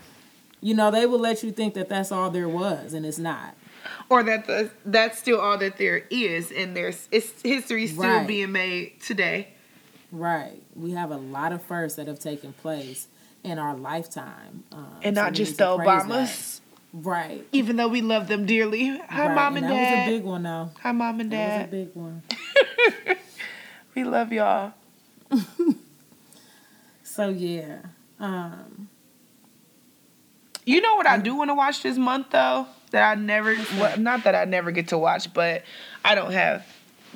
you 0.60 0.74
know 0.74 0.90
they 0.90 1.06
will 1.06 1.20
let 1.20 1.42
you 1.42 1.52
think 1.52 1.74
that 1.74 1.88
that's 1.88 2.10
all 2.10 2.30
there 2.30 2.48
was 2.48 2.92
and 2.92 3.06
it's 3.06 3.18
not. 3.18 3.54
Or 4.10 4.22
that 4.24 4.46
the, 4.46 4.70
that's 4.84 5.18
still 5.18 5.40
all 5.40 5.56
that 5.58 5.78
there 5.78 6.02
is 6.10 6.50
and 6.50 6.76
there's 6.76 7.08
it's 7.12 7.40
history 7.42 7.86
still 7.86 8.02
right. 8.02 8.26
being 8.26 8.50
made 8.50 9.00
today. 9.00 9.48
Right. 10.10 10.62
We 10.74 10.92
have 10.92 11.10
a 11.10 11.16
lot 11.16 11.52
of 11.52 11.62
firsts 11.62 11.96
that 11.96 12.08
have 12.08 12.18
taken 12.18 12.54
place 12.54 13.06
in 13.48 13.58
our 13.58 13.76
lifetime. 13.76 14.64
Um, 14.72 14.96
and 15.02 15.14
not 15.14 15.28
so 15.28 15.44
just 15.44 15.58
the 15.58 15.64
Obamas. 15.64 16.60
Right. 16.92 17.46
Even 17.52 17.76
though 17.76 17.88
we 17.88 18.00
love 18.00 18.28
them 18.28 18.46
dearly. 18.46 18.98
Hi, 19.08 19.26
right. 19.26 19.34
mom 19.34 19.56
and, 19.56 19.66
and 19.66 19.74
dad. 19.74 19.84
That 19.84 19.98
was 19.98 20.08
a 20.08 20.18
big 20.18 20.24
one, 20.24 20.42
though. 20.42 20.70
Hi, 20.80 20.92
mom 20.92 21.20
and 21.20 21.30
dad. 21.30 21.70
That 21.70 21.76
was 21.76 21.82
a 21.82 21.84
big 21.84 21.94
one. 21.94 22.22
we 23.94 24.04
love 24.04 24.32
y'all. 24.32 24.72
so 27.02 27.28
yeah. 27.28 27.80
Um, 28.18 28.88
you 30.64 30.80
know 30.80 30.96
what 30.96 31.06
I 31.06 31.18
do 31.18 31.34
want 31.34 31.50
to 31.50 31.54
watch 31.54 31.82
this 31.82 31.96
month 31.98 32.30
though? 32.30 32.66
That 32.90 33.10
I 33.10 33.20
never, 33.20 33.54
well, 33.78 33.98
not 33.98 34.24
that 34.24 34.34
I 34.34 34.44
never 34.44 34.70
get 34.70 34.88
to 34.88 34.98
watch, 34.98 35.32
but 35.32 35.62
I 36.04 36.14
don't 36.14 36.32
have 36.32 36.66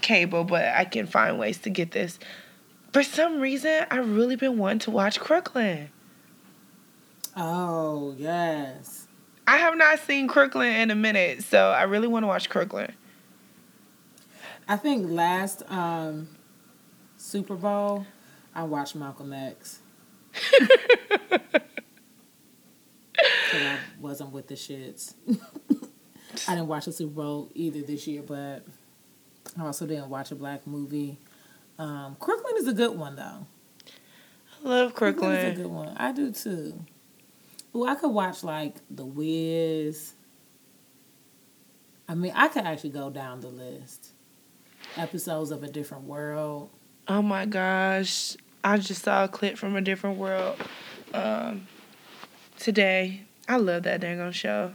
cable, 0.03 0.45
but 0.45 0.67
I 0.67 0.85
can 0.85 1.07
find 1.07 1.39
ways 1.39 1.59
to 1.59 1.71
get 1.71 1.93
this. 1.93 2.19
For 2.93 3.03
some 3.03 3.41
reason, 3.41 3.87
I've 3.91 4.09
really 4.09 4.37
been 4.37 4.59
wanting 4.59 4.81
to 4.81 4.91
watch 4.91 5.19
Crooklyn. 5.19 5.89
Oh, 7.37 8.15
yes. 8.19 9.07
I 9.47 9.57
have 9.59 9.77
not 9.77 9.99
seen 10.01 10.29
Crooklyn 10.29 10.75
in 10.75 10.91
a 10.91 10.95
minute, 10.95 11.43
so 11.43 11.71
I 11.71 11.83
really 11.85 12.09
want 12.09 12.23
to 12.23 12.27
watch 12.27 12.49
Crooklyn. 12.49 12.93
I 14.69 14.77
think 14.77 15.11
last 15.11 15.63
um, 15.69 16.29
Super 17.17 17.57
Bowl, 17.57 18.07
I 18.55 18.63
watched 18.65 18.95
Malcolm 18.95 19.33
X. 19.33 19.81
I 23.55 23.79
wasn't 24.01 24.33
with 24.33 24.49
the 24.49 24.55
shits. 24.55 25.15
I 26.49 26.55
didn't 26.55 26.69
watch 26.69 26.87
the 26.87 26.93
Super 26.93 27.15
Bowl 27.15 27.51
either 27.55 27.83
this 27.83 28.07
year, 28.07 28.23
but 28.23 28.65
I 29.59 29.65
also 29.65 29.87
didn't 29.87 30.09
watch 30.09 30.31
a 30.31 30.35
black 30.35 30.67
movie. 30.67 31.19
Um, 31.79 32.17
Crooklyn 32.19 32.55
is 32.59 32.69
a 32.69 32.73
good 32.73 32.97
one, 32.97 33.17
though. 33.17 33.47
I 34.65 34.69
love 34.69 34.95
Crooklyn. 34.95 35.31
Crooklyn 35.31 35.53
is 35.53 35.59
a 35.59 35.63
good 35.63 35.71
one. 35.71 35.97
I 35.97 36.13
do 36.13 36.31
too. 36.31 36.85
Well, 37.73 37.89
I 37.89 37.95
could 37.95 38.11
watch 38.11 38.45
like 38.45 38.77
The 38.91 39.05
Wiz. 39.05 40.15
I 42.09 42.15
mean, 42.15 42.33
I 42.35 42.49
could 42.49 42.65
actually 42.65 42.91
go 42.91 43.11
down 43.11 43.41
the 43.41 43.49
list. 43.49 44.13
Episodes 44.97 45.51
of 45.51 45.63
A 45.63 45.69
Different 45.69 46.05
World. 46.05 46.69
Oh 47.09 47.23
my 47.23 47.47
gosh. 47.47 48.37
I 48.63 48.77
just 48.77 49.03
saw 49.03 49.25
a 49.25 49.29
clip 49.29 49.57
from 49.57 49.77
A 49.77 49.81
Different 49.81 50.19
World 50.19 50.57
um, 51.15 51.67
today. 52.59 53.23
I 53.49 53.57
love 53.57 53.85
that 53.85 54.01
dang 54.01 54.21
on 54.21 54.33
show. 54.33 54.75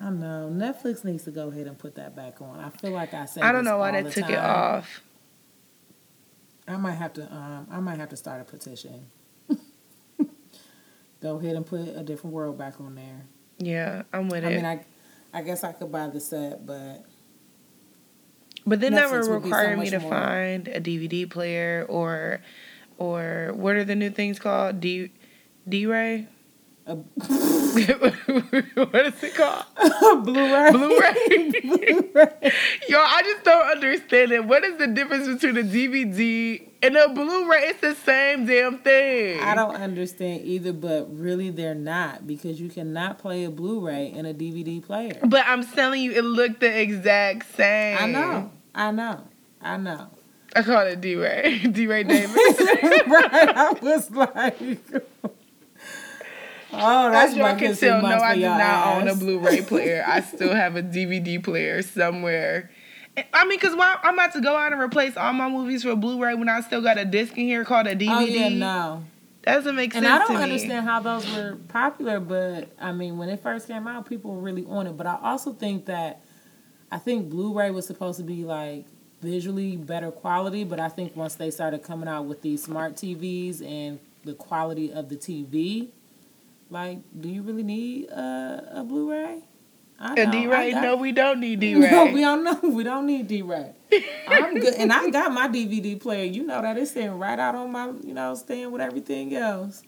I 0.00 0.10
know. 0.10 0.50
Netflix 0.52 1.04
needs 1.04 1.24
to 1.24 1.30
go 1.30 1.48
ahead 1.48 1.66
and 1.66 1.78
put 1.78 1.94
that 1.96 2.14
back 2.14 2.40
on. 2.40 2.60
I 2.60 2.70
feel 2.70 2.90
like 2.90 3.14
I 3.14 3.24
said 3.24 3.42
I 3.42 3.52
don't 3.52 3.64
know 3.64 3.78
why 3.78 3.90
they 3.90 4.08
took 4.08 4.24
time. 4.24 4.32
it 4.32 4.38
off. 4.38 5.02
I 6.68 6.76
might 6.76 6.94
have 6.94 7.12
to 7.14 7.32
um 7.32 7.66
I 7.70 7.80
might 7.80 7.98
have 7.98 8.10
to 8.10 8.16
start 8.16 8.40
a 8.40 8.44
petition 8.44 9.06
go 11.20 11.38
ahead 11.38 11.56
and 11.56 11.66
put 11.66 11.80
a 11.80 12.02
different 12.02 12.34
world 12.34 12.58
back 12.58 12.80
on 12.80 12.94
there. 12.94 13.26
Yeah, 13.58 14.02
I'm 14.12 14.28
with 14.28 14.44
I 14.44 14.48
it. 14.48 14.52
I 14.52 14.56
mean, 14.56 14.64
I, 14.66 14.84
I 15.32 15.42
guess 15.42 15.64
I 15.64 15.72
could 15.72 15.90
buy 15.90 16.08
the 16.08 16.20
set, 16.20 16.66
but. 16.66 17.04
But 18.66 18.80
then 18.80 18.92
Netflix 18.94 19.10
that 19.10 19.30
would 19.30 19.44
require 19.44 19.76
so 19.76 19.80
me 19.80 19.90
to 19.90 20.00
more. 20.00 20.10
find 20.10 20.68
a 20.68 20.80
DVD 20.80 21.28
player 21.30 21.86
or, 21.88 22.40
or 22.98 23.52
what 23.54 23.76
are 23.76 23.84
the 23.84 23.94
new 23.94 24.10
things 24.10 24.38
called? 24.38 24.80
D, 24.80 25.12
D-Ray. 25.68 26.26
what 26.86 27.02
is 29.06 29.22
it 29.24 29.34
called? 29.34 29.64
Blu-ray. 30.24 30.70
Blu-ray. 30.70 31.50
Blu-ray. 31.60 32.52
Yo, 32.88 32.98
I 33.00 33.22
just 33.24 33.42
don't 33.42 33.66
understand 33.72 34.30
it. 34.30 34.44
What 34.44 34.64
is 34.64 34.78
the 34.78 34.86
difference 34.86 35.26
between 35.26 35.56
a 35.56 35.68
DVD 35.68 36.62
and 36.84 36.96
a 36.96 37.08
Blu-ray? 37.08 37.70
It's 37.70 37.80
the 37.80 37.96
same 37.96 38.46
damn 38.46 38.78
thing. 38.78 39.40
I 39.40 39.56
don't 39.56 39.74
understand 39.74 40.42
either, 40.44 40.72
but 40.72 41.12
really 41.12 41.50
they're 41.50 41.74
not 41.74 42.24
because 42.24 42.60
you 42.60 42.68
cannot 42.68 43.18
play 43.18 43.42
a 43.42 43.50
Blu-ray 43.50 44.12
in 44.12 44.24
a 44.24 44.32
DVD 44.32 44.80
player. 44.80 45.18
But 45.24 45.44
I'm 45.44 45.66
telling 45.66 46.02
you, 46.02 46.12
it 46.12 46.22
looked 46.22 46.60
the 46.60 46.80
exact 46.80 47.52
same. 47.56 47.98
I 47.98 48.06
know. 48.06 48.52
I 48.76 48.92
know. 48.92 49.24
I 49.60 49.76
know. 49.76 50.06
I 50.54 50.62
call 50.62 50.86
it 50.86 51.00
D-Ray. 51.00 51.58
D-Ray 51.72 52.04
Davis. 52.04 52.36
right. 53.08 53.56
I 53.56 53.72
was 53.82 54.08
like. 54.12 54.56
Oh, 56.78 57.10
that's 57.10 57.32
As 57.32 57.36
y'all 57.36 57.56
can 57.56 57.76
tell, 57.76 58.02
no, 58.02 58.08
I 58.08 58.34
do 58.34 58.40
not 58.42 58.60
ass. 58.60 59.02
own 59.02 59.08
a 59.08 59.14
Blu-ray 59.14 59.62
player. 59.66 60.04
I 60.06 60.20
still 60.20 60.54
have 60.54 60.76
a 60.76 60.82
DVD 60.82 61.42
player 61.42 61.82
somewhere. 61.82 62.70
I 63.32 63.46
mean, 63.46 63.58
cause 63.58 63.74
why 63.74 63.96
I'm 64.02 64.14
about 64.14 64.34
to 64.34 64.40
go 64.42 64.56
out 64.56 64.72
and 64.72 64.80
replace 64.80 65.16
all 65.16 65.32
my 65.32 65.48
movies 65.48 65.82
for 65.82 65.96
Blu-ray 65.96 66.34
when 66.34 66.48
I 66.50 66.60
still 66.60 66.82
got 66.82 66.98
a 66.98 67.04
disc 67.04 67.32
in 67.38 67.46
here 67.46 67.64
called 67.64 67.86
a 67.86 67.96
DVD. 67.96 68.10
Oh 68.10 68.20
yeah, 68.20 68.48
no. 68.50 69.04
That 69.42 69.54
doesn't 69.54 69.76
make 69.76 69.92
sense. 69.92 70.04
And 70.04 70.12
I 70.12 70.18
don't 70.18 70.36
understand 70.36 70.84
how 70.86 71.00
those 71.00 71.24
were 71.34 71.56
popular, 71.68 72.20
but 72.20 72.68
I 72.80 72.92
mean, 72.92 73.16
when 73.16 73.28
it 73.28 73.40
first 73.42 73.68
came 73.68 73.86
out, 73.86 74.06
people 74.06 74.34
were 74.34 74.42
really 74.42 74.66
on 74.68 74.86
it. 74.86 74.96
But 74.96 75.06
I 75.06 75.18
also 75.22 75.52
think 75.52 75.86
that 75.86 76.20
I 76.90 76.98
think 76.98 77.30
Blu-ray 77.30 77.70
was 77.70 77.86
supposed 77.86 78.18
to 78.18 78.24
be 78.24 78.44
like 78.44 78.84
visually 79.22 79.76
better 79.76 80.10
quality, 80.10 80.64
but 80.64 80.78
I 80.78 80.88
think 80.88 81.16
once 81.16 81.36
they 81.36 81.50
started 81.50 81.82
coming 81.82 82.08
out 82.08 82.26
with 82.26 82.42
these 82.42 82.62
smart 82.62 82.96
TVs 82.96 83.64
and 83.66 83.98
the 84.24 84.34
quality 84.34 84.92
of 84.92 85.08
the 85.08 85.16
TV, 85.16 85.88
like, 86.70 86.98
do 87.18 87.28
you 87.28 87.42
really 87.42 87.62
need 87.62 88.08
a, 88.08 88.70
a 88.76 88.84
Blu-ray? 88.84 89.42
A 89.98 90.26
D-Ray? 90.30 90.72
No, 90.72 90.96
we 90.96 91.12
don't 91.12 91.40
need 91.40 91.60
D-Ray. 91.60 91.90
No, 91.90 92.06
we 92.06 92.20
don't 92.20 92.44
know. 92.44 92.60
We 92.62 92.84
don't 92.84 93.06
need 93.06 93.28
D-Ray. 93.28 93.72
I'm 94.28 94.54
good, 94.60 94.74
and 94.74 94.92
I 94.92 95.08
got 95.10 95.32
my 95.32 95.48
DVD 95.48 95.98
player. 95.98 96.24
You 96.24 96.44
know 96.44 96.60
that 96.60 96.76
it's 96.76 96.90
sitting 96.90 97.18
right 97.18 97.38
out 97.38 97.54
on 97.54 97.72
my, 97.72 97.92
you 98.02 98.12
know, 98.12 98.34
stand 98.34 98.72
with 98.72 98.82
everything 98.82 99.34
else. 99.34 99.82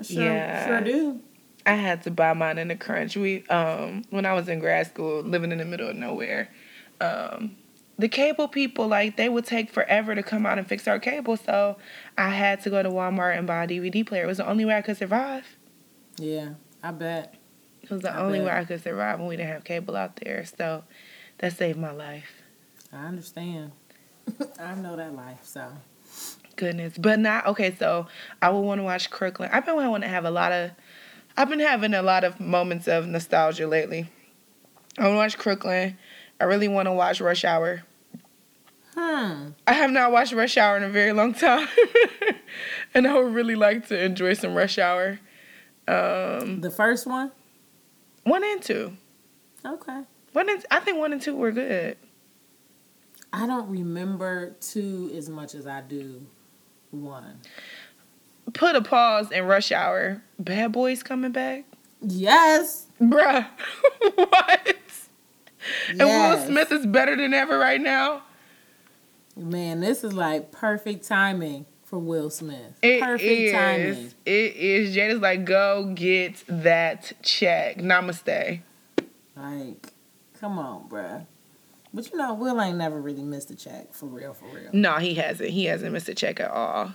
I 0.00 0.02
sure, 0.02 0.22
yeah. 0.22 0.66
sure 0.66 0.80
do. 0.80 1.20
I 1.64 1.74
had 1.74 2.02
to 2.04 2.10
buy 2.10 2.32
mine 2.32 2.58
in 2.58 2.68
the 2.68 2.76
crunch. 2.76 3.16
We, 3.16 3.46
um, 3.46 4.04
when 4.10 4.26
I 4.26 4.32
was 4.32 4.48
in 4.48 4.58
grad 4.58 4.86
school, 4.86 5.22
living 5.22 5.52
in 5.52 5.58
the 5.58 5.64
middle 5.64 5.88
of 5.88 5.96
nowhere, 5.96 6.48
um, 7.00 7.56
the 7.98 8.08
cable 8.08 8.48
people 8.48 8.88
like 8.88 9.16
they 9.16 9.28
would 9.28 9.44
take 9.44 9.70
forever 9.70 10.14
to 10.14 10.22
come 10.22 10.46
out 10.46 10.58
and 10.58 10.66
fix 10.66 10.88
our 10.88 10.98
cable. 10.98 11.36
So 11.36 11.76
I 12.16 12.30
had 12.30 12.62
to 12.62 12.70
go 12.70 12.82
to 12.82 12.88
Walmart 12.88 13.36
and 13.36 13.46
buy 13.46 13.64
a 13.64 13.68
DVD 13.68 14.04
player. 14.04 14.24
It 14.24 14.26
was 14.26 14.38
the 14.38 14.48
only 14.48 14.64
way 14.64 14.74
I 14.74 14.82
could 14.82 14.96
survive. 14.96 15.44
Yeah, 16.20 16.50
I 16.82 16.90
bet. 16.92 17.34
It 17.82 17.90
was 17.90 18.02
the 18.02 18.12
I 18.12 18.20
only 18.20 18.38
bet. 18.40 18.46
way 18.46 18.52
I 18.52 18.64
could 18.64 18.82
survive 18.82 19.18
when 19.18 19.28
we 19.28 19.36
didn't 19.36 19.52
have 19.52 19.64
cable 19.64 19.96
out 19.96 20.16
there. 20.16 20.44
So 20.44 20.84
that 21.38 21.54
saved 21.54 21.78
my 21.78 21.92
life. 21.92 22.42
I 22.92 23.06
understand. 23.06 23.72
I 24.60 24.74
know 24.74 24.96
that 24.96 25.14
life, 25.14 25.38
so. 25.42 25.66
Goodness. 26.56 26.98
But 26.98 27.18
not, 27.20 27.46
okay, 27.46 27.74
so 27.74 28.06
I 28.42 28.50
would 28.50 28.60
want 28.60 28.80
to 28.80 28.84
watch 28.84 29.08
Crooklyn. 29.10 29.48
I've 29.52 29.64
been 29.64 29.76
wanting 29.76 30.02
to 30.02 30.08
have 30.08 30.24
a 30.26 30.30
lot 30.30 30.52
of, 30.52 30.72
I've 31.36 31.48
been 31.48 31.60
having 31.60 31.94
a 31.94 32.02
lot 32.02 32.22
of 32.22 32.38
moments 32.38 32.86
of 32.86 33.06
nostalgia 33.06 33.66
lately. 33.66 34.10
I 34.98 35.04
want 35.04 35.12
to 35.14 35.16
watch 35.16 35.38
Crooklyn. 35.38 35.96
I 36.38 36.44
really 36.44 36.68
want 36.68 36.86
to 36.86 36.92
watch 36.92 37.20
Rush 37.20 37.44
Hour. 37.44 37.82
Hmm. 38.94 39.50
I 39.66 39.72
have 39.72 39.90
not 39.90 40.12
watched 40.12 40.32
Rush 40.32 40.56
Hour 40.58 40.76
in 40.76 40.82
a 40.82 40.88
very 40.90 41.12
long 41.12 41.32
time. 41.46 41.66
and 42.92 43.06
I 43.06 43.14
would 43.18 43.32
really 43.32 43.54
like 43.54 43.88
to 43.88 43.98
enjoy 44.04 44.34
some 44.34 44.54
Rush 44.54 44.78
Hour. 44.78 45.18
Um, 45.90 46.60
the 46.60 46.70
first 46.70 47.06
one? 47.06 47.32
One 48.22 48.44
and 48.44 48.62
two. 48.62 48.92
Okay. 49.66 50.02
One 50.32 50.48
and 50.48 50.64
I 50.70 50.78
think 50.80 50.98
one 50.98 51.12
and 51.12 51.20
two 51.20 51.34
were 51.34 51.50
good. 51.50 51.96
I 53.32 53.46
don't 53.46 53.68
remember 53.68 54.56
two 54.60 55.10
as 55.16 55.28
much 55.28 55.54
as 55.54 55.66
I 55.66 55.80
do 55.80 56.26
one. 56.90 57.40
Put 58.52 58.76
a 58.76 58.82
pause 58.82 59.32
in 59.32 59.44
Rush 59.44 59.72
Hour. 59.72 60.22
Bad 60.38 60.72
Boys 60.72 61.02
coming 61.02 61.32
back. 61.32 61.64
Yes, 62.00 62.86
bruh. 63.00 63.46
what? 64.14 64.60
Yes. 64.66 65.08
And 65.88 66.00
Will 66.00 66.46
Smith 66.46 66.72
is 66.72 66.86
better 66.86 67.16
than 67.16 67.34
ever 67.34 67.58
right 67.58 67.80
now. 67.80 68.22
Man, 69.36 69.80
this 69.80 70.04
is 70.04 70.12
like 70.12 70.52
perfect 70.52 71.06
timing 71.06 71.66
for 71.90 71.98
Will 71.98 72.30
Smith. 72.30 72.78
It 72.82 73.02
Perfect 73.02 73.28
is. 73.28 73.52
timing. 73.52 74.12
It 74.24 74.56
is. 74.56 74.96
Jada's 74.96 75.20
like, 75.20 75.44
go 75.44 75.92
get 75.92 76.44
that 76.46 77.12
check. 77.20 77.78
Namaste. 77.78 78.60
Like, 79.36 79.92
come 80.38 80.60
on, 80.60 80.88
bruh. 80.88 81.26
But 81.92 82.08
you 82.12 82.16
know, 82.16 82.34
Will 82.34 82.60
ain't 82.60 82.78
never 82.78 83.00
really 83.00 83.24
missed 83.24 83.50
a 83.50 83.56
check 83.56 83.92
for 83.92 84.06
real, 84.06 84.32
for 84.34 84.44
real. 84.54 84.70
No, 84.72 84.98
he 84.98 85.14
hasn't. 85.14 85.50
He 85.50 85.64
hasn't 85.64 85.92
missed 85.92 86.08
a 86.08 86.14
check 86.14 86.38
at 86.38 86.52
all. 86.52 86.94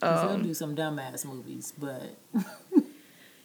Um, 0.00 0.28
he'll 0.28 0.38
do 0.38 0.54
some 0.54 0.74
dumbass 0.74 1.26
movies, 1.26 1.74
but. 1.76 2.16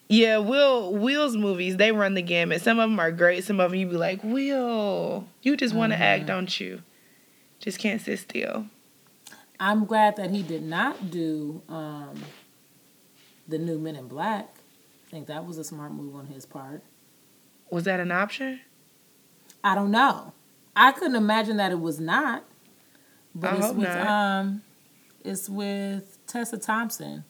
yeah, 0.08 0.38
Will 0.38 0.94
Will's 0.94 1.36
movies 1.36 1.76
they 1.76 1.92
run 1.92 2.14
the 2.14 2.22
gamut. 2.22 2.62
Some 2.62 2.80
of 2.80 2.90
them 2.90 3.00
are 3.02 3.12
great. 3.12 3.44
Some 3.44 3.60
of 3.60 3.72
them 3.72 3.80
you 3.82 3.88
be 3.88 3.98
like, 3.98 4.24
Will, 4.24 5.28
you 5.42 5.58
just 5.58 5.76
want 5.76 5.92
to 5.92 5.96
mm-hmm. 5.96 6.04
act, 6.04 6.26
don't 6.28 6.58
you? 6.58 6.82
Just 7.60 7.80
can't 7.80 8.00
sit 8.00 8.20
still. 8.20 8.68
I'm 9.60 9.86
glad 9.86 10.16
that 10.18 10.32
he 10.32 10.42
did 10.42 10.64
not 10.64 11.12
do 11.12 11.62
um, 11.70 12.16
the 13.48 13.58
new 13.58 13.78
Men 13.80 13.96
in 13.96 14.08
Black. 14.08 14.50
I 15.08 15.12
think 15.12 15.28
that 15.28 15.46
was 15.46 15.58
a 15.58 15.64
smart 15.64 15.92
move 15.92 16.16
on 16.16 16.26
his 16.28 16.46
part. 16.46 16.82
Was 17.70 17.84
that 17.86 18.00
an 18.00 18.12
option? 18.12 18.60
I 19.64 19.76
don't 19.76 19.92
know. 19.92 20.34
I 20.76 20.92
couldn't 20.92 21.16
imagine 21.16 21.58
that 21.58 21.72
it 21.72 21.80
was 21.80 22.00
not. 22.00 22.44
But 23.36 23.54
I 23.54 23.58
it's 23.58 23.74
with 23.74 23.88
not. 23.88 24.08
um 24.08 24.62
it's 25.24 25.50
with 25.50 26.18
Tessa 26.28 26.58
Thompson. 26.58 27.24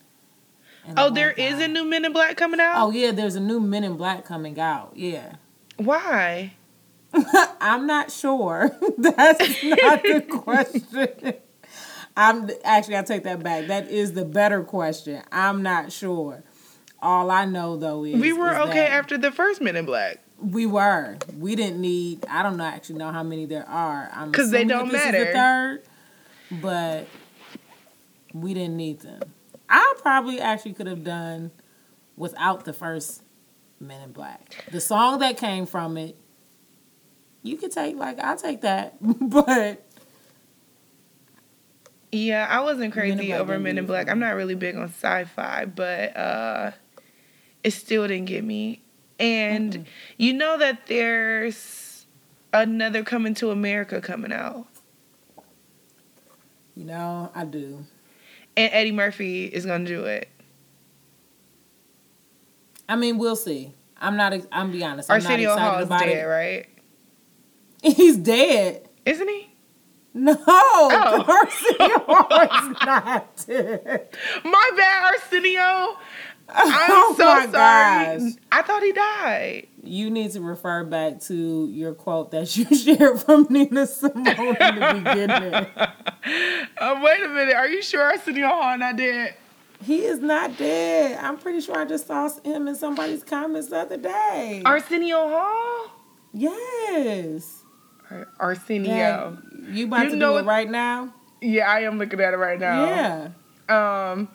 Oh, 0.98 1.10
there 1.10 1.32
is 1.32 1.62
a 1.62 1.68
new 1.68 1.86
Men 1.86 2.04
in 2.04 2.12
Black 2.12 2.36
coming 2.36 2.60
out? 2.60 2.76
Oh 2.78 2.92
yeah, 2.92 3.12
there's 3.12 3.36
a 3.36 3.40
new 3.40 3.60
Men 3.62 3.84
in 3.84 3.96
Black 3.96 4.26
coming 4.26 4.60
out. 4.60 4.92
Yeah. 4.96 5.36
Why? 5.78 6.54
I'm 7.62 7.88
not 7.88 8.12
sure. 8.12 8.72
That's 8.98 9.64
not 9.64 10.04
the 10.04 10.26
question. 10.30 11.36
I'm 12.15 12.49
actually 12.63 12.97
I 12.97 13.04
take 13.04 13.23
that 13.23 13.41
back. 13.43 13.67
That 13.67 13.89
is 13.89 14.13
the 14.13 14.26
better 14.26 14.63
question. 14.63 15.21
I'm 15.32 15.63
not 15.63 15.91
sure. 15.91 16.43
All 17.02 17.32
I 17.32 17.45
know 17.45 17.76
though 17.76 18.06
is 18.06 18.19
we 18.19 18.34
were 18.34 18.52
is 18.52 18.69
okay 18.69 18.86
after 18.86 19.17
the 19.17 19.32
first 19.32 19.62
Men 19.62 19.76
in 19.76 19.86
Black. 19.86 20.19
We 20.39 20.65
were. 20.65 21.17
We 21.38 21.56
didn't 21.56 21.80
need. 21.80 22.26
I 22.30 22.43
don't 22.43 22.58
know 22.58 22.65
actually 22.65 22.99
know 22.99 23.12
how 23.12 23.23
many 23.23 23.45
there 23.45 23.67
are. 23.67 24.12
Because 24.28 24.52
they 24.52 24.63
don't 24.63 24.91
matter. 24.91 25.26
the 25.26 25.32
third, 25.32 25.84
but 26.62 27.08
we 28.34 28.54
didn't 28.54 28.78
need 28.78 29.02
them. 29.02 29.21
I 29.69 29.95
probably 30.02 30.39
actually 30.39 30.73
could 30.73 30.88
have 30.88 31.04
done 31.04 31.52
without 32.15 32.65
the 32.65 32.73
first 32.73 33.23
Men 33.80 34.02
in 34.02 34.12
Black. 34.12 34.65
The 34.71 34.80
song 34.80 35.19
that 35.19 35.38
came 35.38 35.65
from 35.65 35.97
it, 35.97 36.15
you 37.41 37.58
could 37.58 37.71
take 37.71 37.95
like 37.97 38.19
I'll 38.19 38.38
take 38.38 38.62
that, 38.62 38.97
but 39.02 39.86
yeah, 42.13 42.47
I 42.49 42.62
wasn't 42.62 42.93
crazy 42.93 43.34
over 43.34 43.58
Men 43.60 43.78
in 43.78 43.86
Black. 43.86 44.10
I'm 44.10 44.19
not 44.19 44.36
really 44.36 44.56
big 44.56 44.76
on 44.76 44.84
sci-fi, 44.84 45.65
but 45.65 46.15
uh, 46.15 46.71
it 47.63 47.71
still 47.71 48.08
didn't 48.08 48.26
get 48.26 48.43
me. 48.43 48.82
And 49.19 49.73
mm-hmm. 49.73 49.84
you 50.17 50.34
know 50.34 50.58
that 50.58 50.88
there's 50.88 52.06
another 52.54 53.04
Coming 53.04 53.34
to 53.36 53.49
America 53.52 53.99
coming 54.02 54.32
out. 54.32 54.67
You 56.76 56.86
know, 56.86 57.32
I 57.34 57.45
do. 57.45 57.86
And 58.56 58.73
Eddie 58.73 58.91
Murphy 58.91 59.45
is 59.45 59.65
gonna 59.65 59.86
do 59.86 60.06
it. 60.06 60.30
I 62.88 62.95
mean, 62.95 63.17
we'll 63.17 63.36
see. 63.36 63.73
I'm 63.99 64.17
not. 64.17 64.34
I'm 64.52 64.71
be 64.71 64.84
honest. 64.84 65.10
I'm 65.10 65.15
Arsenio 65.15 65.58
Hall 65.58 65.80
is 65.80 65.89
dead, 65.89 66.10
it. 66.10 66.26
right? 66.26 66.67
He's 67.95 68.17
dead, 68.17 68.88
isn't 69.06 69.28
he? 69.28 69.53
No, 70.13 70.38
oh. 70.45 71.26
Arsenio 71.28 71.97
is 72.43 72.78
not 72.86 73.45
dead. 73.47 74.10
My 74.43 74.71
bad, 74.78 75.13
Arsenio. 75.13 75.97
I'm 76.49 76.91
oh 76.91 77.15
so 77.17 77.23
sorry. 77.23 77.47
Gosh. 77.52 78.32
I 78.52 78.62
thought 78.62 78.84
he 78.84 78.91
died. 78.91 79.67
You 79.82 80.10
need 80.10 80.32
to 80.32 80.41
refer 80.41 80.84
back 80.84 81.19
to 81.21 81.67
your 81.71 81.93
quote 81.93 82.32
that 82.32 82.56
you 82.56 82.65
shared 82.78 83.21
from 83.21 83.47
Nina 83.49 83.88
Simone 83.88 84.28
in 84.28 84.80
the 84.80 85.02
beginning. 85.04 85.67
Uh, 86.78 86.99
wait 87.04 87.21
a 87.21 87.28
minute. 87.28 87.54
Are 87.54 87.67
you 87.67 87.82
sure 87.82 88.02
Arsenio 88.02 88.47
Hall 88.47 88.78
not 88.78 88.95
dead? 88.95 89.36
He 89.84 90.06
is 90.06 90.19
not 90.19 90.58
dead. 90.58 91.19
I'm 91.21 91.38
pretty 91.38 91.60
sure 91.60 91.78
I 91.78 91.84
just 91.84 92.08
saw 92.08 92.30
him 92.43 92.69
in 92.69 92.76
somebody's 92.76 93.23
comments 93.23 93.67
the 93.67 93.80
other 93.80 93.97
day. 93.97 94.62
Arsenio 94.65 95.28
Hall? 95.28 95.91
Yes. 96.34 97.63
Arsenio. 98.39 99.38
You 99.69 99.86
about 99.86 100.06
you 100.06 100.10
to 100.12 100.15
know 100.15 100.34
do 100.34 100.39
it 100.39 100.45
right 100.45 100.69
now? 100.69 101.13
Yeah, 101.41 101.69
I 101.69 101.82
am 101.82 101.97
looking 101.97 102.19
at 102.19 102.34
it 102.34 102.38
right 102.38 102.60
now. 102.60 102.86
Yeah. 103.69 104.12
Um. 104.12 104.30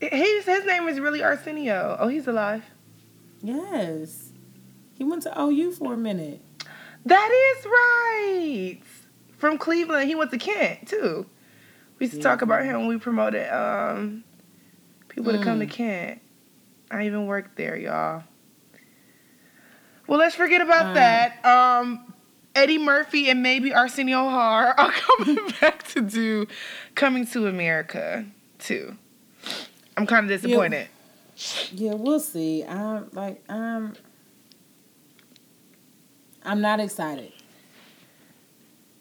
His 0.00 0.44
his 0.44 0.64
name 0.64 0.88
is 0.88 1.00
really 1.00 1.22
Arsenio. 1.22 1.96
Oh, 1.98 2.08
he's 2.08 2.26
alive. 2.26 2.64
Yes. 3.42 4.32
He 4.94 5.04
went 5.04 5.22
to 5.22 5.40
OU 5.40 5.72
for 5.72 5.94
a 5.94 5.96
minute. 5.96 6.40
That 7.04 7.56
is 7.56 7.66
right. 7.66 8.78
From 9.36 9.58
Cleveland, 9.58 10.08
he 10.08 10.14
went 10.14 10.30
to 10.30 10.38
Kent 10.38 10.88
too. 10.88 11.26
We 11.98 12.04
used 12.04 12.14
to 12.14 12.18
yeah. 12.18 12.22
talk 12.22 12.42
about 12.42 12.64
him 12.64 12.78
when 12.78 12.88
we 12.88 12.98
promoted 12.98 13.50
um, 13.52 14.24
people 15.08 15.32
mm. 15.32 15.38
to 15.38 15.44
come 15.44 15.60
to 15.60 15.66
mm. 15.66 15.70
Kent. 15.70 16.20
I 16.90 17.06
even 17.06 17.26
worked 17.26 17.56
there, 17.56 17.76
y'all. 17.76 18.24
Well, 20.06 20.18
let's 20.18 20.34
forget 20.34 20.60
about 20.60 20.86
uh. 20.86 20.94
that. 20.94 21.44
Um, 21.44 22.13
Eddie 22.54 22.78
Murphy 22.78 23.28
and 23.30 23.42
maybe 23.42 23.74
Arsenio 23.74 24.28
Hall 24.28 24.72
are 24.76 24.92
coming 24.92 25.38
back 25.60 25.86
to 25.88 26.00
do 26.00 26.46
Coming 26.94 27.26
to 27.28 27.46
America 27.46 28.24
too. 28.58 28.96
I'm 29.96 30.06
kind 30.06 30.30
of 30.30 30.40
disappointed. 30.40 30.88
Yeah, 31.36 31.66
yeah, 31.72 31.94
we'll 31.94 32.20
see. 32.20 32.64
I'm 32.64 33.08
like 33.12 33.42
I'm 33.48 33.94
I'm 36.44 36.60
not 36.60 36.80
excited. 36.80 37.32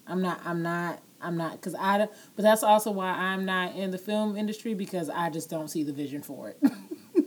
I'm 0.08 0.22
not 0.22 0.42
I'm 0.46 0.62
not 0.62 1.00
I'm 1.22 1.38
not 1.38 1.54
because 1.54 1.76
I. 1.76 2.08
But 2.36 2.44
that's 2.44 2.64
also 2.64 2.92
why 2.92 3.10
I'm 3.10 3.46
not 3.46 3.76
in 3.76 3.92
the 3.92 3.98
film 3.98 4.36
industry 4.36 4.74
because 4.74 5.10
I 5.10 5.30
just 5.30 5.50
don't 5.50 5.70
see 5.70 5.84
the 5.84 5.94
vision 5.94 6.22
for 6.22 6.50
it. 6.50 6.62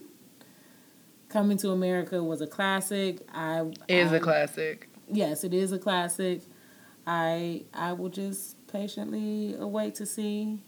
Coming 1.29 1.57
to 1.59 1.71
America 1.71 2.23
was 2.23 2.41
a 2.41 2.47
classic. 2.47 3.27
I 3.33 3.71
is 3.89 4.13
I, 4.13 4.17
a 4.17 4.21
classic. 4.21 4.89
Yes, 5.11 5.45
it 5.45 5.55
is 5.55 5.73
a 5.73 5.79
classic. 5.79 6.43
I 7.07 7.65
I 7.73 7.93
will 7.93 8.09
just 8.09 8.67
patiently 8.67 9.55
await 9.59 9.95
to 9.97 10.07
see 10.07 10.63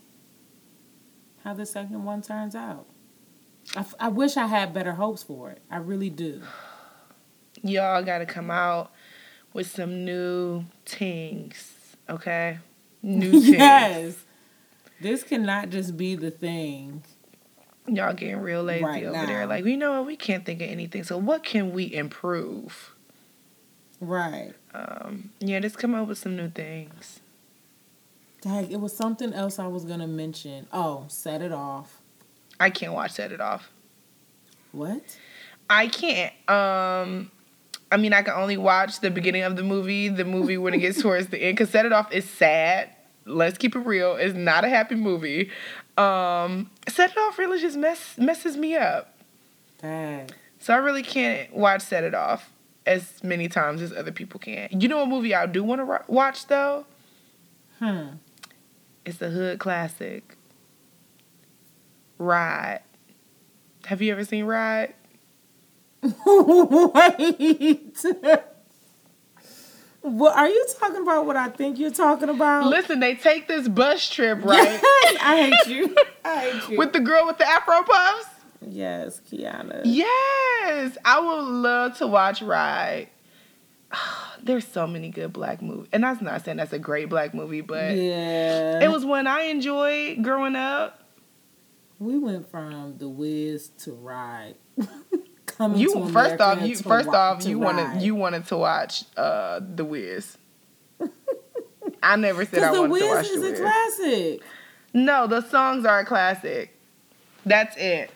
how 1.43 1.53
the 1.53 1.65
second 1.65 2.03
one 2.03 2.21
turns 2.21 2.55
out. 2.55 2.85
I, 3.75 3.85
I 3.99 4.07
wish 4.09 4.37
I 4.37 4.47
had 4.47 4.73
better 4.73 4.93
hopes 4.93 5.23
for 5.23 5.49
it. 5.51 5.61
I 5.69 5.77
really 5.77 6.09
do. 6.09 6.41
Y'all 7.61 8.03
got 8.03 8.19
to 8.19 8.25
come 8.25 8.49
out 8.49 8.91
with 9.53 9.67
some 9.69 10.05
new 10.05 10.63
things, 10.85 11.95
okay? 12.09 12.59
New 13.03 13.31
things. 13.41 13.49
yes. 13.49 14.23
This 15.01 15.23
cannot 15.23 15.69
just 15.69 15.97
be 15.97 16.15
the 16.15 16.31
thing. 16.31 17.03
Y'all 17.87 18.13
getting 18.13 18.37
real 18.37 18.63
lazy 18.63 18.83
right 18.85 19.03
over 19.03 19.13
now. 19.13 19.25
there. 19.25 19.45
Like, 19.45 19.65
you 19.65 19.77
know 19.77 19.91
what? 19.97 20.05
We 20.07 20.15
can't 20.15 20.45
think 20.45 20.61
of 20.61 20.69
anything. 20.69 21.03
So, 21.03 21.17
what 21.17 21.43
can 21.43 21.71
we 21.71 21.93
improve? 21.93 22.95
Right. 24.01 24.53
Um, 24.73 25.31
yeah, 25.39 25.59
just 25.59 25.77
come 25.77 25.95
up 25.95 26.07
with 26.07 26.17
some 26.17 26.35
new 26.35 26.49
things. 26.49 27.19
Dang, 28.41 28.71
it 28.71 28.79
was 28.79 28.95
something 28.95 29.33
else 29.33 29.59
I 29.59 29.67
was 29.67 29.83
gonna 29.83 30.07
mention. 30.07 30.67
Oh, 30.71 31.05
set 31.09 31.41
it 31.41 31.51
off. 31.51 31.99
I 32.59 32.69
can't 32.69 32.93
watch 32.93 33.11
Set 33.11 33.31
It 33.31 33.39
Off. 33.39 33.69
What? 34.71 35.17
I 35.69 35.87
can't. 35.87 36.33
Um, 36.49 37.31
I 37.91 37.97
mean, 37.97 38.13
I 38.13 38.21
can 38.21 38.33
only 38.33 38.57
watch 38.57 38.99
the 38.99 39.09
beginning 39.09 39.43
of 39.43 39.55
the 39.55 39.63
movie. 39.63 40.09
The 40.09 40.25
movie 40.25 40.57
when 40.57 40.73
it 40.73 40.79
gets 40.79 41.01
towards 41.01 41.27
the 41.27 41.37
end, 41.41 41.57
because 41.57 41.69
Set 41.69 41.85
It 41.85 41.93
Off 41.93 42.11
is 42.11 42.29
sad. 42.29 42.89
Let's 43.25 43.57
keep 43.57 43.75
it 43.75 43.79
real. 43.79 44.15
It's 44.15 44.35
not 44.35 44.65
a 44.65 44.69
happy 44.69 44.95
movie. 44.95 45.51
Um, 45.97 46.69
Set 46.87 47.11
It 47.11 47.17
Off 47.17 47.37
really 47.37 47.61
just 47.61 47.77
mess 47.77 48.17
messes 48.17 48.57
me 48.57 48.75
up. 48.75 49.17
Dang. 49.81 50.29
So 50.59 50.73
I 50.73 50.77
really 50.77 51.03
can't 51.03 51.53
watch 51.55 51.81
Set 51.81 52.03
It 52.03 52.13
Off 52.13 52.51
as 52.89 53.23
many 53.23 53.47
times 53.47 53.83
as 53.83 53.93
other 53.93 54.11
people 54.11 54.39
can. 54.39 54.67
You 54.71 54.87
know, 54.87 55.03
a 55.03 55.05
movie 55.05 55.35
I 55.35 55.45
do 55.45 55.63
want 55.63 55.79
to 55.79 56.11
watch 56.11 56.47
though. 56.47 56.85
Hmm. 57.77 58.07
It's 59.05 59.21
a 59.21 59.29
hood 59.29 59.59
classic. 59.59 60.35
Ride. 62.17 62.81
Have 63.85 64.01
you 64.01 64.11
ever 64.11 64.25
seen 64.25 64.45
Ride? 64.45 64.95
Wait. 66.01 68.05
What 70.01 70.33
are 70.37 70.47
you 70.47 70.65
talking 70.79 71.01
about? 71.01 71.25
What 71.25 71.35
I 71.35 71.49
think 71.49 71.77
you're 71.77 71.91
talking 71.91 72.29
about? 72.29 72.67
Listen, 72.67 73.01
they 73.01 73.15
take 73.15 73.49
this 73.49 73.67
bus 73.67 74.09
trip, 74.09 74.39
right? 74.45 74.79
I 75.21 75.51
hate 75.51 75.75
you. 75.75 75.93
I 76.23 76.39
hate 76.39 76.69
you. 76.69 76.77
With 76.77 76.93
the 76.93 77.01
girl 77.01 77.27
with 77.27 77.37
the 77.37 77.45
afro 77.45 77.83
puffs. 77.83 78.25
Yes, 78.67 79.21
Kiana. 79.29 79.81
Yes, 79.85 80.97
I 81.05 81.19
would 81.19 81.45
love 81.45 81.97
to 81.99 82.07
watch 82.07 82.41
Ride. 82.41 83.09
There's 84.43 84.67
so 84.67 84.87
many 84.87 85.09
good 85.09 85.33
black 85.33 85.61
movies, 85.61 85.89
and 85.91 86.03
that's 86.03 86.21
not 86.21 86.43
saying 86.45 86.57
that's 86.57 86.73
a 86.73 86.79
great 86.79 87.09
black 87.09 87.33
movie, 87.33 87.61
but 87.61 87.95
yeah, 87.95 88.83
it 88.83 88.89
was 88.89 89.05
one 89.05 89.27
I 89.27 89.43
enjoyed 89.43 90.23
growing 90.23 90.55
up. 90.55 91.03
We 91.99 92.17
went 92.17 92.49
from 92.49 92.97
The 92.97 93.09
Wiz 93.09 93.69
to 93.79 93.93
Ride. 93.93 94.55
coming 95.59 95.79
you 95.79 95.93
to 95.93 96.07
first 96.07 96.39
off 96.39 96.61
you 96.61 96.77
first 96.77 97.09
off 97.09 97.45
you 97.45 97.59
wanted 97.59 98.01
you 98.01 98.15
wanted 98.15 98.45
to 98.45 98.57
watch 98.57 99.03
uh 99.17 99.59
The 99.75 99.83
Wiz. 99.83 100.37
I 102.01 102.15
never 102.15 102.45
said 102.45 102.63
I 102.63 102.71
wanted 102.71 102.91
Wiz 102.91 103.01
to 103.01 103.07
watch 103.09 103.27
The 103.27 103.33
Wiz. 103.33 103.41
The 103.41 103.47
Wiz 103.49 103.51
is 103.51 103.59
a 103.59 103.63
classic. 103.63 104.41
No, 104.93 105.27
the 105.27 105.41
songs 105.41 105.85
are 105.85 105.99
a 105.99 106.05
classic. 106.05 106.77
That's 107.45 107.75
it. 107.77 108.11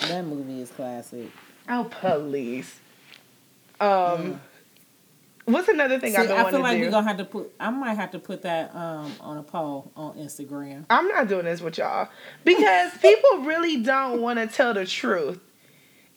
That 0.00 0.24
movie 0.24 0.60
is 0.60 0.70
classic. 0.70 1.30
Oh, 1.68 1.88
police. 2.00 2.78
Um, 3.80 4.40
what's 5.44 5.68
another 5.68 5.98
thing 5.98 6.12
See, 6.12 6.16
I've 6.16 6.28
been 6.28 6.36
I 6.36 6.50
feel 6.50 6.60
like 6.60 6.80
we're 6.80 6.90
gonna 6.90 7.06
have 7.06 7.18
to 7.18 7.24
put. 7.24 7.52
I 7.58 7.70
might 7.70 7.94
have 7.94 8.10
to 8.12 8.18
put 8.18 8.42
that 8.42 8.74
um 8.74 9.12
on 9.20 9.38
a 9.38 9.42
poll 9.42 9.90
on 9.96 10.14
Instagram. 10.14 10.84
I'm 10.90 11.08
not 11.08 11.28
doing 11.28 11.44
this 11.44 11.60
with 11.60 11.78
y'all 11.78 12.08
because 12.44 12.92
people 13.02 13.38
really 13.40 13.82
don't 13.82 14.20
want 14.20 14.38
to 14.38 14.46
tell 14.46 14.74
the 14.74 14.86
truth. 14.86 15.40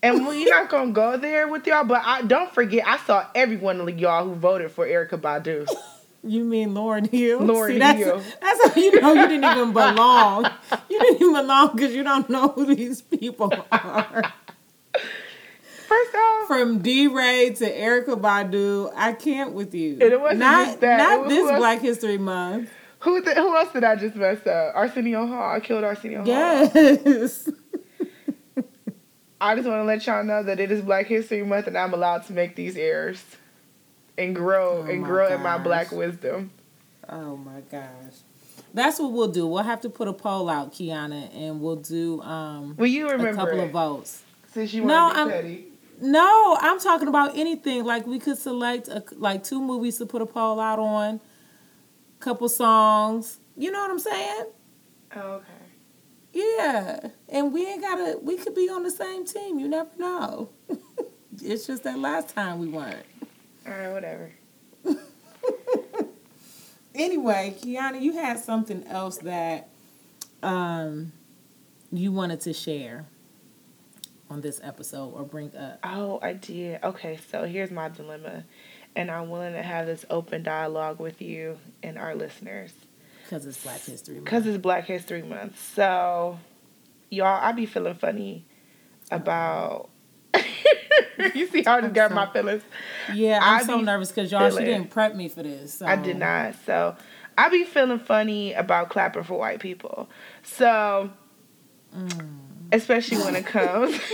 And 0.04 0.28
we're 0.28 0.48
not 0.48 0.70
gonna 0.70 0.92
go 0.92 1.18
there 1.18 1.48
with 1.48 1.66
y'all, 1.66 1.84
but 1.84 2.02
I 2.06 2.22
don't 2.22 2.54
forget 2.54 2.88
I 2.88 2.98
saw 3.00 3.26
every 3.34 3.58
one 3.58 3.82
of 3.82 4.00
y'all 4.00 4.26
who 4.26 4.36
voted 4.36 4.72
for 4.72 4.86
Erykah 4.86 5.20
Badu. 5.20 5.68
You 6.24 6.44
mean 6.44 6.70
Lauryn 6.74 7.10
Hill? 7.10 7.40
Lauryn 7.40 7.68
See, 7.74 7.80
that's, 7.80 8.00
Hill. 8.00 8.22
That's 8.42 8.68
how 8.68 8.82
you 8.82 9.00
know 9.00 9.14
you 9.14 9.28
didn't 9.28 9.46
even 9.46 9.74
belong. 9.74 10.46
you 10.90 11.00
didn't 11.00 11.22
even 11.22 11.34
belong 11.34 11.76
because 11.76 11.94
you 11.94 12.04
don't 12.04 12.30
know 12.30 12.50
who 12.50 12.76
these 12.76 13.02
people 13.02 13.54
are. 13.72 14.34
First 15.88 16.16
off, 16.16 16.48
from 16.48 16.80
DeRay 16.80 17.52
to 17.52 17.66
Erykah 17.66 18.20
Badu, 18.20 18.92
I 18.94 19.14
can't 19.14 19.54
with 19.54 19.74
you. 19.74 19.94
And 19.94 20.02
it 20.02 20.20
wasn't 20.20 20.40
not, 20.40 20.66
just 20.66 20.82
that. 20.82 20.98
Not 20.98 21.30
this 21.30 21.50
Black 21.58 21.80
History 21.80 22.18
Month. 22.18 22.70
Who 23.00 23.22
the, 23.22 23.34
who 23.36 23.56
else 23.56 23.72
did 23.72 23.86
I 23.86 23.96
just 23.96 24.16
mess 24.16 24.46
up? 24.46 24.76
Arsenio 24.76 25.26
Hall. 25.28 25.52
I 25.56 25.60
killed 25.62 25.86
Arsenio 25.86 26.20
Hall. 26.20 26.28
Yes. 26.28 27.50
I 29.40 29.56
just 29.56 29.68
want 29.68 29.80
to 29.80 29.84
let 29.84 30.06
y'all 30.08 30.24
know 30.24 30.42
that 30.44 30.60
it 30.60 30.72
is 30.72 30.82
Black 30.82 31.06
History 31.06 31.44
Month 31.44 31.68
and 31.68 31.78
I'm 31.78 31.94
allowed 31.94 32.26
to 32.26 32.34
make 32.34 32.56
these 32.56 32.76
errors 32.76 33.24
and 34.18 34.36
grow 34.36 34.80
oh 34.80 34.90
and 34.90 35.04
grow 35.04 35.28
gosh. 35.28 35.36
in 35.36 35.44
my 35.44 35.58
black 35.58 35.92
wisdom. 35.92 36.52
Oh 37.08 37.38
my 37.38 37.62
gosh. 37.72 38.14
That's 38.74 39.00
what 39.00 39.12
we'll 39.12 39.30
do. 39.30 39.48
We'll 39.48 39.64
have 39.64 39.82
to 39.82 39.90
put 39.90 40.08
a 40.08 40.14
poll 40.14 40.50
out, 40.50 40.74
Kiana, 40.74 41.34
and 41.36 41.62
we'll 41.62 41.78
do 41.78 42.22
um 42.22 42.76
Will 42.78 42.88
you 42.88 43.10
remember 43.10 43.30
a 43.30 43.36
couple 43.36 43.60
it? 43.60 43.66
of 43.66 43.72
votes. 43.72 44.24
Since 44.54 44.74
you 44.74 44.84
want 44.84 44.90
no, 44.90 45.10
to 45.10 45.14
be 45.14 45.22
I'm, 45.22 45.30
petty. 45.30 45.68
No, 46.00 46.58
I'm 46.60 46.80
talking 46.80 47.08
about 47.08 47.38
anything. 47.38 47.84
Like 47.84 48.06
we 48.06 48.20
could 48.20 48.38
select 48.38 48.88
a, 48.88 49.04
like 49.16 49.44
two 49.44 49.62
movies 49.62 49.98
to 49.98 50.06
put 50.06 50.22
a 50.22 50.26
poll 50.26 50.60
out 50.60 50.80
on, 50.80 51.20
couple 52.20 52.50
songs. 52.50 53.40
You 53.56 53.72
know 53.72 53.82
what 53.82 53.92
I'm 53.92 54.00
saying? 54.00 54.46
Oh, 55.16 55.22
okay. 55.34 55.46
Yeah, 56.34 57.10
and 57.30 57.52
we 57.52 57.66
ain't 57.66 57.82
gotta. 57.82 58.20
We 58.22 58.38
could 58.38 58.54
be 58.54 58.70
on 58.70 58.84
the 58.84 58.92
same 58.92 59.26
team. 59.26 59.58
You 59.58 59.68
never 59.68 59.90
know. 59.98 60.50
it's 61.42 61.66
just 61.66 61.84
that 61.84 61.98
last 61.98 62.30
time 62.30 62.60
we 62.60 62.68
weren't. 62.68 63.06
All 63.68 63.74
right, 63.74 63.92
whatever. 63.92 64.32
anyway, 66.96 67.56
Kiana, 67.60 68.02
you 68.02 68.14
had 68.14 68.40
something 68.40 68.86
else 68.88 69.18
that 69.20 69.70
um 70.44 71.12
you 71.92 72.12
wanted 72.12 72.42
to 72.42 72.54
share 72.54 73.06
on 74.30 74.42
this 74.42 74.60
episode 74.64 75.14
or 75.14 75.24
bring 75.24 75.56
up. 75.56 75.80
Oh, 75.84 76.20
I 76.22 76.34
did. 76.34 76.84
Okay, 76.84 77.20
so 77.32 77.46
here's 77.46 77.72
my 77.72 77.90
dilemma, 77.90 78.44
and 78.96 79.10
I'm 79.10 79.30
willing 79.30 79.54
to 79.54 79.64
have 79.64 79.86
this 79.86 80.06
open 80.10 80.44
dialogue 80.44 81.00
with 81.00 81.22
you 81.22 81.58
and 81.84 81.98
our 81.98 82.16
listeners. 82.16 82.74
Because 83.24 83.46
it's 83.46 83.62
Black 83.62 83.82
History 83.82 84.16
Month. 84.16 84.26
Because 84.26 84.48
it's 84.48 84.58
Black 84.58 84.86
History 84.86 85.22
Month. 85.22 85.74
So, 85.76 86.40
y'all, 87.10 87.40
I 87.42 87.52
be 87.52 87.66
feeling 87.66 87.96
funny 87.96 88.46
about. 89.12 89.90
you 91.36 91.48
see 91.48 91.64
how 91.64 91.78
I 91.78 91.82
just 91.82 91.94
got 91.94 92.10
so, 92.10 92.16
my 92.16 92.32
feelings? 92.32 92.64
Yeah, 93.14 93.40
I'm 93.42 93.62
I 93.62 93.64
so 93.64 93.82
nervous 93.82 94.10
because 94.10 94.32
y'all, 94.32 94.50
feeling, 94.50 94.66
she 94.66 94.72
didn't 94.72 94.90
prep 94.90 95.16
me 95.16 95.30
for 95.30 95.44
this. 95.44 95.76
So. 95.76 95.86
I 95.86 95.96
did 95.96 96.18
not. 96.18 96.56
So, 96.66 96.96
I 97.38 97.50
be 97.50 97.64
feeling 97.64 98.00
funny 98.00 98.54
about 98.54 98.90
clapping 98.90 99.24
for 99.24 99.38
white 99.38 99.60
people. 99.60 100.10
So, 100.44 101.10
mm. 101.96 102.38
especially 102.72 103.18
when 103.18 103.36
it 103.36 103.46
comes. 103.46 104.00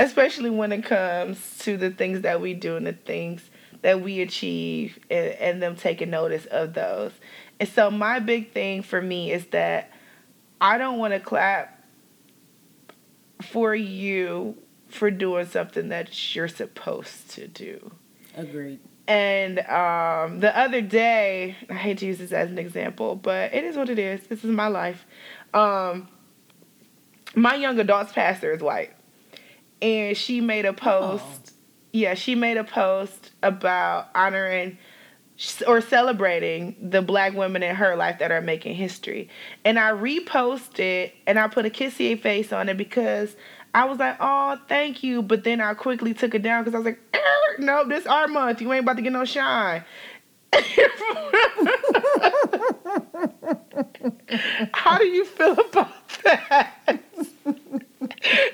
especially 0.00 0.50
when 0.50 0.72
it 0.72 0.82
comes 0.82 1.58
to 1.58 1.76
the 1.76 1.90
things 1.90 2.22
that 2.22 2.40
we 2.40 2.54
do 2.54 2.76
and 2.76 2.86
the 2.86 2.94
things 2.94 3.50
that 3.82 4.00
we 4.00 4.20
achieve 4.20 4.98
and, 5.10 5.28
and 5.32 5.62
them 5.62 5.76
taking 5.76 6.10
notice 6.10 6.46
of 6.46 6.74
those. 6.74 7.12
And 7.58 7.68
so 7.68 7.90
my 7.90 8.18
big 8.18 8.52
thing 8.52 8.82
for 8.82 9.00
me 9.00 9.30
is 9.30 9.46
that 9.48 9.92
I 10.60 10.78
don't 10.78 10.98
want 10.98 11.12
to 11.14 11.20
clap 11.20 11.84
for 13.42 13.74
you 13.74 14.56
for 14.90 15.10
doing 15.10 15.46
something 15.46 15.88
that 15.88 16.34
you're 16.34 16.48
supposed 16.48 17.30
to 17.30 17.48
do. 17.48 17.92
Agreed. 18.36 18.80
And 19.08 19.58
um, 19.60 20.40
the 20.40 20.56
other 20.56 20.80
day, 20.80 21.56
I 21.68 21.74
hate 21.74 21.98
to 21.98 22.06
use 22.06 22.18
this 22.18 22.32
as 22.32 22.50
an 22.50 22.58
example, 22.58 23.16
but 23.16 23.52
it 23.52 23.64
is 23.64 23.76
what 23.76 23.88
it 23.88 23.98
is. 23.98 24.26
This 24.28 24.44
is 24.44 24.50
my 24.50 24.68
life. 24.68 25.04
Um, 25.52 26.08
my 27.34 27.54
young 27.54 27.78
adults 27.80 28.12
pastor 28.12 28.52
is 28.52 28.62
white, 28.62 28.92
and 29.82 30.16
she 30.16 30.40
made 30.40 30.64
a 30.64 30.72
post. 30.72 31.24
Oh. 31.24 31.52
Yeah, 31.92 32.14
she 32.14 32.36
made 32.36 32.56
a 32.56 32.62
post 32.62 33.32
about 33.42 34.10
honoring 34.14 34.78
or 35.66 35.80
celebrating 35.80 36.76
the 36.80 37.02
black 37.02 37.32
women 37.32 37.62
in 37.62 37.74
her 37.74 37.96
life 37.96 38.18
that 38.18 38.30
are 38.30 38.42
making 38.42 38.74
history. 38.74 39.28
And 39.64 39.78
I 39.78 39.90
reposted 39.90 41.12
and 41.26 41.38
I 41.38 41.48
put 41.48 41.64
a 41.64 41.70
kissy 41.70 42.20
face 42.20 42.52
on 42.52 42.68
it 42.68 42.76
because 42.76 43.34
I 43.74 43.84
was 43.84 43.98
like, 43.98 44.16
oh, 44.20 44.58
thank 44.68 45.02
you. 45.02 45.22
But 45.22 45.44
then 45.44 45.60
I 45.60 45.74
quickly 45.74 46.14
took 46.14 46.34
it 46.34 46.42
down 46.42 46.64
because 46.64 46.74
I 46.74 46.78
was 46.78 46.86
like, 46.86 47.00
no, 47.58 47.86
this 47.86 48.06
our 48.06 48.26
month. 48.28 48.60
You 48.60 48.72
ain't 48.72 48.84
about 48.84 48.96
to 48.96 49.02
get 49.02 49.12
no 49.12 49.24
shine. 49.24 49.84
How 54.72 54.98
do 54.98 55.06
you 55.06 55.24
feel 55.24 55.52
about 55.52 55.92
that? 56.24 56.72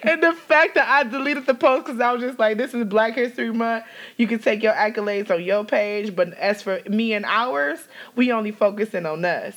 and 0.02 0.22
the 0.22 0.32
fact 0.32 0.74
that 0.74 0.86
I 0.88 1.04
deleted 1.04 1.46
the 1.46 1.54
post 1.54 1.86
because 1.86 2.00
I 2.00 2.12
was 2.12 2.22
just 2.22 2.38
like, 2.38 2.58
this 2.58 2.74
is 2.74 2.84
Black 2.84 3.14
History 3.14 3.52
Month. 3.52 3.84
You 4.16 4.26
can 4.26 4.38
take 4.38 4.62
your 4.62 4.74
accolades 4.74 5.30
on 5.30 5.42
your 5.42 5.64
page, 5.64 6.14
but 6.14 6.34
as 6.34 6.62
for 6.62 6.80
me 6.88 7.14
and 7.14 7.24
ours, 7.24 7.80
we 8.14 8.30
only 8.32 8.52
focusing 8.52 9.06
on 9.06 9.24
us. 9.24 9.56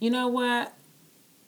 You 0.00 0.10
know 0.10 0.28
what? 0.28 0.72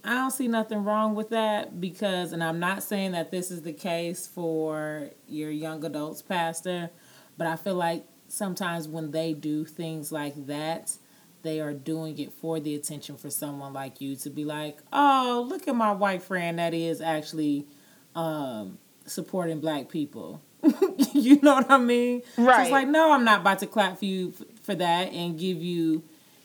I 0.05 0.15
don't 0.15 0.31
see 0.31 0.49
nothing 0.49 0.85
wrong 0.85 1.15
with 1.15 1.31
that 1.31 1.81
because, 1.81 2.33
and 2.33 2.43
I'm 2.43 2.59
not 2.59 2.83
saying 2.83 3.13
that 3.13 3.31
this 3.31 3.51
is 3.51 3.63
the 3.63 3.73
case 3.73 4.27
for 4.27 5.11
your 5.29 5.51
young 5.51 5.85
adults 5.85 6.23
pastor, 6.23 6.91
but 7.37 7.47
I 7.47 7.57
feel 7.57 7.75
like 7.75 8.05
sometimes 8.29 8.89
when 8.89 9.11
they 9.11 9.35
do 9.35 9.65
things 9.65 10.11
like 10.11 10.47
that, 10.47 10.97
they 11.43 11.61
are 11.61 11.73
doing 11.73 12.19
it 12.19 12.33
for 12.33 12.61
the 12.61 12.75
attention 12.75 13.17
for 13.17 13.31
someone 13.31 13.73
like 13.73 14.01
you 14.01 14.17
to 14.17 14.31
be 14.31 14.45
like, 14.45 14.79
oh, 14.93 15.45
look 15.49 15.69
at 15.69 15.75
my 15.75 15.93
white 15.93 16.23
friend 16.23 16.59
that 16.59 16.75
is 16.75 17.01
actually 17.01 17.67
um, 18.15 18.79
supporting 19.07 19.61
black 19.61 19.89
people. 19.89 20.41
you 21.15 21.41
know 21.41 21.55
what 21.55 21.71
I 21.71 21.79
mean? 21.79 22.23
Right. 22.37 22.57
So 22.57 22.63
it's 22.63 22.71
like, 22.71 22.89
no, 22.89 23.13
I'm 23.13 23.25
not 23.25 23.41
about 23.41 23.61
to 23.61 23.67
clap 23.67 23.99
for 23.99 24.05
you 24.05 24.35
for 24.63 24.75
that 24.75 25.13
and 25.13 25.39
give 25.39 25.63
you 25.63 26.03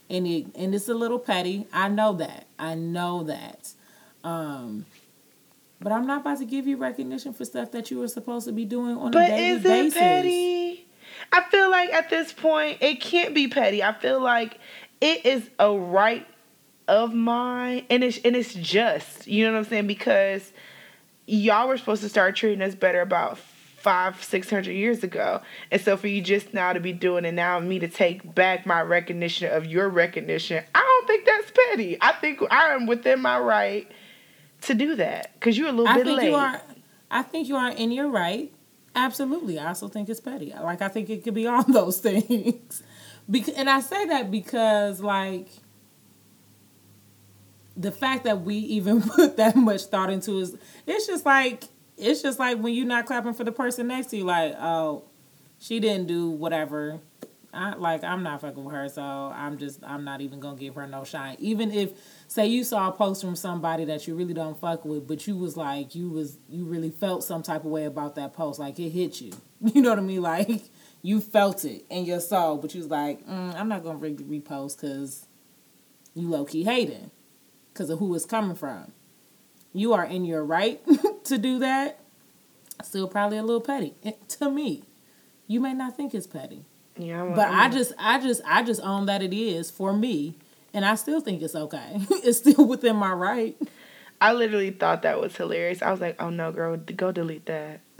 any, 0.10 0.48
and 0.56 0.74
it's 0.76 0.90
a 0.90 0.94
little 0.94 1.20
petty. 1.20 1.68
I 1.74 1.90
know 1.90 2.14
that. 2.14 2.46
I 2.60 2.76
know 2.76 3.24
that. 3.24 3.74
Um, 4.24 4.86
but 5.80 5.92
I'm 5.92 6.08
not 6.08 6.22
about 6.22 6.40
to 6.40 6.46
give 6.46 6.68
you 6.68 6.78
recognition 6.78 7.34
for 7.34 7.46
stuff 7.46 7.72
that 7.72 7.92
you 7.92 8.00
were 8.00 8.08
supposed 8.08 8.48
to 8.48 8.54
be 8.54 8.66
doing 8.66 8.98
on 8.98 9.12
but 9.12 9.26
a 9.26 9.28
daily 9.28 9.60
basis. 9.60 9.64
But 9.64 9.72
is 9.72 9.96
it 9.96 10.00
petty? 10.00 10.88
I 11.32 11.44
feel 11.50 11.70
like 11.70 11.94
at 11.94 12.10
this 12.10 12.34
point 12.34 12.80
it 12.82 13.02
can't 13.02 13.36
be 13.36 13.48
petty. 13.48 13.84
I 13.84 13.94
feel 13.94 14.22
like 14.22 14.60
it 15.02 15.26
is 15.26 15.50
a 15.60 15.72
right 15.72 16.26
of 16.88 17.14
mine 17.14 17.86
and 17.90 18.04
it's 18.04 18.20
and 18.24 18.36
it's 18.36 18.54
just 18.54 19.26
you 19.28 19.44
know 19.44 19.54
what 19.54 19.58
i'm 19.58 19.66
saying 19.66 19.88
because 19.88 20.52
y'all 21.26 21.68
were 21.68 21.78
supposed 21.78 22.04
to 22.04 22.10
start 22.10 22.36
treating 22.36 22.62
us 22.62 22.76
better 22.76 23.02
about 23.02 23.40
five 23.86 24.24
six 24.24 24.50
hundred 24.50 24.74
years 24.74 25.04
ago. 25.04 25.42
And 25.70 25.80
so 25.80 25.96
for 25.96 26.08
you 26.08 26.20
just 26.20 26.56
now 26.56 26.74
to 26.74 26.80
be 26.80 26.92
doing 26.92 27.24
it 27.24 27.34
now 27.34 27.60
me 27.60 27.78
to 27.78 27.88
take 27.88 28.34
back 28.34 28.66
my 28.66 28.82
recognition 28.82 29.52
of 29.54 29.68
your 29.68 29.88
recognition 29.90 30.64
i 30.74 30.80
don't 30.80 31.08
think 31.08 31.24
that's 31.24 31.52
petty. 31.52 31.96
I 32.02 32.14
think 32.14 32.42
i 32.50 32.74
am 32.74 32.88
within 32.88 33.22
my 33.22 33.38
right 33.38 33.88
to 34.62 34.74
do 34.74 34.96
that 34.96 35.34
because 35.36 35.56
you're 35.56 35.68
a 35.68 35.72
little 35.72 35.88
I 35.88 35.98
bit 35.98 36.08
late. 36.08 36.34
are, 36.34 36.60
i 37.12 37.22
think 37.22 37.48
you 37.48 37.56
are 37.58 37.70
in 37.70 37.92
your 37.92 38.10
right. 38.10 38.52
Absolutely. 38.96 39.60
I 39.60 39.68
also 39.68 39.88
think 39.88 40.10
it's 40.10 40.20
petty. 40.20 40.52
Like 40.60 40.82
i 40.82 40.88
think 40.88 41.12
it 41.12 41.24
could 41.24 41.36
be 41.36 41.46
all 41.46 41.62
those 41.68 42.00
things. 42.00 42.82
Because, 43.30 43.54
and 43.54 43.70
I 43.70 43.82
say 43.82 44.08
that 44.08 44.32
because 44.32 45.00
like 45.00 45.50
the 47.78 47.92
fact 47.92 48.24
that 48.24 48.42
we 48.42 48.56
even 48.56 49.02
put 49.16 49.38
that 49.38 49.56
much 49.56 49.84
thought 49.84 50.10
into 50.10 50.40
is 50.40 50.58
it's 50.88 51.06
just 51.06 51.24
like 51.24 51.66
it's 51.98 52.22
just 52.22 52.40
like 52.40 52.58
when 52.60 52.74
you're 52.74 52.86
not 52.86 53.06
clapping 53.06 53.34
for 53.34 53.44
the 53.44 53.52
person 53.52 53.88
next 53.88 54.08
to 54.08 54.18
you, 54.18 54.24
like, 54.24 54.54
oh, 54.60 55.04
she 55.60 55.80
didn't 55.80 56.08
do 56.08 56.30
whatever. 56.30 57.00
I 57.54 57.74
like 57.76 58.04
I'm 58.04 58.22
not 58.22 58.42
fucking 58.42 58.64
with 58.64 58.76
her, 58.76 58.90
so 58.90 59.02
I'm 59.02 59.58
just 59.58 59.80
I'm 59.84 60.04
not 60.04 60.20
even 60.20 60.42
gonna 60.42 60.58
give 60.58 60.76
her 60.76 60.86
no 60.88 61.06
shine. 61.06 61.38
Even 61.40 61.72
if 61.72 61.92
say 62.28 62.48
you 62.48 62.66
saw 62.66 62.90
a 62.90 62.92
post 62.92 63.22
from 63.22 63.38
somebody 63.38 63.86
that 63.86 64.08
you 64.08 64.16
really 64.16 64.34
don't 64.34 64.60
fuck 64.60 64.84
with, 64.84 65.08
but 65.08 65.26
you 65.26 65.38
was 65.38 65.56
like 65.56 65.96
you 65.96 66.10
was 66.10 66.38
you 66.50 66.66
really 66.66 66.90
felt 66.90 67.24
some 67.24 67.42
type 67.42 67.64
of 67.64 67.72
way 67.72 67.86
about 67.86 68.16
that 68.16 68.34
post, 68.34 68.60
like 68.60 68.78
it 68.80 68.90
hit 68.90 69.22
you. 69.22 69.32
You 69.74 69.82
know 69.82 69.90
what 69.92 70.00
I 70.00 70.02
mean? 70.04 70.22
Like 70.22 70.64
you 71.02 71.22
felt 71.22 71.64
it 71.64 71.86
in 71.90 72.06
your 72.06 72.20
soul, 72.20 72.58
but 72.58 72.76
you 72.76 72.82
was 72.82 72.90
like, 72.90 73.26
mm, 73.26 73.56
I'm 73.56 73.70
not 73.70 73.84
gonna 73.84 73.98
re- 73.98 74.14
repost 74.16 74.82
because 74.82 75.26
you 76.14 76.28
low 76.30 76.46
key 76.46 76.64
hating 76.66 77.10
because 77.74 77.90
of 77.90 78.00
who 78.00 78.14
it's 78.16 78.26
coming 78.26 78.56
from. 78.56 78.92
You 79.74 79.94
are 79.94 80.06
in 80.06 80.26
your 80.26 80.44
right 80.44 80.82
to 81.26 81.38
do 81.38 81.60
that. 81.60 82.00
Still 82.84 83.08
probably 83.08 83.38
a 83.38 83.44
little 83.44 83.62
petty 83.62 83.94
to 84.30 84.50
me. 84.50 84.84
You 85.48 85.60
may 85.60 85.74
not 85.74 85.96
think 85.96 86.14
it's 86.14 86.28
petty. 86.28 86.66
Yeah, 86.98 87.32
but 87.36 87.50
I 87.50 87.70
just, 87.70 87.94
I 87.98 88.20
just, 88.20 88.42
I 88.46 88.64
just 88.64 88.82
own 88.82 89.06
that 89.08 89.22
it 89.22 89.34
is 89.34 89.70
for 89.70 89.94
me, 89.94 90.36
and 90.74 90.86
I 90.86 90.96
still 90.96 91.20
think 91.20 91.42
it's 91.42 91.56
okay. 91.56 91.90
it's 92.10 92.40
still 92.40 92.66
within 92.66 92.96
my 92.96 93.12
right. 93.12 93.56
I 94.22 94.32
literally 94.34 94.72
thought 94.72 95.02
that 95.02 95.20
was 95.20 95.36
hilarious. 95.36 95.82
I 95.82 95.92
was 95.92 96.00
like, 96.00 96.22
"Oh 96.22 96.30
no, 96.30 96.52
girl, 96.52 96.78
go 96.78 97.12
delete 97.12 97.46
that." 97.48 97.82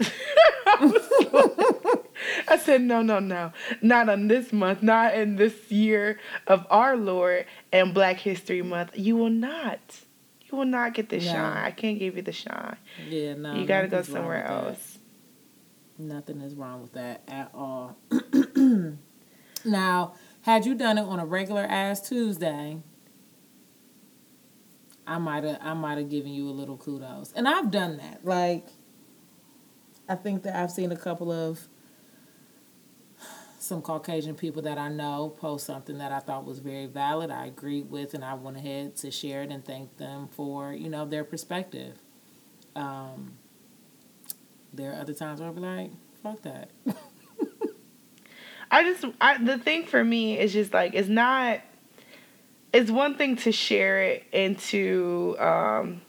I 2.48 2.58
said, 2.58 2.82
no, 2.82 3.02
no, 3.02 3.18
no. 3.18 3.52
Not 3.82 4.08
on 4.08 4.28
this 4.28 4.52
month, 4.52 4.82
not 4.82 5.14
in 5.14 5.36
this 5.36 5.70
year 5.70 6.18
of 6.46 6.66
our 6.70 6.96
Lord 6.96 7.46
and 7.72 7.94
Black 7.94 8.18
History 8.18 8.62
Month. 8.62 8.92
You 8.94 9.16
will 9.16 9.30
not. 9.30 9.80
You 10.50 10.58
will 10.58 10.64
not 10.64 10.94
get 10.94 11.08
the 11.08 11.18
no. 11.18 11.24
shine. 11.24 11.56
I 11.56 11.70
can't 11.70 11.98
give 11.98 12.16
you 12.16 12.22
the 12.22 12.32
shine. 12.32 12.76
Yeah, 13.08 13.34
no. 13.34 13.54
You 13.54 13.66
got 13.66 13.82
to 13.82 13.88
go 13.88 14.02
somewhere 14.02 14.44
else. 14.44 14.98
Nothing 15.98 16.40
is 16.40 16.54
wrong 16.54 16.82
with 16.82 16.92
that 16.92 17.22
at 17.26 17.50
all. 17.54 17.96
now, 19.64 20.14
had 20.42 20.66
you 20.66 20.74
done 20.74 20.98
it 20.98 21.02
on 21.02 21.18
a 21.18 21.26
regular 21.26 21.62
ass 21.62 22.06
Tuesday, 22.06 22.78
I 25.06 25.18
might 25.18 25.44
have 25.44 25.58
I 25.62 25.74
might 25.74 25.98
have 25.98 26.10
given 26.10 26.32
you 26.32 26.48
a 26.48 26.52
little 26.52 26.76
kudos. 26.76 27.32
And 27.34 27.48
I've 27.48 27.70
done 27.70 27.96
that. 27.96 28.24
Like 28.24 28.68
I 30.08 30.14
think 30.16 30.42
that 30.42 30.56
I've 30.56 30.70
seen 30.70 30.92
a 30.92 30.96
couple 30.96 31.32
of 31.32 31.68
some 33.66 33.82
Caucasian 33.82 34.34
people 34.34 34.62
that 34.62 34.78
I 34.78 34.88
know 34.88 35.34
post 35.40 35.66
something 35.66 35.98
that 35.98 36.12
I 36.12 36.20
thought 36.20 36.44
was 36.44 36.60
very 36.60 36.86
valid. 36.86 37.30
I 37.30 37.46
agreed 37.46 37.90
with, 37.90 38.14
and 38.14 38.24
I 38.24 38.34
went 38.34 38.56
ahead 38.56 38.96
to 38.96 39.10
share 39.10 39.42
it 39.42 39.50
and 39.50 39.64
thank 39.64 39.96
them 39.96 40.28
for 40.28 40.72
you 40.72 40.88
know 40.88 41.04
their 41.04 41.24
perspective. 41.24 41.98
Um, 42.74 43.34
there 44.72 44.92
are 44.92 45.00
other 45.00 45.14
times 45.14 45.40
where 45.40 45.48
I'll 45.48 45.54
be 45.54 45.60
like, 45.60 45.90
"Fuck 46.22 46.42
that." 46.42 46.70
I 48.70 48.82
just 48.82 49.04
I, 49.20 49.42
the 49.42 49.58
thing 49.58 49.86
for 49.86 50.02
me 50.02 50.38
is 50.38 50.52
just 50.52 50.72
like 50.72 50.94
it's 50.94 51.08
not. 51.08 51.60
It's 52.72 52.90
one 52.90 53.16
thing 53.16 53.36
to 53.36 53.52
share 53.52 54.02
it 54.02 54.24
into. 54.32 55.36
Um, 55.38 56.02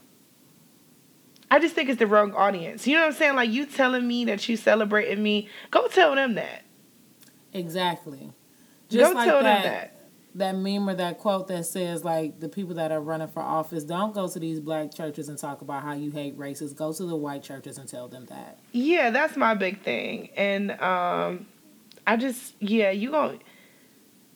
I 1.49 1.59
just 1.59 1.75
think 1.75 1.89
it's 1.89 1.99
the 1.99 2.07
wrong 2.07 2.33
audience. 2.33 2.85
You 2.85 2.95
know 2.95 3.03
what 3.03 3.07
I'm 3.07 3.13
saying? 3.13 3.35
Like 3.35 3.49
you 3.49 3.65
telling 3.65 4.07
me 4.07 4.25
that 4.25 4.47
you 4.49 4.57
celebrating 4.57 5.23
me, 5.23 5.47
go 5.71 5.87
tell 5.87 6.13
them 6.13 6.35
that. 6.35 6.63
Exactly. 7.57 8.31
Just 8.89 9.13
like 9.13 9.27
tell 9.27 9.43
that, 9.43 9.63
them 9.63 9.71
that. 9.71 9.93
That 10.35 10.55
meme 10.55 10.87
or 10.87 10.93
that 10.95 11.17
quote 11.17 11.47
that 11.47 11.65
says 11.65 12.03
like 12.03 12.39
the 12.39 12.47
people 12.47 12.75
that 12.75 12.91
are 12.91 13.01
running 13.01 13.27
for 13.27 13.41
office 13.41 13.83
don't 13.83 14.13
go 14.13 14.27
to 14.27 14.39
these 14.39 14.59
black 14.59 14.93
churches 14.93 15.29
and 15.29 15.37
talk 15.37 15.61
about 15.61 15.83
how 15.83 15.93
you 15.93 16.11
hate 16.11 16.37
races. 16.37 16.73
Go 16.73 16.93
to 16.93 17.03
the 17.03 17.15
white 17.15 17.41
churches 17.43 17.77
and 17.77 17.89
tell 17.89 18.07
them 18.07 18.25
that. 18.27 18.59
Yeah, 18.71 19.09
that's 19.09 19.35
my 19.35 19.55
big 19.55 19.81
thing. 19.81 20.29
And 20.37 20.71
um 20.79 21.47
I 22.05 22.17
just 22.17 22.53
yeah, 22.59 22.91
you 22.91 23.11
going 23.11 23.41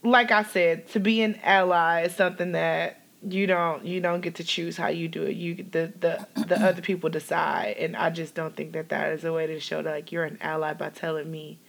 like 0.03 0.31
I 0.31 0.43
said, 0.43 0.87
to 0.89 0.99
be 0.99 1.21
an 1.21 1.39
ally 1.43 2.03
is 2.03 2.15
something 2.15 2.53
that 2.53 3.01
you 3.27 3.45
don't 3.45 3.85
you 3.85 4.01
don't 4.01 4.21
get 4.21 4.35
to 4.35 4.43
choose 4.43 4.77
how 4.77 4.87
you 4.87 5.07
do 5.07 5.23
it. 5.23 5.35
You 5.35 5.55
the 5.55 5.93
the 5.99 6.27
the 6.47 6.59
other 6.59 6.81
people 6.81 7.09
decide, 7.09 7.77
and 7.77 7.95
I 7.95 8.09
just 8.09 8.33
don't 8.33 8.55
think 8.55 8.73
that 8.73 8.89
that 8.89 9.11
is 9.13 9.23
a 9.23 9.31
way 9.31 9.47
to 9.47 9.59
show 9.59 9.81
that 9.81 9.91
like 9.91 10.11
you're 10.11 10.23
an 10.23 10.39
ally 10.41 10.73
by 10.73 10.89
telling 10.89 11.29
me 11.29 11.59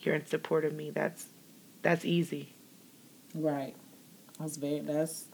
you're 0.00 0.14
in 0.14 0.26
support 0.26 0.64
of 0.64 0.72
me. 0.72 0.90
That's 0.90 1.26
that's 1.82 2.04
easy. 2.04 2.54
Right. 3.34 3.74
That's 4.38 4.56
very 4.56 4.80
that's 4.80 5.24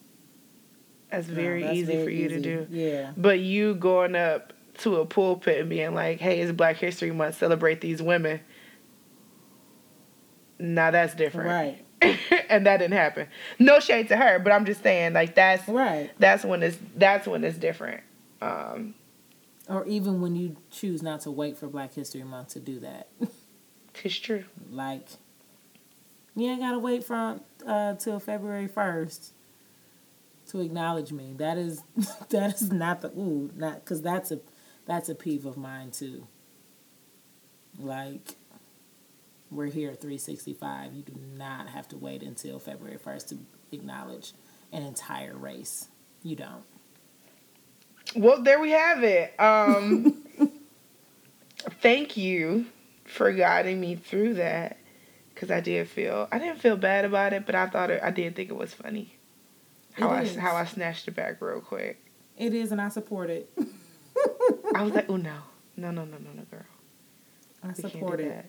that's 1.10 1.26
very 1.26 1.60
no, 1.60 1.66
that's 1.68 1.78
easy 1.78 1.92
very 1.92 2.04
for 2.04 2.10
you 2.10 2.26
easy. 2.26 2.34
to 2.34 2.40
do. 2.40 2.66
Yeah. 2.70 3.12
But 3.16 3.40
you 3.40 3.74
going 3.74 4.16
up 4.16 4.52
to 4.78 4.96
a 4.96 5.06
pulpit 5.06 5.60
and 5.60 5.70
being 5.70 5.94
like, 5.94 6.20
"Hey, 6.20 6.40
it's 6.40 6.52
Black 6.52 6.76
History 6.76 7.10
Month. 7.12 7.38
Celebrate 7.38 7.80
these 7.80 8.02
women." 8.02 8.40
Now 10.58 10.90
that's 10.90 11.14
different. 11.14 11.48
Right. 11.48 11.82
and 12.48 12.66
that 12.66 12.78
didn't 12.78 12.92
happen. 12.92 13.28
No 13.58 13.80
shade 13.80 14.08
to 14.08 14.16
her, 14.16 14.38
but 14.38 14.52
I'm 14.52 14.64
just 14.64 14.82
saying 14.82 15.12
like 15.12 15.34
that's 15.34 15.66
right. 15.68 16.10
That's 16.18 16.44
when 16.44 16.62
it's 16.62 16.78
that's 16.96 17.26
when 17.26 17.44
it's 17.44 17.58
different. 17.58 18.02
Um, 18.42 18.94
or 19.68 19.84
even 19.86 20.20
when 20.20 20.36
you 20.36 20.56
choose 20.70 21.02
not 21.02 21.22
to 21.22 21.30
wait 21.30 21.56
for 21.56 21.66
Black 21.68 21.94
History 21.94 22.22
Month 22.22 22.48
to 22.48 22.60
do 22.60 22.80
that. 22.80 23.08
It's 24.04 24.16
true. 24.16 24.44
Like, 24.70 25.06
you 26.34 26.48
ain't 26.48 26.60
gotta 26.60 26.78
wait 26.78 27.04
from 27.04 27.40
uh, 27.66 27.94
till 27.94 28.20
February 28.20 28.68
first 28.68 29.32
to 30.50 30.60
acknowledge 30.60 31.12
me. 31.12 31.34
That 31.36 31.58
is 31.58 31.82
that 32.30 32.54
is 32.54 32.70
not 32.70 33.00
the 33.00 33.08
ooh 33.08 33.50
not 33.56 33.84
because 33.84 34.02
that's 34.02 34.30
a 34.30 34.40
that's 34.86 35.08
a 35.08 35.14
peeve 35.14 35.46
of 35.46 35.56
mine 35.56 35.90
too. 35.90 36.26
Like, 37.78 38.36
we're 39.50 39.66
here 39.66 39.90
at 39.90 40.00
three 40.00 40.18
sixty 40.18 40.54
five. 40.54 40.92
You 40.92 41.02
do 41.02 41.14
not 41.36 41.68
have 41.68 41.88
to 41.88 41.96
wait 41.96 42.22
until 42.22 42.58
February 42.58 42.98
first 42.98 43.30
to 43.30 43.38
acknowledge 43.72 44.32
an 44.72 44.82
entire 44.82 45.36
race. 45.36 45.88
You 46.22 46.36
don't. 46.36 46.64
Well, 48.14 48.42
there 48.42 48.60
we 48.60 48.70
have 48.70 49.02
it. 49.02 49.38
Um, 49.38 50.22
thank 51.80 52.16
you 52.16 52.66
for 53.06 53.32
guiding 53.32 53.80
me 53.80 53.94
through 53.94 54.34
that 54.34 54.78
because 55.34 55.50
I 55.50 55.60
did 55.60 55.88
feel 55.88 56.28
I 56.32 56.38
didn't 56.38 56.60
feel 56.60 56.76
bad 56.76 57.04
about 57.04 57.32
it, 57.32 57.46
but 57.46 57.54
I 57.54 57.66
thought 57.66 57.90
it, 57.90 58.02
I 58.02 58.10
did 58.10 58.36
think 58.36 58.50
it 58.50 58.56
was 58.56 58.74
funny 58.74 59.16
How 59.92 60.10
I 60.10 60.26
how 60.26 60.56
I 60.56 60.64
snatched 60.64 61.08
it 61.08 61.12
back 61.12 61.40
real 61.40 61.60
quick. 61.60 62.02
It 62.36 62.52
is, 62.52 62.72
and 62.72 62.80
I 62.80 62.88
support 62.88 63.30
it. 63.30 63.50
I 64.74 64.82
was 64.82 64.92
like, 64.92 65.06
oh 65.08 65.16
no, 65.16 65.36
no, 65.76 65.90
no, 65.90 66.04
no, 66.04 66.18
no, 66.18 66.30
no, 66.34 66.42
girl. 66.50 66.64
I 67.62 67.68
we 67.68 67.74
support 67.74 68.20
it. 68.20 68.28
That. 68.28 68.46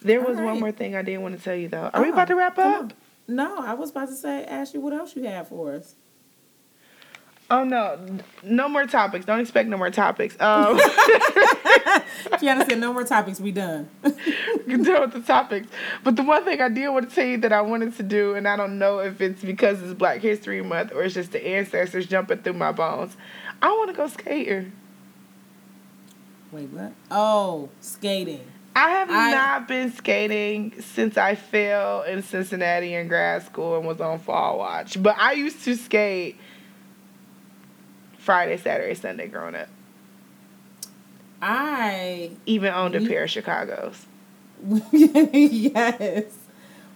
There 0.00 0.20
was 0.20 0.36
right. 0.36 0.44
one 0.44 0.60
more 0.60 0.72
thing 0.72 0.94
I 0.94 1.02
didn't 1.02 1.22
want 1.22 1.36
to 1.36 1.42
tell 1.42 1.54
you 1.54 1.68
though. 1.68 1.90
Are 1.92 2.00
oh, 2.00 2.02
we 2.02 2.10
about 2.10 2.28
to 2.28 2.36
wrap 2.36 2.58
up? 2.58 2.92
No, 3.28 3.58
I 3.58 3.74
was 3.74 3.90
about 3.90 4.08
to 4.08 4.14
say, 4.14 4.44
ask 4.44 4.72
you 4.72 4.80
what 4.80 4.92
else 4.92 5.16
you 5.16 5.24
have 5.24 5.48
for 5.48 5.72
us. 5.74 5.96
Oh 7.48 7.64
no, 7.64 7.98
no 8.42 8.68
more 8.68 8.86
topics. 8.86 9.24
Don't 9.24 9.40
expect 9.40 9.68
no 9.68 9.76
more 9.76 9.90
topics. 9.90 10.36
Um, 10.40 10.76
Kiana 12.38 12.68
said, 12.68 12.78
"No 12.78 12.92
more 12.92 13.04
topics. 13.04 13.40
We 13.40 13.52
done." 13.52 13.88
We're 14.66 14.76
done 14.84 15.02
with 15.02 15.12
the 15.12 15.22
topics. 15.24 15.68
But 16.04 16.16
the 16.16 16.22
one 16.22 16.44
thing 16.44 16.60
I 16.60 16.68
did 16.68 16.88
want 16.88 17.08
to 17.08 17.14
tell 17.14 17.26
you 17.26 17.38
that 17.38 17.52
I 17.52 17.60
wanted 17.62 17.96
to 17.96 18.02
do, 18.02 18.34
and 18.34 18.46
I 18.46 18.56
don't 18.56 18.78
know 18.78 18.98
if 18.98 19.20
it's 19.20 19.42
because 19.42 19.82
it's 19.82 19.94
Black 19.94 20.20
History 20.20 20.62
Month 20.62 20.92
or 20.92 21.02
it's 21.02 21.14
just 21.14 21.32
the 21.32 21.46
ancestors 21.46 22.06
jumping 22.06 22.38
through 22.38 22.54
my 22.54 22.72
bones. 22.72 23.16
I 23.62 23.68
want 23.68 23.90
to 23.90 23.96
go 23.96 24.06
skating. 24.06 24.72
Wait, 26.52 26.68
what? 26.70 26.92
Oh, 27.10 27.68
skating. 27.80 28.46
I 28.74 28.90
have 28.90 29.10
I, 29.10 29.30
not 29.30 29.68
been 29.68 29.90
skating 29.90 30.74
since 30.82 31.16
I 31.16 31.34
fell 31.34 32.02
in 32.02 32.22
Cincinnati 32.22 32.92
in 32.92 33.08
grad 33.08 33.44
school 33.44 33.78
and 33.78 33.86
was 33.86 34.00
on 34.02 34.18
fall 34.18 34.58
watch. 34.58 35.02
But 35.02 35.16
I 35.18 35.32
used 35.32 35.64
to 35.64 35.74
skate 35.76 36.38
Friday, 38.18 38.58
Saturday, 38.58 38.94
Sunday 38.94 39.28
growing 39.28 39.54
up. 39.54 39.68
I 41.40 42.30
even 42.46 42.72
owned 42.72 42.94
a 42.94 43.00
pair 43.06 43.24
of 43.24 43.30
Chicago's. 43.30 44.06
yes. 44.92 46.24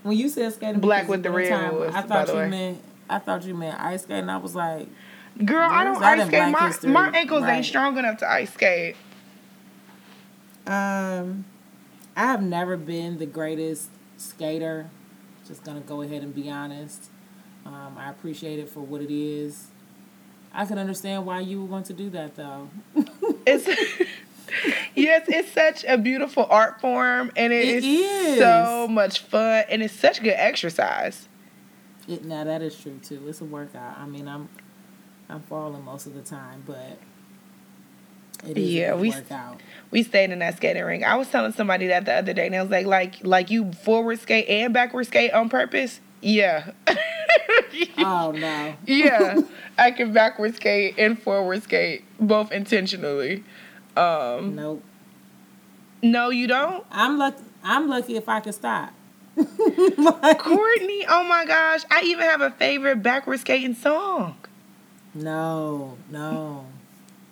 When 0.02 0.16
you 0.16 0.28
said 0.28 0.54
skating, 0.54 0.80
black 0.80 1.08
with 1.08 1.22
the 1.22 1.30
red 1.30 1.50
time, 1.50 1.74
was, 1.74 1.94
I 1.94 2.02
thought 2.02 2.28
you 2.28 2.46
meant 2.46 2.82
I 3.08 3.18
thought 3.18 3.44
you 3.44 3.54
meant 3.54 3.78
ice 3.78 4.02
skating. 4.02 4.30
I 4.30 4.38
was 4.38 4.54
like, 4.54 4.88
girl, 5.44 5.68
I 5.70 5.84
don't 5.84 6.02
ice 6.02 6.26
skate. 6.26 6.52
My 6.52 6.66
history? 6.66 6.90
my 6.90 7.10
ankles 7.10 7.42
right. 7.42 7.56
ain't 7.56 7.66
strong 7.66 7.98
enough 7.98 8.18
to 8.18 8.30
ice 8.30 8.52
skate. 8.52 8.96
Um, 10.66 11.44
I 12.16 12.26
have 12.26 12.42
never 12.42 12.76
been 12.76 13.18
the 13.18 13.26
greatest 13.26 13.90
skater. 14.16 14.88
Just 15.46 15.64
gonna 15.64 15.80
go 15.80 16.02
ahead 16.02 16.22
and 16.22 16.34
be 16.34 16.48
honest. 16.50 17.10
Um, 17.66 17.96
I 17.98 18.08
appreciate 18.08 18.58
it 18.58 18.68
for 18.68 18.80
what 18.80 19.02
it 19.02 19.10
is. 19.10 19.66
I 20.52 20.64
can 20.64 20.78
understand 20.78 21.26
why 21.26 21.40
you 21.40 21.60
would 21.60 21.70
want 21.70 21.86
to 21.86 21.92
do 21.92 22.10
that 22.10 22.36
though. 22.36 22.68
it's 23.46 23.68
yes, 24.94 25.24
it's 25.28 25.52
such 25.52 25.84
a 25.84 25.98
beautiful 25.98 26.46
art 26.50 26.80
form 26.80 27.30
and 27.36 27.52
it, 27.52 27.68
it 27.68 27.84
is, 27.84 27.84
is, 27.84 28.38
so 28.38 28.88
much 28.88 29.20
fun 29.20 29.64
and 29.68 29.82
it's 29.82 29.94
such 29.94 30.22
good 30.22 30.34
exercise. 30.36 31.28
It, 32.08 32.24
now 32.24 32.44
that 32.44 32.62
is 32.62 32.78
true 32.78 32.98
too. 33.02 33.28
It's 33.28 33.40
a 33.40 33.44
workout. 33.44 33.98
I 33.98 34.06
mean, 34.06 34.28
I'm 34.28 34.48
I'm 35.28 35.42
falling 35.42 35.84
most 35.84 36.06
of 36.06 36.14
the 36.14 36.22
time, 36.22 36.62
but 36.66 36.98
it 38.46 38.56
is 38.56 38.70
yeah, 38.70 38.94
we 38.94 39.10
workout. 39.10 39.60
we 39.90 40.02
stayed 40.02 40.30
in 40.30 40.38
that 40.40 40.56
skating 40.56 40.82
ring. 40.82 41.04
I 41.04 41.16
was 41.16 41.28
telling 41.28 41.52
somebody 41.52 41.86
that 41.88 42.04
the 42.06 42.14
other 42.14 42.32
day, 42.32 42.46
and 42.46 42.56
I 42.56 42.62
was 42.62 42.70
like, 42.70 42.86
like 42.86 43.24
like 43.24 43.50
you 43.50 43.72
forward 43.72 44.18
skate 44.18 44.48
and 44.48 44.72
backward 44.72 45.06
skate 45.06 45.32
on 45.32 45.48
purpose. 45.48 46.00
Yeah. 46.22 46.72
oh 47.98 48.32
no. 48.32 48.74
yeah, 48.86 49.40
I 49.78 49.90
can 49.90 50.12
backward 50.12 50.56
skate 50.56 50.96
and 50.98 51.20
forward 51.20 51.62
skate 51.62 52.04
both 52.18 52.50
intentionally. 52.52 53.44
Um, 54.00 54.54
nope. 54.54 54.82
No, 56.02 56.30
you 56.30 56.46
don't. 56.46 56.84
I'm 56.90 57.18
lucky. 57.18 57.42
I'm 57.62 57.88
lucky 57.88 58.16
if 58.16 58.28
I 58.28 58.40
can 58.40 58.52
stop. 58.52 58.92
like, 59.36 60.38
Courtney, 60.38 61.04
oh 61.08 61.24
my 61.24 61.44
gosh! 61.46 61.82
I 61.90 62.02
even 62.04 62.24
have 62.24 62.40
a 62.40 62.50
favorite 62.52 63.02
backward 63.02 63.40
skating 63.40 63.74
song. 63.74 64.36
No, 65.14 65.96
no, 66.10 66.66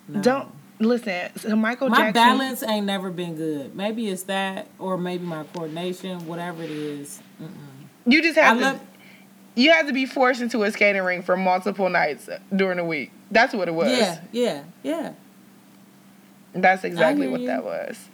no. 0.07 0.21
Don't 0.21 0.51
listen. 0.79 1.35
So 1.37 1.55
Michael 1.55 1.89
my 1.89 1.97
Jackson. 1.97 2.13
balance 2.13 2.63
ain't 2.63 2.85
never 2.85 3.09
been 3.09 3.35
good. 3.35 3.75
Maybe 3.75 4.07
it's 4.07 4.23
that, 4.23 4.67
or 4.77 4.97
maybe 4.97 5.25
my 5.25 5.43
coordination. 5.45 6.27
Whatever 6.27 6.63
it 6.63 6.71
is. 6.71 7.21
You 8.05 8.21
just 8.21 8.37
have 8.37 8.57
I 8.57 8.59
to. 8.59 8.65
Love, 8.65 8.81
you 9.55 9.71
had 9.71 9.87
to 9.87 9.93
be 9.93 10.05
forced 10.05 10.41
into 10.41 10.63
a 10.63 10.71
skating 10.71 11.01
ring 11.01 11.21
for 11.21 11.35
multiple 11.35 11.89
nights 11.89 12.29
during 12.55 12.77
the 12.77 12.85
week. 12.85 13.11
That's 13.31 13.53
what 13.53 13.67
it 13.67 13.73
was. 13.73 13.91
Yeah, 13.91 14.21
yeah, 14.31 14.63
yeah. 14.83 15.13
That's 16.61 16.83
exactly 16.83 17.27
what 17.27 17.41
you. 17.41 17.47
that 17.47 17.63
was. 17.63 18.09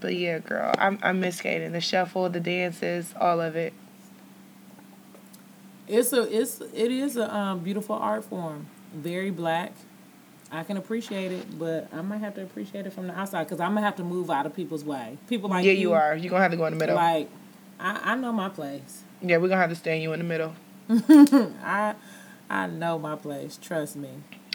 But 0.00 0.16
yeah, 0.16 0.38
girl, 0.38 0.72
I'm 0.78 0.98
I 1.02 1.12
miss 1.12 1.36
skating. 1.36 1.72
The 1.72 1.80
shuffle, 1.80 2.28
the 2.28 2.40
dances, 2.40 3.14
all 3.18 3.40
of 3.40 3.56
it. 3.56 3.72
It's 5.86 6.12
a 6.12 6.22
it's 6.22 6.60
it 6.60 6.90
is 6.90 7.16
a 7.16 7.34
um, 7.34 7.60
beautiful 7.60 7.96
art 7.96 8.24
form. 8.24 8.66
Very 8.94 9.30
black. 9.30 9.72
I 10.50 10.62
can 10.62 10.76
appreciate 10.76 11.32
it, 11.32 11.58
but 11.58 11.88
I 11.92 12.00
might 12.02 12.18
have 12.18 12.34
to 12.34 12.42
appreciate 12.42 12.86
it 12.86 12.92
from 12.92 13.08
the 13.08 13.18
outside 13.18 13.44
because 13.44 13.60
I'm 13.60 13.74
gonna 13.74 13.86
have 13.86 13.96
to 13.96 14.04
move 14.04 14.30
out 14.30 14.46
of 14.46 14.54
people's 14.54 14.84
way. 14.84 15.18
People 15.28 15.50
like 15.50 15.64
yeah, 15.64 15.72
you, 15.72 15.78
you 15.78 15.92
are. 15.94 16.16
You're 16.16 16.30
gonna 16.30 16.42
have 16.42 16.52
to 16.52 16.56
go 16.56 16.66
in 16.66 16.74
the 16.74 16.78
middle. 16.78 16.96
Like 16.96 17.28
I, 17.80 18.12
I 18.12 18.14
know 18.14 18.32
my 18.32 18.48
place. 18.48 19.02
Yeah, 19.20 19.38
we're 19.38 19.48
gonna 19.48 19.60
have 19.60 19.70
to 19.70 19.76
stand 19.76 20.02
you 20.02 20.12
in 20.12 20.20
the 20.20 20.24
middle. 20.24 20.54
I 20.88 21.94
I 22.48 22.66
know 22.66 22.98
my 22.98 23.16
place. 23.16 23.58
Trust 23.60 23.96
me. 23.96 24.10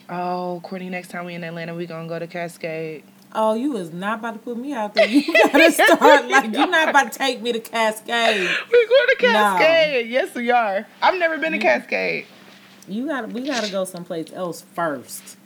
Oh, 0.10 0.60
Courtney, 0.64 0.89
next 0.89 1.10
time 1.10 1.26
we 1.26 1.36
in 1.36 1.43
Atlanta, 1.43 1.76
we 1.76 1.86
gonna 1.86 2.07
go 2.07 2.18
to 2.18 2.28
Cascade. 2.28 3.03
Oh, 3.34 3.53
you 3.53 3.78
is 3.78 3.93
not 3.93 4.20
about 4.20 4.34
to 4.34 4.39
put 4.39 4.57
me 4.57 4.74
out 4.74 4.95
there. 4.95 5.07
You 5.07 5.22
gotta 5.32 5.72
start 5.72 6.28
like 6.30 6.51
you're 6.51 6.68
not 6.68 6.89
about 6.89 7.12
to 7.12 7.18
take 7.18 7.41
me 7.41 7.51
to 7.51 7.60
Cascade. 7.60 8.39
We're 8.72 8.88
going 8.88 9.07
to 9.10 9.16
Cascade. 9.20 10.05
No. 10.05 10.12
Yes, 10.12 10.34
we 10.34 10.49
are. 10.49 10.88
I've 11.01 11.20
never 11.20 11.38
been 11.38 11.51
to 11.51 11.60
Cascade. 11.60 12.26
You 12.88 13.05
gotta 13.07 13.28
we 13.28 13.45
gotta 13.45 13.72
go 13.72 13.86
someplace 13.86 14.34
else 14.34 14.66
first. 14.74 15.38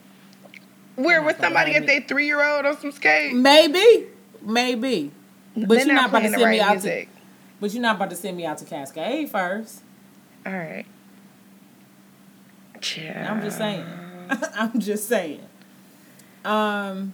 Where 0.95 1.21
with 1.23 1.39
somebody 1.41 1.73
get 1.73 1.85
their 1.85 2.01
three 2.01 2.25
year 2.25 2.41
old 2.41 2.65
on 2.65 2.79
some 2.79 2.93
skate? 2.93 3.33
Maybe, 3.35 4.07
maybe. 4.41 5.11
But 5.57 5.67
They're 5.69 5.85
you're 5.85 5.95
not, 5.95 6.01
not 6.03 6.09
about 6.09 6.19
to 6.21 6.29
send 6.29 6.41
right 6.41 6.51
me 6.51 6.59
out 6.61 6.71
music. 6.71 7.13
to. 7.13 7.21
But 7.59 7.73
you're 7.73 7.81
not 7.81 7.95
about 7.97 8.09
to 8.11 8.15
send 8.15 8.37
me 8.37 8.45
out 8.45 8.59
to 8.59 8.65
Cascade 8.65 9.29
first. 9.29 9.81
All 10.45 10.53
right. 10.53 10.85
Yeah. 12.97 13.29
I'm 13.31 13.41
just 13.41 13.57
saying. 13.57 13.85
I'm 14.55 14.79
just 14.79 15.07
saying. 15.07 15.47
Um. 16.45 17.13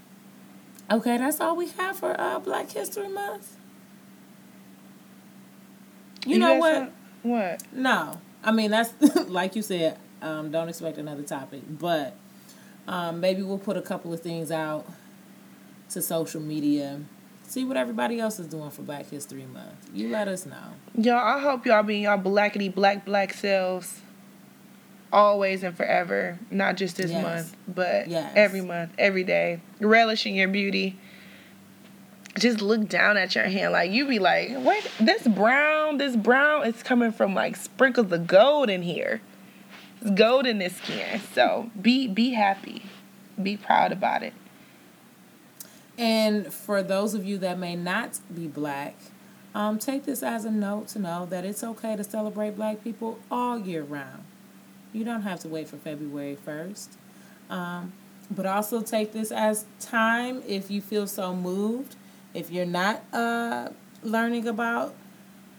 Okay, 0.91 1.17
that's 1.17 1.39
all 1.39 1.55
we 1.55 1.67
have 1.69 1.97
for 1.97 2.19
uh, 2.19 2.39
Black 2.39 2.71
History 2.71 3.07
Month. 3.07 3.55
You, 6.25 6.33
you 6.33 6.39
know 6.39 6.55
what? 6.55 6.75
Some, 6.75 6.91
what? 7.23 7.63
No, 7.71 8.19
I 8.43 8.51
mean 8.51 8.71
that's 8.71 8.93
like 9.29 9.55
you 9.55 9.61
said. 9.61 9.97
Um, 10.21 10.51
don't 10.51 10.67
expect 10.67 10.97
another 10.97 11.23
topic, 11.23 11.61
but 11.69 12.13
um, 12.87 13.21
maybe 13.21 13.41
we'll 13.41 13.57
put 13.57 13.77
a 13.77 13.81
couple 13.81 14.11
of 14.11 14.19
things 14.19 14.51
out 14.51 14.85
to 15.91 16.01
social 16.01 16.41
media 16.41 16.99
see 17.49 17.65
what 17.65 17.77
everybody 17.77 18.19
else 18.19 18.39
is 18.39 18.47
doing 18.47 18.69
for 18.69 18.83
Black 18.83 19.09
History 19.09 19.45
Month. 19.45 19.89
You 19.93 20.09
let 20.09 20.27
us 20.27 20.45
know. 20.45 20.55
Y'all, 20.95 21.17
I 21.17 21.39
hope 21.39 21.65
y'all 21.65 21.83
being 21.83 22.03
y'all 22.03 22.17
blackity 22.17 22.73
black 22.73 23.05
black 23.05 23.33
selves 23.33 24.01
always 25.11 25.63
and 25.63 25.75
forever. 25.75 26.37
Not 26.51 26.77
just 26.77 26.97
this 26.97 27.11
yes. 27.11 27.23
month, 27.23 27.55
but 27.67 28.07
yes. 28.07 28.31
every 28.35 28.61
month, 28.61 28.91
every 28.97 29.23
day. 29.23 29.61
Relishing 29.79 30.35
your 30.35 30.47
beauty. 30.47 30.97
Just 32.37 32.61
look 32.61 32.87
down 32.87 33.17
at 33.17 33.35
your 33.35 33.45
hand 33.45 33.73
like 33.73 33.91
you 33.91 34.07
be 34.07 34.19
like, 34.19 34.51
"What? 34.51 34.89
this 34.99 35.27
brown, 35.27 35.97
this 35.97 36.15
brown 36.15 36.65
is 36.65 36.81
coming 36.83 37.11
from 37.11 37.33
like 37.33 37.55
sprinkles 37.55 38.11
of 38.11 38.27
gold 38.27 38.69
in 38.69 38.81
here. 38.81 39.21
It's 40.01 40.11
gold 40.11 40.45
in 40.45 40.59
this 40.59 40.77
skin. 40.77 41.19
So 41.33 41.69
be 41.79 42.07
be 42.07 42.31
happy. 42.31 42.83
Be 43.41 43.57
proud 43.57 43.91
about 43.91 44.23
it. 44.23 44.33
And 45.97 46.53
for 46.53 46.81
those 46.81 47.13
of 47.13 47.25
you 47.25 47.37
that 47.39 47.59
may 47.59 47.75
not 47.75 48.19
be 48.33 48.47
black, 48.47 48.95
um, 49.53 49.79
take 49.79 50.05
this 50.05 50.23
as 50.23 50.45
a 50.45 50.51
note 50.51 50.87
to 50.89 50.99
know 50.99 51.25
that 51.25 51.43
it's 51.43 51.63
okay 51.63 51.97
to 51.97 52.03
celebrate 52.03 52.55
black 52.55 52.83
people 52.83 53.19
all 53.29 53.59
year 53.59 53.83
round. 53.83 54.23
You 54.93 55.03
don't 55.03 55.21
have 55.21 55.39
to 55.41 55.47
wait 55.47 55.67
for 55.67 55.77
February 55.77 56.37
1st. 56.45 56.87
Um, 57.49 57.93
but 58.31 58.45
also 58.45 58.81
take 58.81 59.11
this 59.11 59.31
as 59.31 59.65
time 59.79 60.43
if 60.47 60.69
you 60.69 60.81
feel 60.81 61.07
so 61.07 61.35
moved. 61.35 61.95
If 62.33 62.51
you're 62.51 62.65
not 62.65 63.03
uh, 63.11 63.69
learning 64.03 64.47
about 64.47 64.93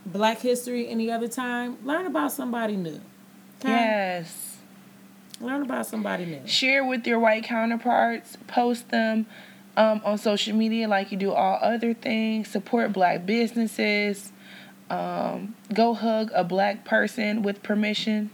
black 0.07 0.39
history 0.41 0.89
any 0.89 1.11
other 1.11 1.29
time, 1.29 1.79
learn 1.85 2.07
about 2.07 2.33
somebody 2.33 2.77
new. 2.77 3.01
Okay? 3.61 3.69
Yes. 3.69 4.57
Learn 5.41 5.63
about 5.63 5.87
somebody 5.87 6.27
new. 6.27 6.47
Share 6.47 6.85
with 6.85 7.07
your 7.07 7.19
white 7.19 7.45
counterparts, 7.45 8.37
post 8.47 8.91
them 8.91 9.27
um, 9.77 10.01
on 10.05 10.19
social 10.19 10.55
media 10.55 10.87
like 10.87 11.11
you 11.11 11.17
do 11.17 11.33
all 11.33 11.59
other 11.63 11.95
things. 11.95 12.49
Support 12.49 12.93
black 12.93 13.27
businesses. 13.27 14.33
Um, 14.91 15.55
go 15.73 15.95
hug 15.95 16.31
a 16.35 16.45
black 16.45 16.85
person 16.85 17.43
with 17.43 17.63
permission. 17.63 18.31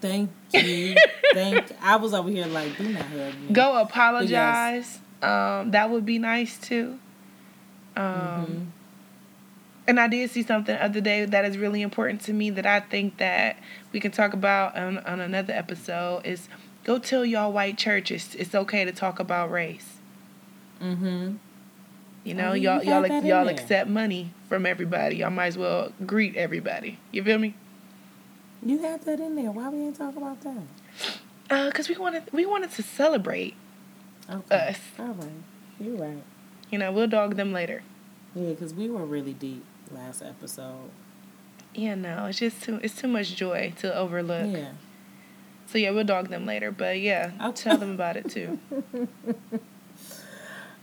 Thank 0.00 0.30
you. 0.52 0.96
thank. 1.32 1.72
I 1.82 1.96
was 1.96 2.14
over 2.14 2.30
here 2.30 2.46
like, 2.46 2.76
do 2.76 2.88
not 2.88 3.02
hug 3.02 3.34
me. 3.40 3.52
Go 3.52 3.80
apologize. 3.80 4.30
Yes. 4.30 5.00
Um, 5.22 5.72
that 5.72 5.90
would 5.90 6.06
be 6.06 6.18
nice 6.18 6.58
too. 6.58 6.98
Um, 7.96 8.04
mm-hmm. 8.04 8.64
And 9.88 9.98
I 9.98 10.06
did 10.06 10.30
see 10.30 10.42
something 10.42 10.74
the 10.74 10.84
other 10.84 11.00
day 11.00 11.24
that 11.24 11.44
is 11.44 11.56
really 11.56 11.82
important 11.82 12.20
to 12.22 12.32
me 12.32 12.50
that 12.50 12.66
I 12.66 12.80
think 12.80 13.16
that 13.16 13.56
we 13.90 14.00
can 14.00 14.12
talk 14.12 14.34
about 14.34 14.76
on, 14.76 14.98
on 14.98 15.18
another 15.18 15.54
episode 15.54 16.26
is 16.26 16.48
go 16.84 16.98
tell 16.98 17.24
y'all 17.24 17.52
white 17.52 17.78
churches 17.78 18.34
it's 18.38 18.54
okay 18.54 18.84
to 18.84 18.92
talk 18.92 19.18
about 19.18 19.50
race. 19.50 19.96
Mm-hmm. 20.82 21.36
You 22.22 22.34
know, 22.34 22.50
oh, 22.50 22.54
y'all 22.54 22.84
y'all 22.84 23.06
y'all, 23.06 23.24
y'all 23.24 23.48
accept 23.48 23.88
money 23.88 24.32
from 24.48 24.66
everybody. 24.66 25.16
Y'all 25.16 25.30
might 25.30 25.46
as 25.46 25.58
well 25.58 25.92
greet 26.04 26.36
everybody. 26.36 26.98
You 27.10 27.24
feel 27.24 27.38
me? 27.38 27.54
You 28.62 28.78
had 28.78 29.02
that 29.02 29.20
in 29.20 29.36
there. 29.36 29.50
Why 29.50 29.68
we 29.68 29.78
ain't 29.78 29.96
talk 29.96 30.16
about 30.16 30.40
that? 30.42 30.62
Uh, 31.50 31.70
cause 31.70 31.88
we 31.88 31.96
wanted 31.96 32.24
we 32.32 32.44
wanted 32.44 32.70
to 32.72 32.82
celebrate 32.82 33.54
okay. 34.30 34.70
us. 34.70 34.78
All 34.98 35.06
right, 35.06 35.28
you're 35.80 35.96
right. 35.96 36.22
You 36.70 36.78
know, 36.78 36.92
we'll 36.92 37.06
dog 37.06 37.36
them 37.36 37.52
later. 37.52 37.82
Yeah, 38.34 38.54
cause 38.54 38.74
we 38.74 38.90
were 38.90 39.04
really 39.04 39.32
deep 39.32 39.64
last 39.90 40.22
episode. 40.22 40.90
Yeah, 41.74 41.94
no, 41.94 42.26
it's 42.26 42.38
just 42.38 42.62
too 42.62 42.80
it's 42.82 42.96
too 42.96 43.08
much 43.08 43.34
joy 43.34 43.72
to 43.78 43.94
overlook. 43.96 44.52
Yeah. 44.52 44.72
So 45.66 45.78
yeah, 45.78 45.90
we'll 45.90 46.04
dog 46.04 46.28
them 46.28 46.44
later, 46.44 46.70
but 46.70 46.98
yeah, 46.98 47.32
I'll 47.38 47.52
tell 47.52 47.78
them 47.78 47.92
about 47.92 48.16
it 48.16 48.30
too. 48.30 48.58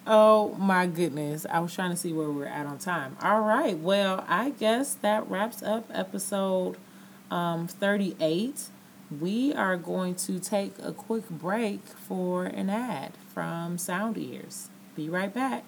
Oh 0.07 0.53
my 0.59 0.85
goodness. 0.85 1.47
I 1.49 1.59
was 1.59 1.73
trying 1.73 1.89
to 1.89 1.95
see 1.95 2.13
where 2.13 2.29
we're 2.29 2.45
at 2.45 2.67
on 2.67 2.77
time. 2.77 3.17
All 3.21 3.41
right. 3.41 3.77
Well, 3.77 4.23
I 4.27 4.51
guess 4.51 4.93
that 4.95 5.27
wraps 5.27 5.63
up 5.63 5.89
episode 5.91 6.77
um, 7.31 7.67
38. 7.67 8.69
We 9.19 9.53
are 9.53 9.77
going 9.77 10.15
to 10.15 10.39
take 10.39 10.73
a 10.81 10.91
quick 10.91 11.29
break 11.29 11.85
for 11.85 12.45
an 12.45 12.69
ad 12.69 13.13
from 13.33 13.77
Sound 13.77 14.17
Ears. 14.17 14.69
Be 14.95 15.09
right 15.09 15.33
back. 15.33 15.63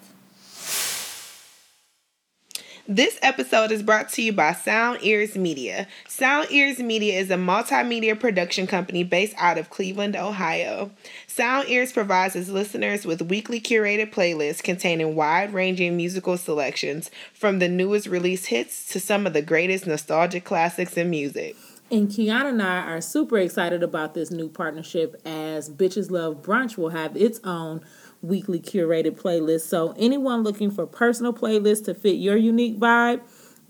This 2.89 3.19
episode 3.21 3.73
is 3.73 3.83
brought 3.83 4.07
to 4.13 4.21
you 4.21 4.31
by 4.31 4.53
Sound 4.53 4.99
Ears 5.01 5.35
Media. 5.35 5.87
Sound 6.07 6.49
Ears 6.51 6.79
Media 6.79 7.19
is 7.19 7.29
a 7.29 7.35
multimedia 7.35 8.17
production 8.17 8.65
company 8.65 9.03
based 9.03 9.35
out 9.37 9.57
of 9.57 9.69
Cleveland, 9.69 10.15
Ohio. 10.15 10.91
Sound 11.27 11.67
Ears 11.67 11.91
provides 11.91 12.33
its 12.37 12.47
listeners 12.47 13.05
with 13.05 13.23
weekly 13.23 13.59
curated 13.59 14.13
playlists 14.13 14.63
containing 14.63 15.15
wide 15.15 15.53
ranging 15.53 15.97
musical 15.97 16.37
selections 16.37 17.11
from 17.33 17.59
the 17.59 17.67
newest 17.67 18.07
release 18.07 18.45
hits 18.45 18.87
to 18.93 19.01
some 19.01 19.27
of 19.27 19.33
the 19.33 19.41
greatest 19.41 19.85
nostalgic 19.85 20.45
classics 20.45 20.95
in 20.95 21.09
music. 21.09 21.57
And 21.89 22.09
Kiana 22.09 22.49
and 22.49 22.61
I 22.61 22.79
are 22.79 23.01
super 23.01 23.37
excited 23.37 23.81
about 23.81 24.13
this 24.13 24.29
new 24.29 24.47
partnership 24.47 25.21
as 25.25 25.69
Bitches 25.69 26.11
Love 26.11 26.41
Brunch 26.41 26.77
will 26.77 26.89
have 26.89 27.15
its 27.17 27.41
own 27.45 27.81
weekly 28.27 28.59
curated 28.59 29.19
playlist. 29.19 29.61
So, 29.61 29.93
anyone 29.97 30.43
looking 30.43 30.71
for 30.71 30.85
personal 30.85 31.33
playlists 31.33 31.85
to 31.85 31.93
fit 31.93 32.17
your 32.17 32.37
unique 32.37 32.79
vibe, 32.79 33.21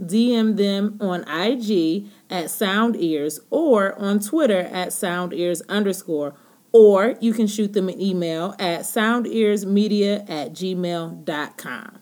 DM 0.02 0.58
them 0.58 0.98
on 1.00 1.24
IG 1.30 2.08
at 2.30 2.50
Sound 2.50 2.96
Ears 2.96 3.40
or 3.50 3.98
on 4.00 4.20
Twitter 4.20 4.60
at 4.60 4.94
Sound 4.94 5.34
Ears 5.34 5.62
underscore. 5.70 6.34
Or 6.72 7.16
you 7.22 7.34
can 7.34 7.48
shoot 7.48 7.74
them 7.74 7.90
an 7.90 8.00
email 8.00 8.54
at 8.60 8.82
soundearsmedia 8.82 10.30
at 10.30 10.52
gmail.com. 10.54 12.00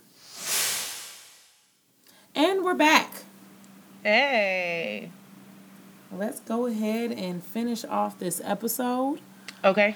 And 2.33 2.65
we're 2.65 2.73
back. 2.73 3.23
Hey. 4.03 5.11
Let's 6.11 6.39
go 6.41 6.65
ahead 6.65 7.11
and 7.11 7.43
finish 7.43 7.85
off 7.85 8.19
this 8.19 8.41
episode. 8.43 9.19
Okay. 9.63 9.95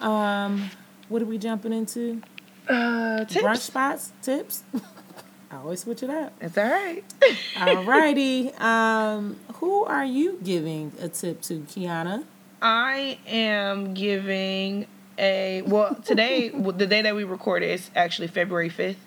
Um, 0.00 0.70
what 1.08 1.22
are 1.22 1.26
we 1.26 1.38
jumping 1.38 1.72
into? 1.72 2.22
Uh, 2.68 3.24
tips. 3.24 3.36
Brunch 3.36 3.58
spots, 3.58 4.12
tips. 4.22 4.64
I 5.50 5.56
always 5.58 5.80
switch 5.80 6.02
it 6.02 6.10
up. 6.10 6.32
It's 6.40 6.58
all 6.58 6.64
right. 6.64 7.04
all 7.60 7.84
righty. 7.84 8.52
Um, 8.54 9.36
who 9.54 9.84
are 9.84 10.04
you 10.04 10.38
giving 10.42 10.92
a 11.00 11.08
tip 11.08 11.42
to, 11.42 11.60
Kiana? 11.60 12.24
I 12.60 13.18
am 13.26 13.94
giving 13.94 14.86
a 15.16 15.62
well 15.62 15.94
today 15.94 16.48
the 16.54 16.86
day 16.86 17.02
that 17.02 17.14
we 17.14 17.24
recorded 17.24 17.70
is 17.70 17.90
actually 17.94 18.28
February 18.28 18.68
fifth. 18.68 18.98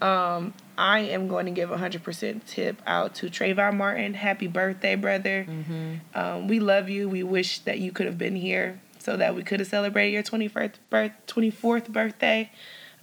Um, 0.00 0.54
I 0.78 1.00
am 1.00 1.28
going 1.28 1.46
to 1.46 1.50
give 1.50 1.70
a 1.70 1.78
hundred 1.78 2.04
percent 2.04 2.46
tip 2.46 2.80
out 2.86 3.14
to 3.16 3.26
Trayvon 3.26 3.76
Martin. 3.76 4.14
Happy 4.14 4.46
birthday, 4.46 4.94
brother! 4.94 5.46
Mm-hmm. 5.48 5.94
Um, 6.14 6.48
we 6.48 6.60
love 6.60 6.88
you. 6.88 7.08
We 7.08 7.22
wish 7.22 7.60
that 7.60 7.78
you 7.80 7.90
could 7.90 8.06
have 8.06 8.18
been 8.18 8.36
here 8.36 8.80
so 9.10 9.16
that 9.16 9.34
we 9.34 9.42
could 9.42 9.58
have 9.58 9.68
celebrated 9.68 10.12
your 10.12 10.22
21st 10.22 10.74
birth, 10.88 11.10
24th 11.26 11.88
birthday. 11.88 12.48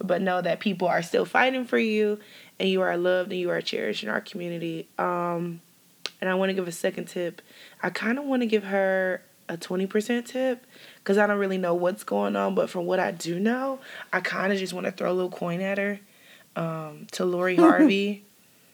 But 0.02 0.22
know 0.22 0.40
that 0.40 0.58
people 0.58 0.88
are 0.88 1.02
still 1.02 1.26
fighting 1.26 1.66
for 1.66 1.76
you 1.76 2.18
and 2.58 2.66
you 2.66 2.80
are 2.80 2.96
loved 2.96 3.30
and 3.30 3.38
you 3.38 3.50
are 3.50 3.60
cherished 3.60 4.02
in 4.02 4.08
our 4.08 4.22
community. 4.22 4.88
Um, 4.96 5.60
and 6.22 6.30
I 6.30 6.34
want 6.34 6.48
to 6.48 6.54
give 6.54 6.66
a 6.66 6.72
second 6.72 7.08
tip. 7.08 7.42
I 7.82 7.90
kind 7.90 8.18
of 8.18 8.24
want 8.24 8.40
to 8.40 8.46
give 8.46 8.64
her 8.64 9.20
a 9.50 9.58
20% 9.58 10.24
tip 10.24 10.64
because 10.98 11.18
I 11.18 11.26
don't 11.26 11.38
really 11.38 11.58
know 11.58 11.74
what's 11.74 12.04
going 12.04 12.36
on. 12.36 12.54
But 12.54 12.70
from 12.70 12.86
what 12.86 13.00
I 13.00 13.10
do 13.10 13.38
know, 13.38 13.78
I 14.10 14.20
kind 14.20 14.50
of 14.50 14.58
just 14.58 14.72
want 14.72 14.86
to 14.86 14.92
throw 14.92 15.12
a 15.12 15.12
little 15.12 15.30
coin 15.30 15.60
at 15.60 15.76
her 15.76 16.00
um, 16.56 17.06
to 17.12 17.26
Lori 17.26 17.56
Harvey. 17.56 18.24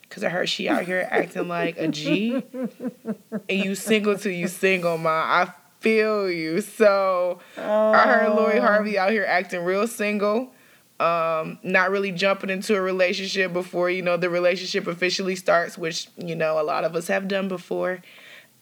Cause 0.09 0.22
I 0.22 0.28
heard 0.28 0.49
she 0.49 0.68
out 0.68 0.85
here 0.85 1.09
acting 1.11 1.49
like 1.49 1.76
a 1.76 1.89
G, 1.89 2.41
and 2.53 3.43
you 3.49 3.74
single 3.74 4.16
till 4.16 4.30
you 4.30 4.47
single, 4.47 4.97
ma. 4.97 5.11
I 5.11 5.53
feel 5.85 6.30
you. 6.30 6.62
So 6.62 7.41
oh. 7.59 7.93
I 7.93 8.05
heard 8.05 8.35
Lori 8.35 8.59
Harvey 8.59 8.99
out 8.99 9.11
here 9.11 9.26
acting 9.28 9.62
real 9.62 9.87
single, 9.87 10.51
um, 10.99 11.59
not 11.62 11.91
really 11.91 12.11
jumping 12.11 12.49
into 12.49 12.74
a 12.74 12.80
relationship 12.80 13.53
before 13.53 13.91
you 13.91 14.01
know 14.01 14.16
the 14.16 14.30
relationship 14.30 14.87
officially 14.87 15.37
starts, 15.37 15.76
which 15.76 16.09
you 16.16 16.35
know 16.35 16.59
a 16.59 16.64
lot 16.64 16.85
of 16.85 16.97
us 16.97 17.09
have 17.09 17.28
done 17.28 17.49
before. 17.49 18.01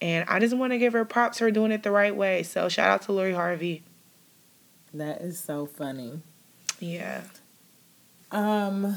And 0.00 0.28
I 0.28 0.40
just 0.40 0.56
want 0.56 0.72
to 0.72 0.78
give 0.78 0.94
her 0.94 1.04
props 1.04 1.38
for 1.38 1.50
doing 1.52 1.70
it 1.70 1.84
the 1.84 1.92
right 1.92 2.14
way. 2.14 2.42
So 2.42 2.68
shout 2.68 2.90
out 2.90 3.02
to 3.02 3.12
Lori 3.12 3.32
Harvey. 3.32 3.84
That 4.92 5.20
is 5.20 5.38
so 5.38 5.64
funny. 5.64 6.20
Yeah. 6.80 7.22
Um, 8.32 8.96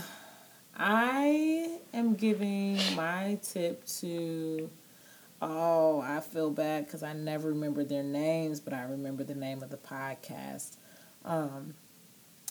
I 0.76 1.78
am 1.94 2.16
giving 2.16 2.80
my 2.96 3.38
tip 3.44 3.86
to 4.00 4.70
Oh, 5.42 6.02
I 6.02 6.22
feel 6.22 6.50
bad 6.50 6.86
because 6.86 7.04
I 7.04 7.14
never 7.14 7.50
remember 7.50 7.84
their 7.84 8.04
names, 8.04 8.60
but 8.60 8.74
I 8.74 8.84
remember 8.84 9.24
the 9.24 9.36
name 9.36 9.62
of 9.62 9.70
the 9.70 9.78
podcast. 9.78 10.78
Um, 11.24 11.74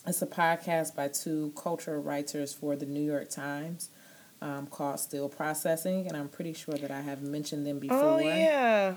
it's 0.07 0.21
a 0.21 0.27
podcast 0.27 0.95
by 0.95 1.09
two 1.09 1.53
cultural 1.57 2.03
writers 2.03 2.53
for 2.53 2.77
the 2.77 2.85
New 2.87 3.03
York 3.03 3.31
Times 3.31 3.89
um, 4.43 4.67
called 4.67 5.01
Still 5.01 5.29
Processing, 5.29 6.07
and 6.07 6.17
I'm 6.17 6.29
pretty 6.29 6.53
sure 6.53 6.75
that 6.75 6.91
I 6.91 7.01
have 7.01 7.23
mentioned 7.23 7.67
them 7.67 7.79
before. 7.79 7.99
Oh, 7.99 8.19
yeah. 8.19 8.97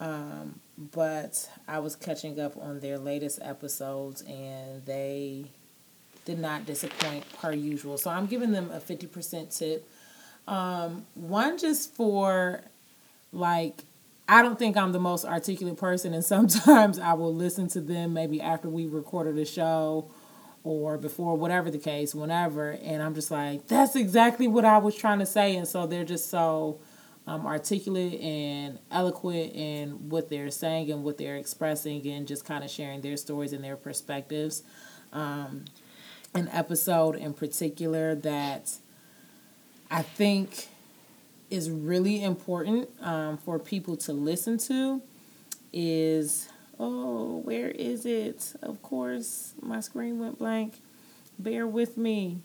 Um, 0.00 0.60
but 0.78 1.48
I 1.68 1.78
was 1.80 1.96
catching 1.96 2.40
up 2.40 2.56
on 2.56 2.80
their 2.80 2.98
latest 2.98 3.38
episodes, 3.42 4.22
and 4.22 4.84
they 4.86 5.50
did 6.24 6.38
not 6.38 6.64
disappoint 6.66 7.24
per 7.38 7.52
usual. 7.52 7.98
So 7.98 8.10
I'm 8.10 8.26
giving 8.26 8.52
them 8.52 8.70
a 8.70 8.80
50% 8.80 9.56
tip. 9.56 9.88
Um, 10.48 11.06
one 11.14 11.58
just 11.58 11.94
for 11.94 12.62
like 13.32 13.84
I 14.28 14.42
don't 14.42 14.58
think 14.58 14.76
I'm 14.76 14.92
the 14.92 15.00
most 15.00 15.24
articulate 15.24 15.76
person, 15.76 16.14
and 16.14 16.24
sometimes 16.34 16.98
I 16.98 17.14
will 17.14 17.34
listen 17.34 17.68
to 17.68 17.80
them 17.80 18.12
maybe 18.12 18.40
after 18.40 18.68
we 18.68 18.86
recorded 18.86 19.38
a 19.38 19.44
show 19.44 20.10
or 20.64 20.98
before, 20.98 21.36
whatever 21.36 21.70
the 21.70 21.78
case, 21.78 22.12
whenever, 22.12 22.70
and 22.82 23.00
I'm 23.00 23.14
just 23.14 23.30
like, 23.30 23.68
that's 23.68 23.94
exactly 23.94 24.48
what 24.48 24.64
I 24.64 24.78
was 24.78 24.96
trying 24.96 25.20
to 25.20 25.26
say, 25.26 25.54
and 25.54 25.66
so 25.66 25.86
they're 25.86 26.04
just 26.04 26.28
so 26.28 26.80
um, 27.28 27.46
articulate 27.46 28.20
and 28.20 28.80
eloquent 28.90 29.52
in 29.54 30.08
what 30.08 30.28
they're 30.28 30.50
saying 30.50 30.90
and 30.90 31.04
what 31.04 31.18
they're 31.18 31.36
expressing, 31.36 32.04
and 32.08 32.26
just 32.26 32.44
kind 32.44 32.64
of 32.64 32.70
sharing 32.70 33.00
their 33.00 33.16
stories 33.16 33.52
and 33.52 33.62
their 33.62 33.76
perspectives. 33.76 34.64
Um, 35.12 35.66
an 36.34 36.48
episode 36.52 37.16
in 37.16 37.32
particular 37.32 38.14
that 38.16 38.72
I 39.90 40.02
think 40.02 40.68
is 41.50 41.70
really 41.70 42.22
important 42.22 42.88
um, 43.00 43.38
for 43.38 43.58
people 43.58 43.96
to 43.96 44.12
listen 44.12 44.58
to 44.58 45.02
is 45.72 46.48
oh 46.78 47.38
where 47.44 47.68
is 47.68 48.06
it? 48.06 48.54
Of 48.62 48.82
course 48.82 49.54
my 49.60 49.80
screen 49.80 50.18
went 50.18 50.38
blank. 50.38 50.80
Bear 51.38 51.66
with 51.66 51.96
me. 51.96 52.40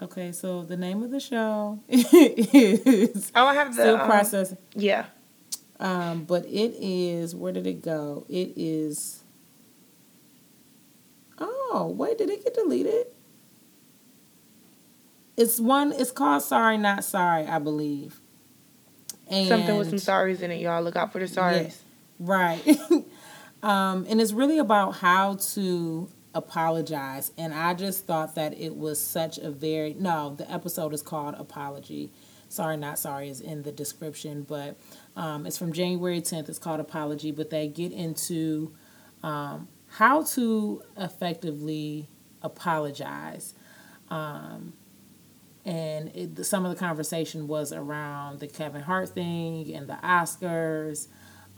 Okay 0.00 0.32
so 0.32 0.62
the 0.62 0.76
name 0.76 1.02
of 1.02 1.10
the 1.10 1.20
show 1.20 1.80
is 1.88 3.32
oh 3.34 3.46
i 3.46 3.54
have 3.54 3.74
the 3.76 3.82
still 3.82 3.96
um, 3.96 4.58
yeah. 4.74 5.06
Um 5.80 6.24
but 6.24 6.44
it 6.46 6.74
is 6.80 7.34
where 7.34 7.52
did 7.52 7.66
it 7.66 7.82
go? 7.82 8.24
It 8.28 8.52
is 8.56 9.22
oh 11.38 11.92
wait 11.96 12.18
did 12.18 12.30
it 12.30 12.44
get 12.44 12.54
deleted 12.54 13.06
it's 15.36 15.60
one. 15.60 15.92
It's 15.92 16.10
called 16.10 16.42
Sorry 16.42 16.78
Not 16.78 17.04
Sorry, 17.04 17.46
I 17.46 17.58
believe. 17.58 18.20
And 19.28 19.48
Something 19.48 19.76
with 19.76 19.88
some 19.88 19.98
sorries 19.98 20.40
in 20.40 20.50
it, 20.50 20.60
y'all. 20.60 20.82
Look 20.82 20.96
out 20.96 21.12
for 21.12 21.18
the 21.18 21.24
sorries. 21.24 21.62
Yeah, 21.64 21.72
right. 22.18 22.80
um, 23.62 24.06
and 24.08 24.20
it's 24.20 24.32
really 24.32 24.58
about 24.58 24.96
how 24.96 25.36
to 25.54 26.08
apologize. 26.34 27.32
And 27.38 27.54
I 27.54 27.74
just 27.74 28.06
thought 28.06 28.34
that 28.34 28.58
it 28.58 28.76
was 28.76 29.00
such 29.00 29.38
a 29.38 29.50
very 29.50 29.94
no, 29.94 30.34
the 30.36 30.50
episode 30.50 30.92
is 30.92 31.02
called 31.02 31.36
Apology. 31.38 32.10
Sorry, 32.48 32.76
not 32.76 32.98
sorry 32.98 33.28
is 33.30 33.40
in 33.40 33.62
the 33.62 33.72
description, 33.72 34.42
but 34.42 34.76
um, 35.16 35.46
it's 35.46 35.58
from 35.58 35.72
January 35.72 36.20
10th. 36.20 36.48
It's 36.48 36.58
called 36.58 36.80
Apology, 36.80 37.32
but 37.32 37.50
they 37.50 37.66
get 37.66 37.92
into 37.92 38.72
um, 39.22 39.68
how 39.88 40.22
to 40.22 40.82
effectively 40.96 42.08
apologize. 42.42 43.54
Um, 44.10 44.74
and 45.64 46.10
it, 46.14 46.44
some 46.44 46.64
of 46.64 46.70
the 46.70 46.78
conversation 46.78 47.46
was 47.46 47.72
around 47.72 48.40
the 48.40 48.46
Kevin 48.46 48.82
Hart 48.82 49.10
thing 49.10 49.74
and 49.74 49.88
the 49.88 49.94
Oscars. 49.94 51.08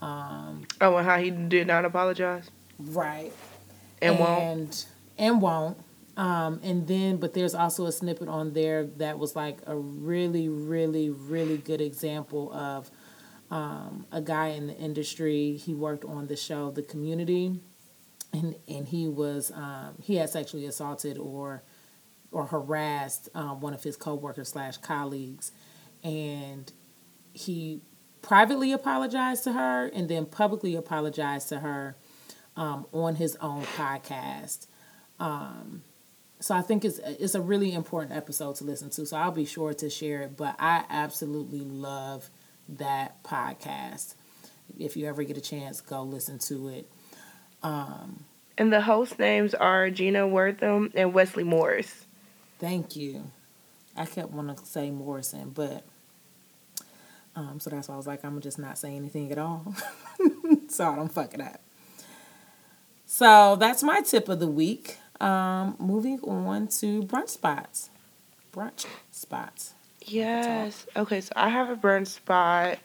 Um, 0.00 0.66
oh, 0.80 0.96
and 0.96 1.06
how 1.06 1.18
he 1.18 1.30
did 1.30 1.66
not 1.66 1.84
apologize. 1.84 2.50
Right. 2.78 3.32
And, 4.00 4.16
and 4.16 4.20
won't. 4.20 4.86
And 5.18 5.42
won't. 5.42 5.78
Um, 6.16 6.60
and 6.62 6.86
then, 6.86 7.18
but 7.18 7.34
there's 7.34 7.54
also 7.54 7.86
a 7.86 7.92
snippet 7.92 8.28
on 8.28 8.52
there 8.52 8.84
that 8.84 9.18
was 9.18 9.36
like 9.36 9.58
a 9.66 9.76
really, 9.76 10.48
really, 10.48 11.10
really 11.10 11.58
good 11.58 11.80
example 11.80 12.52
of 12.54 12.90
um, 13.50 14.06
a 14.10 14.20
guy 14.20 14.48
in 14.48 14.66
the 14.66 14.76
industry. 14.76 15.56
He 15.56 15.74
worked 15.74 16.04
on 16.04 16.26
the 16.26 16.36
show 16.36 16.70
The 16.70 16.82
Community, 16.82 17.60
and 18.32 18.56
and 18.66 18.88
he 18.88 19.08
was 19.08 19.50
um, 19.52 19.96
he 20.02 20.16
had 20.16 20.30
sexually 20.30 20.64
assaulted 20.66 21.18
or 21.18 21.62
or 22.36 22.44
harassed 22.44 23.30
um, 23.34 23.60
one 23.60 23.72
of 23.72 23.82
his 23.82 23.96
coworkers 23.96 24.50
slash 24.50 24.76
colleagues, 24.76 25.52
and 26.04 26.70
he 27.32 27.80
privately 28.20 28.72
apologized 28.72 29.42
to 29.44 29.52
her 29.52 29.86
and 29.86 30.10
then 30.10 30.26
publicly 30.26 30.74
apologized 30.74 31.48
to 31.48 31.60
her 31.60 31.96
um, 32.54 32.86
on 32.92 33.14
his 33.14 33.36
own 33.36 33.62
podcast. 33.62 34.66
Um, 35.18 35.82
so 36.38 36.54
I 36.54 36.60
think 36.60 36.84
it's 36.84 36.98
it's 36.98 37.34
a 37.34 37.40
really 37.40 37.72
important 37.72 38.14
episode 38.14 38.56
to 38.56 38.64
listen 38.64 38.90
to. 38.90 39.06
So 39.06 39.16
I'll 39.16 39.30
be 39.30 39.46
sure 39.46 39.72
to 39.72 39.88
share 39.88 40.20
it. 40.20 40.36
But 40.36 40.56
I 40.58 40.84
absolutely 40.90 41.60
love 41.60 42.28
that 42.68 43.24
podcast. 43.24 44.14
If 44.78 44.94
you 44.98 45.06
ever 45.06 45.22
get 45.22 45.38
a 45.38 45.40
chance, 45.40 45.80
go 45.80 46.02
listen 46.02 46.38
to 46.40 46.68
it. 46.68 46.90
Um, 47.62 48.26
and 48.58 48.70
the 48.70 48.82
host 48.82 49.18
names 49.18 49.54
are 49.54 49.88
Jenna 49.88 50.28
Wortham 50.28 50.90
and 50.94 51.14
Wesley 51.14 51.44
Morris. 51.44 52.05
Thank 52.58 52.96
you. 52.96 53.30
I 53.96 54.06
kept 54.06 54.30
wanting 54.30 54.56
to 54.56 54.66
say 54.66 54.90
Morrison, 54.90 55.50
but 55.50 55.84
um, 57.34 57.60
so 57.60 57.70
that's 57.70 57.88
why 57.88 57.94
I 57.94 57.96
was 57.96 58.06
like, 58.06 58.24
I'm 58.24 58.40
just 58.40 58.58
not 58.58 58.78
saying 58.78 58.96
anything 58.96 59.30
at 59.32 59.38
all, 59.38 59.74
so 60.68 60.90
I 60.90 60.96
don't 60.96 61.12
fuck 61.12 61.34
it 61.34 61.40
up. 61.40 61.60
So 63.06 63.56
that's 63.56 63.82
my 63.82 64.00
tip 64.00 64.28
of 64.28 64.40
the 64.40 64.46
week. 64.46 64.98
Um, 65.20 65.76
moving 65.78 66.20
on 66.20 66.68
to 66.68 67.02
brunch 67.04 67.30
spots. 67.30 67.90
Brunch 68.52 68.86
spots. 69.10 69.74
Yes. 70.04 70.86
Okay, 70.96 71.20
so 71.20 71.32
I 71.36 71.48
have 71.48 71.70
a 71.70 71.76
brunch 71.76 72.08
spot. 72.08 72.78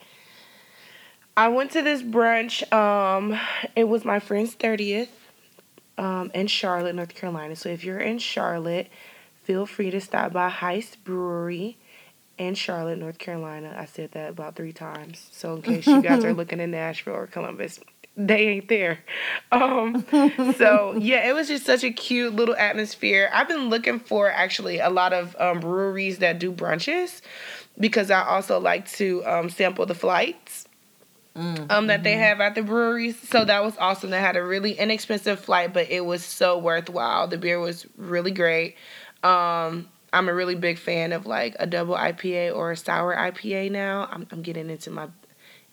I 1.36 1.48
went 1.48 1.72
to 1.72 1.82
this 1.82 2.02
brunch. 2.02 2.72
Um, 2.74 3.40
it 3.76 3.86
was 3.86 4.06
my 4.06 4.20
friend's 4.20 4.56
30th 4.56 5.10
um, 5.98 6.32
in 6.34 6.48
Charlotte, 6.48 6.96
North 6.96 7.16
Carolina. 7.16 7.56
So 7.56 7.70
if 7.70 7.84
you're 7.84 8.00
in 8.00 8.20
Charlotte, 8.20 8.88
feel 9.52 9.66
free 9.66 9.92
to 9.92 10.00
stop 10.00 10.32
by 10.32 10.50
Heist 10.50 10.96
Brewery 11.04 11.78
in 12.38 12.56
Charlotte, 12.56 12.98
North 12.98 13.18
Carolina. 13.18 13.76
I 13.78 13.84
said 13.84 14.14
that 14.14 14.30
about 14.30 14.56
three 14.56 14.72
times. 14.72 15.28
So 15.34 15.56
in 15.56 15.62
case 15.62 15.86
you 15.86 16.02
guys 16.02 16.24
are 16.24 16.34
looking 16.42 16.62
in 16.62 16.72
Nashville 16.72 17.16
or 17.16 17.28
Columbus, 17.28 17.82
they 18.16 18.48
ain't 18.48 18.70
there. 18.70 19.00
Um, 19.52 20.06
so 20.56 20.96
yeah, 20.98 21.28
it 21.28 21.34
was 21.34 21.50
just 21.50 21.66
such 21.66 21.84
a 21.84 21.92
cute 21.92 22.34
little 22.34 22.56
atmosphere. 22.56 23.30
I've 23.34 23.50
been 23.50 23.70
looking 23.70 24.00
for 24.00 24.32
actually 24.32 24.80
a 24.80 24.90
lot 24.90 25.12
of 25.12 25.36
um, 25.38 25.60
breweries 25.60 26.20
that 26.20 26.40
do 26.40 26.54
brunches 26.54 27.20
because 27.78 28.10
I 28.10 28.24
also 28.24 28.58
like 28.58 28.90
to 28.92 29.22
um, 29.26 29.50
sample 29.50 29.86
the 29.86 29.96
flights. 29.96 30.66
Mm, 31.36 31.72
um, 31.72 31.88
that 31.88 32.04
they 32.04 32.12
mm-hmm. 32.12 32.22
have 32.24 32.42
at 32.42 32.56
the 32.56 32.62
breweries. 32.62 33.18
So 33.30 33.46
that 33.46 33.64
was 33.64 33.74
awesome. 33.78 34.10
They 34.10 34.20
had 34.20 34.36
a 34.36 34.44
really 34.44 34.74
inexpensive 34.74 35.40
flight, 35.40 35.74
but 35.74 35.90
it 35.90 36.06
was 36.06 36.26
so 36.26 36.58
worthwhile. 36.58 37.28
The 37.30 37.38
beer 37.38 37.58
was 37.58 37.86
really 37.96 38.32
great. 38.32 38.76
Um, 39.24 39.90
I'm 40.14 40.28
a 40.28 40.34
really 40.34 40.56
big 40.56 40.78
fan 40.78 41.14
of 41.14 41.26
like 41.26 41.56
a 41.60 41.66
double 41.66 41.96
IPA 41.96 42.56
or 42.56 42.72
a 42.72 42.78
sour 42.78 43.16
IPA 43.16 43.72
now. 43.72 44.08
I'm, 44.12 44.28
I'm 44.32 44.42
getting 44.42 44.70
into 44.70 44.92
my 44.92 45.08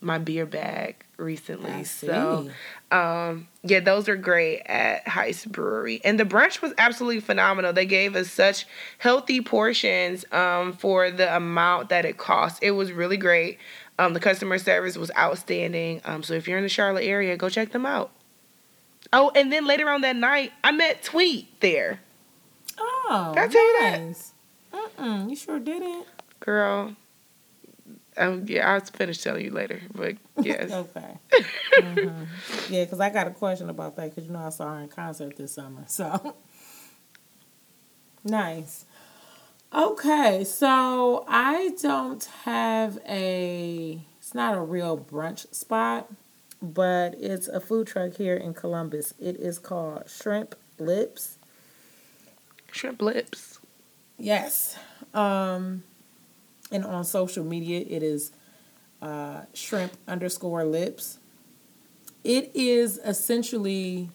my 0.01 0.19
beer 0.19 0.47
bag 0.47 1.05
recently. 1.17 1.83
So, 1.85 2.49
um, 2.93 3.49
yeah, 3.65 3.81
those 3.81 4.09
are 4.09 4.17
great 4.17 4.63
at 4.67 5.05
Heist 5.07 5.51
Brewery. 5.51 6.01
And 6.05 6.21
the 6.21 6.25
brunch 6.25 6.63
was 6.63 6.73
absolutely 6.79 7.21
phenomenal. 7.21 7.73
They 7.73 7.87
gave 7.87 8.15
us 8.15 8.31
such 8.31 8.67
healthy 8.99 9.41
portions 9.41 10.25
um, 10.33 10.73
for 10.73 11.11
the 11.11 11.35
amount 11.35 11.89
that 11.89 12.05
it 12.05 12.17
cost. 12.17 12.63
It 12.63 12.73
was 12.73 12.93
really 12.93 13.17
great. 13.17 13.59
Um, 13.99 14.13
the 14.13 14.21
customer 14.21 14.59
service 14.59 14.97
was 14.97 15.11
outstanding. 15.19 16.01
Um, 16.05 16.23
so 16.23 16.35
if 16.35 16.47
you're 16.47 16.59
in 16.59 16.65
the 16.65 16.69
Charlotte 16.69 17.05
area, 17.05 17.37
go 17.37 17.49
check 17.49 17.73
them 17.73 17.85
out. 17.85 18.13
Oh, 19.13 19.33
and 19.35 19.51
then 19.53 19.67
later 19.67 19.89
on 19.89 20.03
that 20.03 20.17
night, 20.17 20.53
I 20.63 20.71
met 20.71 21.03
Tweet 21.03 21.61
there. 21.61 22.01
Oh, 23.11 23.35
Did 23.35 23.43
I 23.45 23.49
tell 23.49 23.81
nice. 23.83 24.35
you 24.73 24.79
that? 24.81 24.99
Mm-mm, 24.99 25.31
you 25.31 25.37
sure 25.37 25.59
didn't. 25.59 26.07
Girl, 26.41 26.95
um, 28.19 28.45
yeah, 28.47 28.71
I'll 28.73 28.81
finish 28.81 29.23
telling 29.23 29.45
you 29.45 29.51
later, 29.53 29.81
but 29.95 30.17
yes. 30.43 30.71
okay. 30.71 31.19
mm-hmm. 31.75 32.73
Yeah, 32.73 32.85
because 32.85 33.01
I 33.01 33.11
got 33.11 33.27
a 33.29 33.31
question 33.31 33.71
about 33.71 33.97
that 33.97 34.11
because 34.11 34.27
you 34.27 34.33
know 34.33 34.45
I 34.45 34.51
saw 34.51 34.75
her 34.75 34.83
in 34.83 34.89
concert 34.89 35.37
this 35.37 35.55
summer. 35.55 35.85
So 35.87 36.35
nice. 38.25 38.85
Okay, 39.75 40.45
so 40.45 41.25
I 41.29 41.71
don't 41.81 42.25
have 42.45 42.99
a. 43.09 44.01
It's 44.19 44.35
not 44.35 44.57
a 44.57 44.61
real 44.61 44.99
brunch 44.99 45.53
spot, 45.55 46.11
but 46.61 47.15
it's 47.19 47.49
a 47.49 47.61
food 47.61 47.87
truck 47.87 48.15
here 48.15 48.37
in 48.37 48.53
Columbus. 48.55 49.15
It 49.19 49.37
is 49.37 49.59
called 49.59 50.11
Shrimp 50.11 50.55
Lips. 50.79 51.38
Shrimp 52.79 53.03
Lips. 53.03 53.59
Yes. 54.19 54.79
Um, 55.13 55.83
and 56.71 56.85
on 56.85 57.05
social 57.05 57.45
media 57.45 57.85
it 57.89 58.05
is 58.05 58.31
uh, 59.03 59.43
shrimp 59.53 59.93
underscore 60.07 60.65
lips. 60.65 61.19
It 62.23 62.53
is 62.55 63.01
essentially 63.05 64.11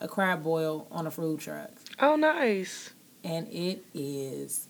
a 0.00 0.08
crab 0.08 0.42
boil 0.42 0.88
on 0.90 1.06
a 1.06 1.12
food 1.12 1.38
truck. 1.38 1.70
Oh, 2.00 2.16
nice. 2.16 2.90
And 3.22 3.46
it 3.48 3.84
is, 3.94 4.68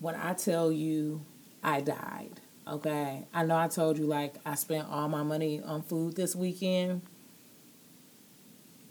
when 0.00 0.16
I 0.16 0.34
tell 0.34 0.70
you, 0.70 1.22
I 1.64 1.80
died. 1.80 2.40
Okay. 2.66 3.24
I 3.32 3.44
know 3.44 3.56
I 3.56 3.68
told 3.68 3.96
you, 3.96 4.04
like, 4.04 4.34
I 4.44 4.54
spent 4.54 4.86
all 4.90 5.08
my 5.08 5.22
money 5.22 5.62
on 5.62 5.82
food 5.82 6.14
this 6.14 6.36
weekend. 6.36 7.02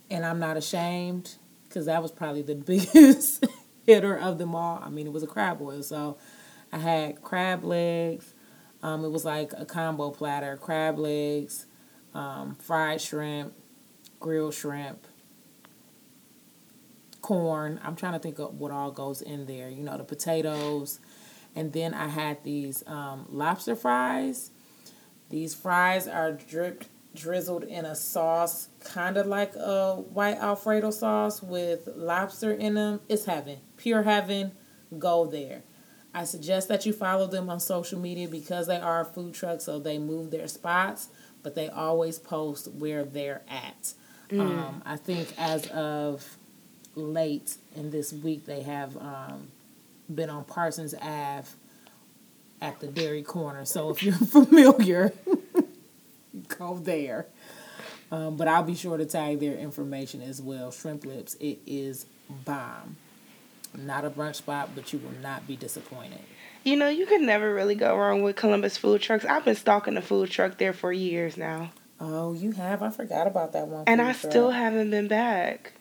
And 0.10 0.26
I'm 0.26 0.40
not 0.40 0.58
ashamed 0.58 1.36
because 1.68 1.86
that 1.86 2.02
was 2.02 2.12
probably 2.12 2.42
the 2.42 2.56
biggest 2.74 3.46
hitter 3.86 4.18
of 4.18 4.38
them 4.38 4.56
all. 4.56 4.82
I 4.84 4.90
mean, 4.90 5.08
it 5.08 5.14
was 5.14 5.24
a 5.24 5.28
crab 5.28 5.60
boil. 5.60 5.84
So 5.84 6.18
I 6.72 6.78
had 6.78 7.22
crab 7.22 7.64
legs. 7.64 8.34
Um, 8.84 9.04
it 9.04 9.10
was 9.10 9.26
like 9.26 9.54
a 9.58 9.66
combo 9.66 10.12
platter: 10.12 10.56
crab 10.58 11.00
legs, 11.00 11.66
um, 12.14 12.56
fried 12.56 13.02
shrimp, 13.02 13.54
grilled 14.20 14.54
shrimp, 14.54 15.08
corn. 17.22 17.80
I'm 17.84 17.96
trying 17.96 18.14
to 18.14 18.20
think 18.20 18.40
of 18.40 18.60
what 18.60 18.72
all 18.72 18.92
goes 18.92 19.22
in 19.22 19.48
there. 19.48 19.70
You 19.70 19.84
know, 19.84 19.98
the 19.98 20.04
potatoes, 20.04 21.00
and 21.56 21.74
then 21.74 21.94
I 21.94 22.08
had 22.08 22.44
these 22.44 22.84
um, 22.86 23.26
lobster 23.30 23.76
fries. 23.76 24.52
These 25.30 25.56
fries 25.56 26.08
are 26.08 26.32
dripped, 26.32 26.88
drizzled 27.18 27.64
in 27.64 27.86
a 27.86 27.96
sauce, 27.96 28.70
kind 28.84 29.18
of 29.18 29.26
like 29.26 29.56
a 29.56 29.96
white 29.96 30.38
Alfredo 30.38 30.92
sauce 30.92 31.42
with 31.42 31.90
lobster 31.96 32.52
in 32.52 32.76
them. 32.76 33.02
It's 33.10 33.26
heaven, 33.26 33.58
pure 33.76 34.04
heaven. 34.04 34.52
Go 34.98 35.26
there. 35.26 35.64
I 36.14 36.24
suggest 36.24 36.70
that 36.70 36.86
you 36.86 36.94
follow 36.94 37.28
them 37.28 37.50
on 37.50 37.60
social 37.60 38.00
media 38.00 38.28
because 38.28 38.68
they 38.68 38.78
are 38.78 39.02
a 39.02 39.06
food 39.06 39.34
truck, 39.34 39.62
so 39.62 39.80
they 39.80 39.98
move 39.98 40.32
their 40.32 40.48
spots, 40.48 41.10
but 41.44 41.56
they 41.56 41.68
always 41.68 42.18
post 42.18 42.72
where 42.72 43.04
they're 43.04 43.42
at. 43.50 43.94
Mm. 44.30 44.40
Um, 44.40 44.84
I 44.86 44.96
think 44.96 45.34
as 45.38 45.68
of 45.68 46.38
late 46.96 47.58
in 47.76 47.92
this 47.92 48.14
week, 48.14 48.46
they 48.46 48.64
have 48.64 48.96
um, 48.98 49.50
been 50.14 50.30
on 50.30 50.44
Parsons 50.46 50.94
Ave 50.96 51.48
at 52.62 52.80
the 52.80 52.88
Dairy 52.88 53.24
Corner. 53.24 53.66
So 53.66 53.90
if 53.90 54.04
you're 54.04 54.14
familiar, 54.16 55.14
go 56.58 56.78
there. 56.78 57.28
Um, 58.12 58.38
but 58.38 58.48
I'll 58.48 58.64
be 58.64 58.76
sure 58.76 58.98
to 58.98 59.06
tag 59.06 59.40
their 59.40 59.58
information 59.58 60.22
as 60.22 60.42
well. 60.42 60.72
Shrimp 60.72 61.06
Lips, 61.06 61.36
it 61.36 61.60
is 61.66 62.06
bomb. 62.46 62.96
Not 63.76 64.06
a 64.06 64.10
brunch 64.10 64.36
spot, 64.36 64.70
but 64.76 64.94
you 64.94 65.00
will 65.00 65.20
not 65.22 65.46
be 65.46 65.56
disappointed. 65.56 66.22
You 66.64 66.76
know, 66.78 66.90
you 66.90 67.06
can 67.06 67.26
never 67.26 67.54
really 67.54 67.76
go 67.76 67.96
wrong 67.96 68.24
with 68.24 68.36
Columbus 68.36 68.78
food 68.78 69.02
trucks. 69.02 69.26
I've 69.26 69.46
been 69.46 69.56
stalking 69.56 69.94
the 69.94 70.02
food 70.02 70.30
truck 70.32 70.58
there 70.58 70.74
for 70.74 70.92
years 70.92 71.38
now. 71.38 71.72
Oh, 72.00 72.34
you 72.34 72.52
have? 72.54 72.84
I 72.84 72.90
forgot 72.90 73.28
about 73.28 73.54
that 73.54 73.68
one. 73.68 73.84
And 73.88 74.02
I 74.02 74.14
truck. 74.14 74.32
still 74.32 74.52
haven't 74.52 74.92
been 74.92 75.08
back. 75.08 75.74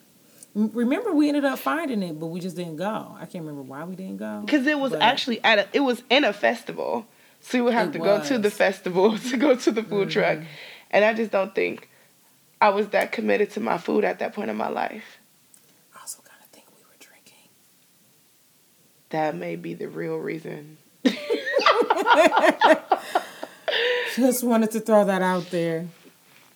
remember 0.53 1.13
we 1.13 1.27
ended 1.27 1.45
up 1.45 1.59
finding 1.59 2.03
it, 2.03 2.19
but 2.19 2.27
we 2.27 2.39
just 2.39 2.55
didn't 2.55 2.77
go. 2.77 3.15
I 3.19 3.25
can't 3.25 3.45
remember 3.45 3.61
why 3.61 3.83
we 3.83 3.95
didn't 3.95 4.17
go. 4.17 4.41
Because 4.45 4.65
it 4.65 4.79
was 4.79 4.93
actually 4.93 5.43
at 5.43 5.59
a, 5.59 5.67
it 5.73 5.81
was 5.81 6.03
in 6.09 6.23
a 6.23 6.33
festival, 6.33 7.05
so 7.41 7.57
we 7.57 7.61
would 7.63 7.73
have 7.73 7.91
to 7.93 7.99
was. 7.99 8.29
go 8.29 8.35
to 8.35 8.39
the 8.39 8.51
festival 8.51 9.17
to 9.29 9.37
go 9.37 9.55
to 9.55 9.71
the 9.71 9.83
food 9.83 10.09
mm-hmm. 10.09 10.19
truck, 10.19 10.39
and 10.91 11.05
I 11.05 11.13
just 11.13 11.31
don't 11.31 11.53
think 11.53 11.89
I 12.59 12.69
was 12.69 12.89
that 12.89 13.11
committed 13.11 13.51
to 13.51 13.59
my 13.59 13.77
food 13.77 14.03
at 14.03 14.19
that 14.19 14.33
point 14.33 14.49
in 14.49 14.57
my 14.57 14.69
life. 14.69 15.19
I 15.95 15.99
also 16.01 16.21
kind 16.23 16.41
of 16.41 16.49
think 16.49 16.65
we 16.75 16.83
were 16.83 16.97
drinking. 16.99 17.49
That 19.09 19.35
may 19.35 19.55
be 19.55 19.73
the 19.73 19.87
real 19.87 20.17
reason. 20.17 20.77
Just 24.15 24.43
wanted 24.43 24.71
to 24.71 24.79
throw 24.79 25.05
that 25.05 25.21
out 25.21 25.51
there. 25.51 25.87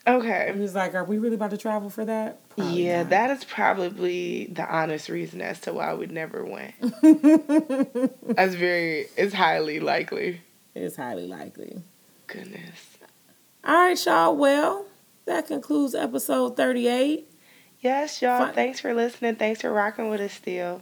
Okay. 0.08 0.52
He's 0.58 0.74
like, 0.74 0.96
"Are 0.96 1.04
we 1.04 1.20
really 1.20 1.36
about 1.36 1.52
to 1.52 1.58
travel 1.58 1.92
for 1.92 2.04
that?" 2.06 2.40
Probably 2.50 2.86
yeah, 2.86 3.04
not. 3.04 3.10
that 3.12 3.30
is 3.32 3.44
probably 3.44 4.46
the 4.46 4.68
honest 4.68 5.10
reason 5.10 5.42
as 5.42 5.60
to 5.62 5.74
why 5.74 5.94
we 5.94 6.08
never 6.08 6.44
went. 6.44 6.74
That's 8.36 8.56
very. 8.56 9.06
It's 9.16 9.34
highly 9.34 9.80
likely. 9.80 10.42
It's 10.76 10.96
highly 10.96 11.28
likely. 11.28 11.82
Goodness. 12.28 12.98
All 13.64 13.76
right, 13.76 14.06
y'all. 14.06 14.36
Well, 14.36 14.86
that 15.26 15.48
concludes 15.48 15.94
episode 15.96 16.56
thirty-eight. 16.58 17.28
Yes, 17.82 18.22
y'all. 18.22 18.46
Fun- 18.46 18.54
Thanks 18.54 18.80
for 18.80 18.94
listening. 18.94 19.36
Thanks 19.36 19.62
for 19.62 19.72
rocking 19.72 20.10
with 20.10 20.22
us 20.22 20.34
still. 20.34 20.82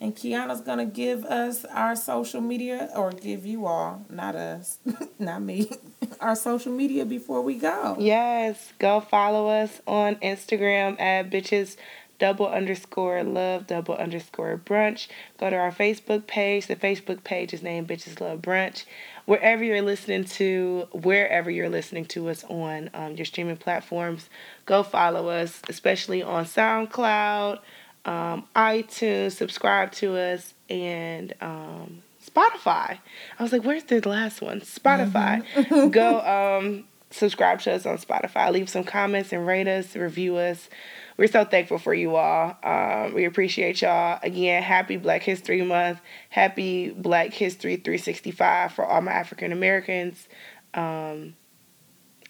And 0.00 0.16
Kiana's 0.16 0.60
gonna 0.60 0.84
give 0.86 1.24
us 1.24 1.64
our 1.66 1.94
social 1.94 2.40
media, 2.40 2.90
or 2.96 3.12
give 3.12 3.46
you 3.46 3.66
all, 3.66 4.04
not 4.10 4.34
us, 4.34 4.78
not 5.18 5.42
me, 5.42 5.70
our 6.20 6.34
social 6.34 6.72
media 6.72 7.04
before 7.04 7.40
we 7.42 7.54
go. 7.54 7.96
Yes, 8.00 8.72
go 8.80 8.98
follow 9.00 9.48
us 9.48 9.80
on 9.86 10.16
Instagram 10.16 11.00
at 11.00 11.30
bitches 11.30 11.76
double 12.22 12.46
underscore 12.46 13.24
love 13.24 13.66
double 13.66 13.96
underscore 13.96 14.56
brunch. 14.64 15.08
Go 15.38 15.50
to 15.50 15.56
our 15.56 15.72
Facebook 15.72 16.28
page. 16.28 16.68
The 16.68 16.76
Facebook 16.76 17.24
page 17.24 17.52
is 17.52 17.64
named 17.64 17.88
Bitches 17.88 18.20
Love 18.20 18.40
Brunch. 18.40 18.84
Wherever 19.24 19.64
you're 19.64 19.82
listening 19.82 20.22
to, 20.24 20.86
wherever 20.92 21.50
you're 21.50 21.68
listening 21.68 22.04
to 22.06 22.28
us 22.28 22.44
on 22.44 22.90
um, 22.94 23.16
your 23.16 23.24
streaming 23.24 23.56
platforms, 23.56 24.30
go 24.66 24.84
follow 24.84 25.30
us, 25.30 25.62
especially 25.68 26.22
on 26.22 26.44
SoundCloud 26.44 27.58
um, 28.04 28.46
iTunes, 28.54 29.32
subscribe 29.32 29.90
to 29.92 30.16
us, 30.16 30.54
and 30.70 31.34
um, 31.40 32.02
Spotify. 32.24 32.98
I 33.38 33.42
was 33.42 33.52
like, 33.52 33.64
where's 33.64 33.84
the 33.84 34.06
last 34.08 34.40
one? 34.40 34.60
Spotify. 34.60 35.44
Mm-hmm. 35.54 35.88
Go 35.88 36.20
um, 36.20 36.84
subscribe 37.12 37.60
to 37.60 37.72
us 37.72 37.86
on 37.86 37.98
Spotify. 37.98 38.50
Leave 38.50 38.68
some 38.68 38.84
comments 38.84 39.32
and 39.32 39.46
rate 39.46 39.68
us, 39.68 39.94
review 39.94 40.36
us. 40.36 40.68
We're 41.16 41.28
so 41.28 41.44
thankful 41.44 41.78
for 41.78 41.94
you 41.94 42.16
all. 42.16 42.56
Um, 42.62 43.14
we 43.14 43.24
appreciate 43.24 43.82
y'all. 43.82 44.18
Again, 44.22 44.62
happy 44.62 44.96
Black 44.96 45.22
History 45.22 45.62
Month. 45.62 46.00
Happy 46.30 46.90
Black 46.90 47.32
History 47.34 47.76
365 47.76 48.72
for 48.72 48.84
all 48.84 49.02
my 49.02 49.12
African 49.12 49.52
Americans. 49.52 50.26
Um, 50.74 51.36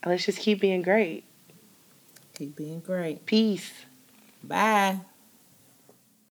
let's 0.04 0.26
just 0.26 0.38
keep 0.38 0.60
being 0.60 0.82
great. 0.82 1.24
Keep 2.34 2.56
being 2.56 2.80
great. 2.80 3.24
Peace. 3.24 3.72
Bye. 4.42 5.00